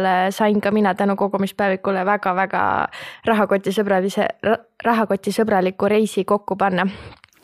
äh, 0.05 0.29
sain 0.29 0.61
ka 0.61 0.71
mina 0.71 0.93
tänu 0.95 1.15
kogumispäevikule 1.15 2.05
väga-väga 2.05 2.61
rahakotisõbralise, 3.25 4.27
rahakotisõbraliku 4.83 5.89
reisi 5.89 6.25
kokku 6.25 6.55
panna 6.55 6.87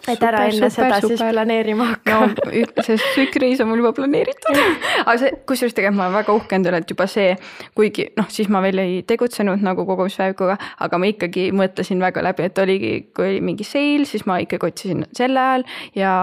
et 0.07 0.23
ära 0.23 0.45
super, 0.45 0.51
enne 0.51 0.69
super, 0.69 0.75
seda 0.75 1.01
super. 1.01 1.17
siis 1.17 1.33
planeerima 1.33 1.89
hakka 1.91 2.19
no 2.25 2.85
see 2.85 2.97
sükreis 3.15 3.61
on 3.63 3.71
mul 3.71 3.81
juba 3.81 3.93
planeeritud 3.97 4.59
aga 5.07 5.17
see, 5.21 5.31
kusjuures 5.49 5.75
tegelikult 5.75 5.99
ma 5.99 6.07
olen 6.07 6.17
väga 6.19 6.35
uhke 6.35 6.57
enda 6.57 6.71
üle, 6.71 6.81
et 6.83 6.91
juba 6.91 7.07
see, 7.09 7.35
kuigi 7.77 8.07
noh, 8.19 8.27
siis 8.31 8.49
ma 8.51 8.61
veel 8.65 8.81
ei 8.83 8.95
tegutsenud 9.07 9.63
nagu 9.65 9.85
kogumispäevikuga, 9.87 10.57
aga 10.85 10.99
ma 11.01 11.09
ikkagi 11.09 11.47
mõtlesin 11.55 12.01
väga 12.03 12.23
läbi, 12.25 12.47
et 12.49 12.61
oligi, 12.61 12.93
kui 13.15 13.29
oli 13.29 13.41
mingi 13.45 13.67
sale, 13.67 14.05
siis 14.09 14.25
ma 14.29 14.37
ikkagi 14.43 14.69
otsisin 14.69 15.05
sel 15.15 15.37
ajal 15.39 15.65
ja 15.97 16.13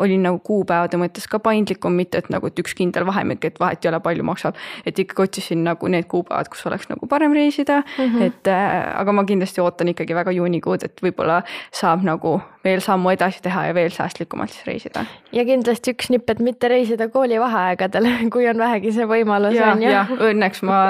olin 0.00 0.26
nagu 0.28 0.40
kuupäevade 0.46 1.00
mõttes 1.00 1.28
ka 1.30 1.40
paindlikum, 1.42 1.96
mitte 1.96 2.20
et 2.20 2.30
nagu, 2.32 2.50
et 2.50 2.62
üks 2.62 2.74
kindel 2.78 3.06
vahemik, 3.08 3.44
et 3.46 3.60
vahet 3.62 3.84
ei 3.84 3.92
ole, 3.92 4.02
palju 4.04 4.26
maksab. 4.26 4.58
et 4.84 4.98
ikkagi 4.98 5.28
otsisin 5.28 5.64
nagu 5.64 5.88
need 5.92 6.08
kuupäevad, 6.10 6.50
kus 6.52 6.64
oleks 6.68 6.88
nagu 6.90 7.06
parem 7.10 7.34
reisida 7.36 7.80
mm, 7.82 8.04
-hmm. 8.04 8.22
et 8.22 8.48
äh, 8.48 9.00
aga 9.00 9.12
ma 9.12 9.24
kindlasti 9.24 9.60
ootan 9.60 9.88
ikkagi 9.94 10.14
väga 10.14 10.34
juunikuud, 10.36 10.84
et 10.84 11.02
võib-olla 11.02 11.42
saab 11.72 12.04
nagu 12.04 12.40
veel 12.64 12.80
sammu 12.84 13.12
edasi 13.14 13.40
teha 13.42 13.64
ja 13.70 13.74
veel 13.74 13.90
säästlikumalt 13.94 14.52
siis 14.52 14.66
reisida. 14.66 15.04
ja 15.32 15.44
kindlasti 15.48 15.94
üks 15.94 16.10
nipp, 16.12 16.30
et 16.30 16.42
mitte 16.44 16.68
reisida 16.68 17.08
koolivaheaegadel, 17.08 18.08
kui 18.34 18.48
on 18.50 18.60
vähegi 18.60 18.92
see 18.96 19.08
võimalus 19.08 19.56
ja, 19.56 19.72
on 19.72 19.84
ju. 19.84 20.18
õnneks 20.30 20.64
ma 20.68 20.80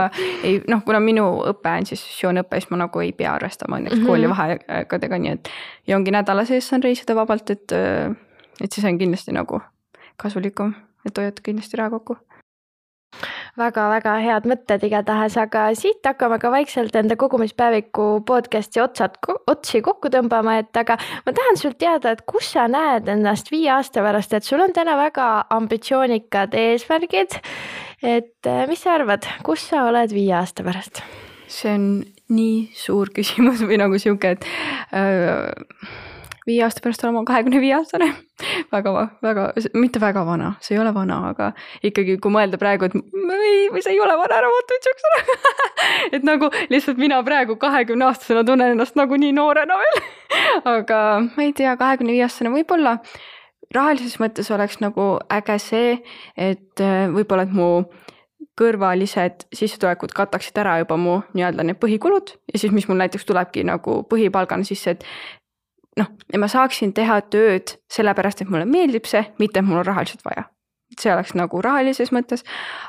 ei 0.42 0.60
noh, 0.68 0.82
kuna 0.86 1.00
minu 1.04 1.26
õpe 1.52 1.74
on 1.80 1.86
siis 1.88 2.02
sessioonõpe, 2.06 2.60
siis 2.60 2.72
ma 2.74 2.82
nagu 2.84 3.04
ei 3.04 3.12
pea 3.16 3.34
arvestama 3.34 3.78
õnneks 3.78 3.96
mm 3.96 4.02
-hmm. 4.02 4.10
koolivaheaegadega, 4.10 5.18
nii 5.18 5.36
et 5.36 5.52
ja 5.86 5.96
ongi 5.96 6.14
nädala 6.14 6.44
sees 6.48 6.68
saan 6.68 6.82
reisida 6.82 7.14
vabalt, 7.14 7.50
et, 7.50 7.72
et 8.60 8.72
siis 8.72 8.84
on 8.86 8.98
kindlasti 8.98 9.32
nagu 9.36 9.62
kasulikum, 10.16 10.74
et 11.06 11.18
hoiad 11.18 11.38
kindlasti 11.42 11.76
raha 11.76 11.90
kokku 11.90 12.18
väga-väga 13.60 14.16
head 14.24 14.48
mõtted 14.48 14.84
igatahes, 14.88 15.36
aga 15.40 15.68
siit 15.78 16.06
hakkame 16.06 16.40
ka 16.42 16.50
vaikselt 16.52 16.96
enda 16.98 17.16
kogumispäeviku 17.20 18.08
podcast'i 18.28 18.82
otsad, 18.82 19.18
otsi 19.50 19.82
kokku 19.84 20.10
tõmbama, 20.12 20.58
et 20.62 20.80
aga 20.80 20.96
ma 21.26 21.34
tahan 21.36 21.60
sult 21.60 21.78
teada, 21.80 22.14
et 22.14 22.24
kus 22.28 22.52
sa 22.54 22.66
näed 22.70 23.08
ennast 23.12 23.52
viie 23.52 23.70
aasta 23.74 24.04
pärast, 24.04 24.34
et 24.36 24.46
sul 24.46 24.62
on 24.64 24.74
täna 24.76 24.96
väga 25.00 25.30
ambitsioonikad 25.56 26.56
eesmärgid. 26.58 27.40
et 28.02 28.46
äh, 28.46 28.66
mis 28.68 28.80
sa 28.82 28.96
arvad, 28.96 29.26
kus 29.44 29.68
sa 29.72 29.84
oled 29.88 30.12
viie 30.14 30.34
aasta 30.36 30.64
pärast? 30.66 31.02
see 31.50 31.72
on 31.74 31.86
nii 32.30 32.70
suur 32.78 33.10
küsimus 33.14 33.64
või 33.66 33.80
nagu 33.80 33.98
sihuke, 33.98 34.36
et 34.36 34.46
äh, 34.94 35.50
viie 36.46 36.62
aasta 36.64 36.82
pärast 36.84 37.04
olen 37.04 37.18
ma 37.18 37.24
kahekümne 37.28 37.60
viie 37.62 37.74
aastane. 37.76 38.10
väga, 38.74 38.92
väga, 39.22 39.46
mitte 39.74 40.00
väga 40.00 40.24
vana, 40.26 40.54
see 40.64 40.76
ei 40.76 40.82
ole 40.82 40.92
vana, 40.96 41.20
aga 41.32 41.50
ikkagi, 41.86 42.16
kui 42.22 42.32
mõelda 42.34 42.60
praegu, 42.60 42.88
et 42.88 42.96
ei, 42.96 43.66
see 43.80 43.94
ei 43.94 44.00
ole 44.00 44.16
vana, 44.20 44.38
ära 44.40 44.52
vaata 44.52 44.78
üldse 44.78 45.10
ära 45.10 45.20
et 46.16 46.24
nagu 46.26 46.50
lihtsalt 46.72 47.00
mina 47.00 47.20
praegu 47.26 47.58
kahekümne 47.60 48.08
aastasena 48.08 48.44
tunnen 48.46 48.76
ennast 48.76 48.96
nagu 48.98 49.18
nii 49.20 49.34
noorena 49.36 49.76
veel 49.80 50.00
aga 50.76 51.02
ma 51.26 51.44
ei 51.44 51.52
tea, 51.56 51.76
kahekümne 51.80 52.16
viie 52.16 52.24
aastasena 52.26 52.54
võib-olla 52.54 52.98
rahalises 53.74 54.18
mõttes 54.22 54.50
oleks 54.54 54.80
nagu 54.82 55.12
äge 55.30 55.58
see, 55.62 55.98
et 56.36 56.82
äh, 56.82 57.04
võib-olla, 57.12 57.46
et 57.46 57.54
mu 57.54 57.70
kõrvalised 58.60 59.46
sissetulekud 59.56 60.12
kataksid 60.16 60.58
ära 60.60 60.78
juba 60.82 60.96
mu 61.00 61.20
nii-öelda 61.36 61.64
need 61.64 61.78
põhikulud 61.80 62.34
ja 62.52 62.60
siis, 62.60 62.72
mis 62.74 62.88
mul 62.88 62.98
näiteks 63.00 63.24
tulebki 63.28 63.64
nagu 63.68 64.00
põhipalgana 64.10 64.66
sisse, 64.66 64.96
et 64.96 65.04
noh, 65.98 66.10
ja 66.32 66.38
ma 66.38 66.48
saaksin 66.50 66.92
teha 66.96 67.20
tööd 67.32 67.76
sellepärast, 67.92 68.42
et 68.42 68.50
mulle 68.52 68.66
meeldib 68.68 69.08
see, 69.10 69.22
mitte 69.42 69.60
et 69.60 69.66
mul 69.66 69.82
on 69.82 69.88
rahaliselt 69.88 70.24
vaja. 70.26 70.46
see 70.98 71.12
oleks 71.12 71.36
nagu 71.38 71.60
rahalises 71.62 72.10
mõttes, 72.12 72.42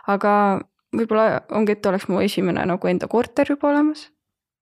aga 0.10 0.62
võib-olla 0.96 1.44
ongi, 1.56 1.76
et 1.78 1.86
oleks 1.86 2.08
mu 2.10 2.22
esimene 2.22 2.66
nagu 2.68 2.88
enda 2.90 3.08
korter 3.08 3.48
juba 3.50 3.70
olemas, 3.70 4.08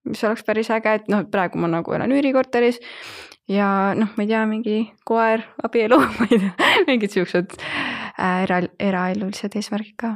mis 0.08 0.22
oleks 0.24 0.44
päris 0.46 0.70
äge, 0.70 0.94
et 1.00 1.08
noh, 1.12 1.24
praegu 1.30 1.58
ma 1.58 1.68
nagu 1.68 1.94
elan 1.96 2.12
üürikorteris 2.12 2.80
ja 3.50 3.92
noh, 3.98 4.12
ma 4.16 4.24
ei 4.24 4.30
tea, 4.30 4.44
mingi 4.48 4.78
koer, 5.08 5.44
abielu, 5.64 5.98
ma 6.18 6.28
ei 6.30 6.38
tea, 6.38 6.70
mingid 6.88 7.16
siuksed 7.16 7.56
äh, 7.58 8.42
era, 8.44 8.62
eraelulised 8.78 9.56
eesmärgid 9.58 9.96
ka. 10.00 10.14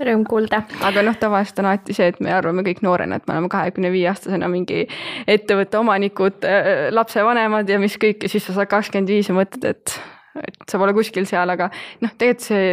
Rõõm 0.00 0.24
kuulda. 0.28 0.62
aga 0.86 1.04
noh, 1.06 1.16
tavaliselt 1.20 1.58
on 1.62 1.70
alati 1.70 1.96
see, 1.96 2.10
et 2.12 2.20
me 2.24 2.32
arvame 2.34 2.64
kõik 2.66 2.84
noorena, 2.86 3.20
et 3.20 3.26
me 3.28 3.36
oleme 3.36 3.50
kahekümne 3.52 3.90
viie 3.94 4.08
aastasena 4.12 4.48
mingi 4.52 4.86
ettevõtte 5.30 5.80
omanikud, 5.80 6.46
äh, 6.46 6.88
lapsevanemad 6.94 7.68
ja 7.68 7.80
mis 7.82 7.98
kõik 8.00 8.24
ja 8.26 8.32
siis 8.32 8.46
sa 8.46 8.56
saad 8.56 8.70
kakskümmend 8.70 9.12
viis 9.12 9.28
ja 9.30 9.36
mõtled, 9.36 9.66
et, 9.74 9.98
et 10.44 10.64
sa 10.70 10.80
pole 10.80 10.96
kuskil 10.96 11.28
seal, 11.28 11.52
aga 11.56 11.70
noh, 12.00 12.16
tegelikult 12.16 12.48
see 12.50 12.64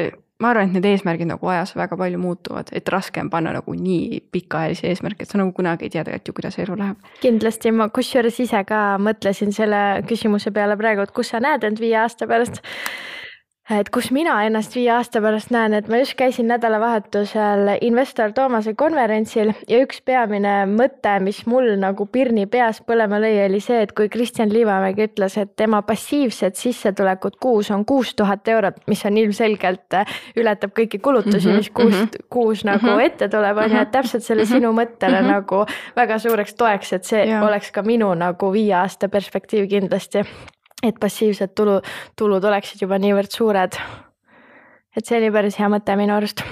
ma 0.42 0.52
arvan, 0.52 0.70
et 0.70 0.78
need 0.78 0.86
eesmärgid 0.86 1.30
nagu 1.30 1.50
ajas 1.50 1.74
väga 1.78 1.98
palju 1.98 2.20
muutuvad, 2.22 2.70
et 2.78 2.90
raske 2.94 3.22
on 3.24 3.30
panna 3.34 3.56
nagu 3.56 3.74
nii 3.74 4.22
pikaajalisi 4.34 4.86
eesmärke, 4.92 5.26
et 5.26 5.34
sa 5.34 5.40
nagu 5.42 5.54
kunagi 5.58 5.88
ei 5.88 5.94
tea 5.94 6.04
tegelikult 6.06 6.30
ju, 6.30 6.36
kuidas 6.38 6.60
elu 6.62 6.78
läheb. 6.78 7.12
kindlasti, 7.24 7.74
ma 7.74 7.90
kusjuures 7.94 8.38
ise 8.46 8.62
ka 8.70 8.82
mõtlesin 9.02 9.54
selle 9.56 9.82
küsimuse 10.10 10.54
peale 10.54 10.78
praegu, 10.78 11.06
et 11.06 11.14
kus 11.16 11.34
sa 11.34 11.42
näed 11.44 11.66
end 11.66 11.82
viie 11.82 11.98
aasta 12.04 12.30
pärast 12.30 12.62
et 13.70 13.90
kus 13.92 14.08
mina 14.16 14.38
ennast 14.48 14.76
viie 14.78 14.90
aasta 14.96 15.20
pärast 15.24 15.52
näen, 15.52 15.76
et 15.76 15.90
ma 15.92 16.00
just 16.00 16.16
käisin 16.20 16.48
nädalavahetusel 16.48 17.74
investor 17.84 18.32
Toomase 18.36 18.74
konverentsil 18.80 19.52
ja 19.68 19.82
üks 19.84 20.00
peamine 20.08 20.54
mõte, 20.72 21.18
mis 21.24 21.42
mul 21.52 21.74
nagu 21.82 22.08
pirni 22.12 22.46
peas 22.48 22.80
põlema 22.88 23.20
lõi, 23.20 23.34
oli 23.44 23.60
see, 23.64 23.82
et 23.84 23.92
kui 23.98 24.08
Kristjan 24.14 24.54
Liivamägi 24.54 25.10
ütles, 25.10 25.38
et 25.42 25.54
tema 25.60 25.82
passiivsed 25.88 26.56
sissetulekud 26.56 27.36
kuus 27.44 27.72
on 27.76 27.84
kuus 27.86 28.16
tuhat 28.16 28.48
eurot, 28.48 28.80
mis 28.88 29.04
on 29.06 29.20
ilmselgelt, 29.20 30.00
ületab 30.40 30.76
kõiki 30.78 31.02
kulutusi, 31.04 31.50
mhm, 31.50 31.60
mis 31.60 31.70
kuus 31.70 31.94
mm, 31.94 32.04
-hmm. 32.04 32.28
kuus 32.30 32.64
nagu 32.64 32.86
mm 32.86 32.94
-hmm. 32.94 33.06
ette 33.06 33.30
tuleb, 33.30 33.58
on 33.58 33.72
ju, 33.72 33.82
et 33.82 33.92
täpselt 33.92 34.24
selle 34.24 34.44
mm 34.44 34.48
-hmm. 34.48 34.54
sinu 34.54 34.72
mõttele 34.74 35.22
mm 35.22 35.28
-hmm. 35.28 35.32
nagu 35.32 35.66
väga 35.96 36.20
suureks 36.20 36.54
toeks, 36.54 36.94
et 36.94 37.04
see 37.04 37.26
ja. 37.26 37.44
oleks 37.44 37.72
ka 37.72 37.82
minu 37.82 38.14
nagu 38.14 38.52
viie 38.54 38.76
aasta 38.76 39.10
perspektiiv 39.10 39.68
kindlasti 39.70 40.24
et 40.84 41.00
passiivsed 41.00 41.56
tulu, 41.56 41.80
tulud 42.16 42.44
oleksid 42.44 42.82
juba 42.82 43.00
niivõrd 43.02 43.34
suured. 43.34 43.78
et 44.98 45.06
see 45.06 45.18
oli 45.20 45.32
päris 45.32 45.58
hea 45.60 45.70
mõte 45.70 45.96
minu 45.98 46.16
arust. 46.16 46.44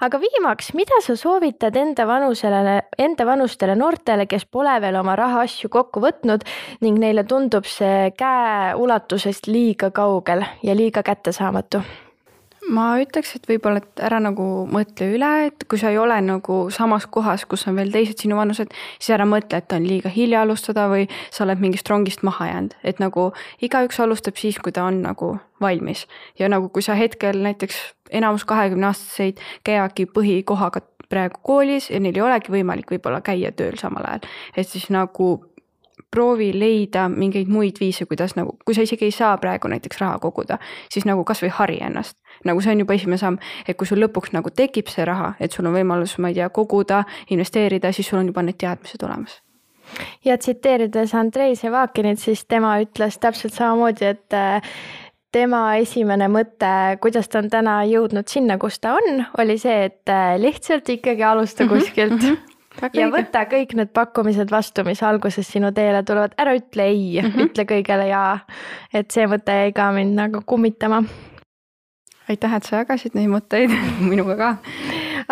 aga 0.00 0.20
viimaks, 0.22 0.72
mida 0.74 1.00
sa 1.02 1.16
soovitad 1.16 1.76
enda 1.76 2.06
vanusele, 2.06 2.82
enda 2.98 3.26
vanustele 3.26 3.76
noortele, 3.76 4.26
kes 4.26 4.44
pole 4.46 4.80
veel 4.80 4.96
oma 4.96 5.16
rahaasju 5.16 5.68
kokku 5.68 6.00
võtnud 6.00 6.44
ning 6.80 6.98
neile 6.98 7.24
tundub 7.24 7.64
see 7.66 8.10
käeulatusest 8.18 9.46
liiga 9.46 9.90
kaugel 9.90 10.44
ja 10.62 10.74
liiga 10.74 11.02
kättesaamatu? 11.02 12.07
Ma 12.72 12.86
ütleks, 13.00 13.34
et 13.36 13.46
võib-olla, 13.48 13.82
et 13.82 14.02
ära 14.04 14.18
nagu 14.22 14.44
mõtle 14.70 15.08
üle, 15.14 15.30
et 15.48 15.64
kui 15.70 15.80
sa 15.80 15.92
ei 15.92 15.98
ole 16.00 16.18
nagu 16.24 16.58
samas 16.74 17.06
kohas, 17.10 17.44
kus 17.48 17.66
on 17.70 17.78
veel 17.78 17.92
teised 17.94 18.20
sinu 18.20 18.38
vanused, 18.38 18.72
siis 18.98 19.14
ära 19.16 19.26
mõtle, 19.28 19.60
et 19.60 19.72
on 19.74 19.86
liiga 19.86 20.12
hilja 20.12 20.42
alustada 20.44 20.88
või 20.92 21.08
sa 21.30 21.44
oled 21.46 21.62
mingist 21.62 21.88
rongist 21.88 22.24
maha 22.26 22.50
jäänud, 22.50 22.76
et 22.84 23.02
nagu 23.02 23.30
igaüks 23.64 24.00
alustab 24.04 24.40
siis, 24.40 24.60
kui 24.62 24.74
ta 24.74 24.86
on 24.88 25.02
nagu 25.04 25.36
valmis. 25.60 26.06
ja 26.38 26.48
nagu, 26.48 26.68
kui 26.68 26.82
sa 26.82 26.94
hetkel 26.94 27.40
näiteks 27.42 27.80
enamus 28.10 28.44
kahekümneaastaseid 28.48 29.40
käivadki 29.64 30.06
põhikohaga 30.06 30.84
praegu 31.08 31.40
koolis 31.42 31.90
ja 31.90 32.00
neil 32.00 32.16
ei 32.16 32.22
olegi 32.22 32.52
võimalik 32.52 32.90
võib-olla 32.92 33.20
käia 33.24 33.52
tööl 33.52 33.78
samal 33.80 34.04
ajal, 34.04 34.28
et 34.56 34.68
siis 34.68 34.90
nagu 34.92 35.38
proovi 36.10 36.52
leida 36.56 37.08
mingeid 37.12 37.50
muid 37.52 37.80
viise, 37.80 38.06
kuidas 38.08 38.34
nagu, 38.36 38.56
kui 38.64 38.76
sa 38.76 38.84
isegi 38.84 39.08
ei 39.08 39.14
saa 39.14 39.36
praegu 39.40 39.68
näiteks 39.68 40.00
raha 40.00 40.18
koguda, 40.22 40.58
siis 40.92 41.04
nagu 41.08 41.24
kasvõi 41.28 41.50
hari 41.52 41.78
ennast. 41.84 42.16
Nagu 42.44 42.60
see 42.60 42.72
on 42.74 42.84
juba 42.84 42.94
esimene 42.94 43.18
samm, 43.18 43.40
et 43.66 43.76
kui 43.76 43.86
sul 43.86 44.02
lõpuks 44.04 44.32
nagu 44.36 44.50
tekib 44.50 44.88
see 44.92 45.04
raha, 45.08 45.34
et 45.40 45.52
sul 45.52 45.66
on 45.66 45.74
võimalus, 45.74 46.18
ma 46.18 46.30
ei 46.32 46.38
tea, 46.38 46.48
koguda, 46.54 47.04
investeerida, 47.34 47.92
siis 47.92 48.08
sul 48.08 48.22
on 48.22 48.32
juba 48.32 48.42
need 48.46 48.60
teadmised 48.60 49.02
olemas 49.02 49.40
ja 50.24 50.36
tsiteerides 50.36 51.14
Andrei 51.16 51.56
Sevakinit, 51.56 52.20
siis 52.20 52.44
tema 52.44 52.74
ütles 52.82 53.16
täpselt 53.22 53.54
samamoodi, 53.56 54.04
et 54.04 54.36
äh, 54.36 54.74
tema 55.32 55.62
esimene 55.80 56.28
mõte, 56.32 56.98
kuidas 57.02 57.28
ta 57.28 57.42
on 57.42 57.50
täna 57.52 57.78
jõudnud 57.88 58.28
sinna, 58.28 58.58
kus 58.60 58.80
ta 58.82 58.96
on, 58.98 59.24
oli 59.40 59.58
see, 59.60 59.88
et 59.88 60.12
äh, 60.12 60.36
lihtsalt 60.40 60.88
ikkagi 60.98 61.24
alusta 61.24 61.64
mhm, 61.64 61.74
kuskilt 61.74 62.16
mm. 62.18 62.28
-hmm 62.28 62.54
Väga 62.78 63.00
ja 63.00 63.06
õige. 63.08 63.16
võta 63.16 63.40
kõik 63.50 63.72
need 63.74 63.88
pakkumised 63.90 64.52
vastu, 64.54 64.84
mis 64.86 65.00
alguses 65.02 65.48
sinu 65.50 65.72
teele 65.74 66.02
tulevad, 66.06 66.36
ära 66.38 66.54
ütle 66.54 66.84
ei 66.86 67.18
mm, 67.20 67.32
-hmm. 67.32 67.48
ütle 67.48 67.64
kõigele 67.66 68.06
jaa. 68.06 68.38
et 68.94 69.10
see 69.10 69.26
mõte 69.26 69.52
jäi 69.52 69.72
ka 69.72 69.90
mind 69.92 70.14
nagu 70.14 70.42
kummitama. 70.46 71.02
Aitäh, 72.28 72.54
et 72.54 72.66
sa 72.66 72.82
jagasid 72.82 73.14
neid 73.16 73.30
mõtteid 73.32 73.72
minuga 74.10 74.36
ka. 74.38 74.48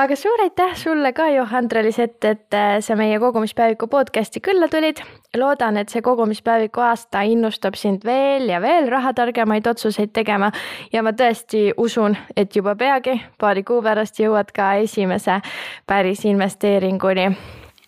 aga 0.02 0.16
suur 0.18 0.42
aitäh 0.44 0.74
sulle 0.78 1.12
ka, 1.16 1.28
Johan-Trellis, 1.34 1.98
et, 2.02 2.18
et 2.24 2.56
äh, 2.56 2.78
sa 2.84 2.96
meie 2.96 3.18
kogumispäeviku 3.22 3.88
podcast'i 3.92 4.40
külla 4.40 4.68
tulid. 4.72 5.02
loodan, 5.36 5.76
et 5.76 5.92
see 5.92 6.02
kogumispäeviku 6.02 6.80
aasta 6.80 7.22
innustab 7.28 7.76
sind 7.76 8.04
veel 8.04 8.48
ja 8.48 8.60
veel 8.64 8.88
rahatargemaid 8.92 9.66
otsuseid 9.66 10.14
tegema 10.16 10.50
ja 10.92 11.02
ma 11.02 11.12
tõesti 11.12 11.68
usun, 11.76 12.16
et 12.36 12.56
juba 12.56 12.76
peagi, 12.76 13.20
paari 13.38 13.62
kuu 13.62 13.82
pärast 13.82 14.20
jõuad 14.20 14.52
ka 14.56 14.74
esimese 14.86 15.40
päris 15.86 16.24
investeeringuni 16.24 17.30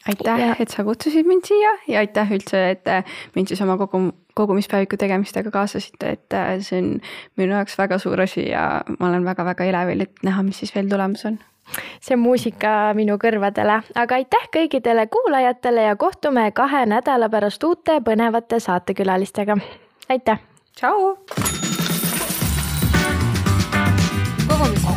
aitäh 0.09 0.41
ja..., 0.41 0.57
et 0.61 0.73
sa 0.73 0.85
kutsusid 0.85 1.27
mind 1.29 1.47
siia 1.49 1.75
ja 1.89 2.03
aitäh 2.05 2.33
üldse, 2.37 2.63
et 2.71 2.89
mind 3.37 3.51
siis 3.51 3.61
oma 3.65 3.77
kogu, 3.81 4.09
kogumispäeviku 4.39 4.97
tegemistega 5.01 5.51
kaasasite, 5.55 6.17
et 6.17 6.35
äh, 6.37 6.57
see 6.65 6.81
on 6.83 6.91
minu 7.37 7.55
jaoks 7.57 7.79
väga 7.79 8.01
suur 8.03 8.21
asi 8.25 8.49
ja 8.49 8.83
ma 8.99 9.11
olen 9.11 9.27
väga-väga 9.29 9.69
elevil, 9.69 10.07
et 10.07 10.27
näha, 10.27 10.43
mis 10.47 10.65
siis 10.65 10.75
veel 10.75 10.91
tulemas 10.91 11.25
on 11.29 11.39
see 12.01 12.17
on 12.17 12.23
muusika 12.23 12.95
minu 12.97 13.19
kõrvadele, 13.21 13.81
aga 13.95 14.19
aitäh 14.21 14.49
kõikidele 14.55 15.07
kuulajatele 15.13 15.89
ja 15.91 15.97
kohtume 16.01 16.49
kahe 16.57 16.87
nädala 16.89 17.29
pärast 17.29 17.65
uute 17.65 18.01
põnevate 18.05 18.61
saatekülalistega. 18.61 19.59
aitäh. 20.09 20.41
tšau. 20.77 21.17
kogumispäev. 24.49 24.95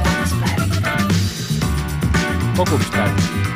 kogumispäev 2.58 3.51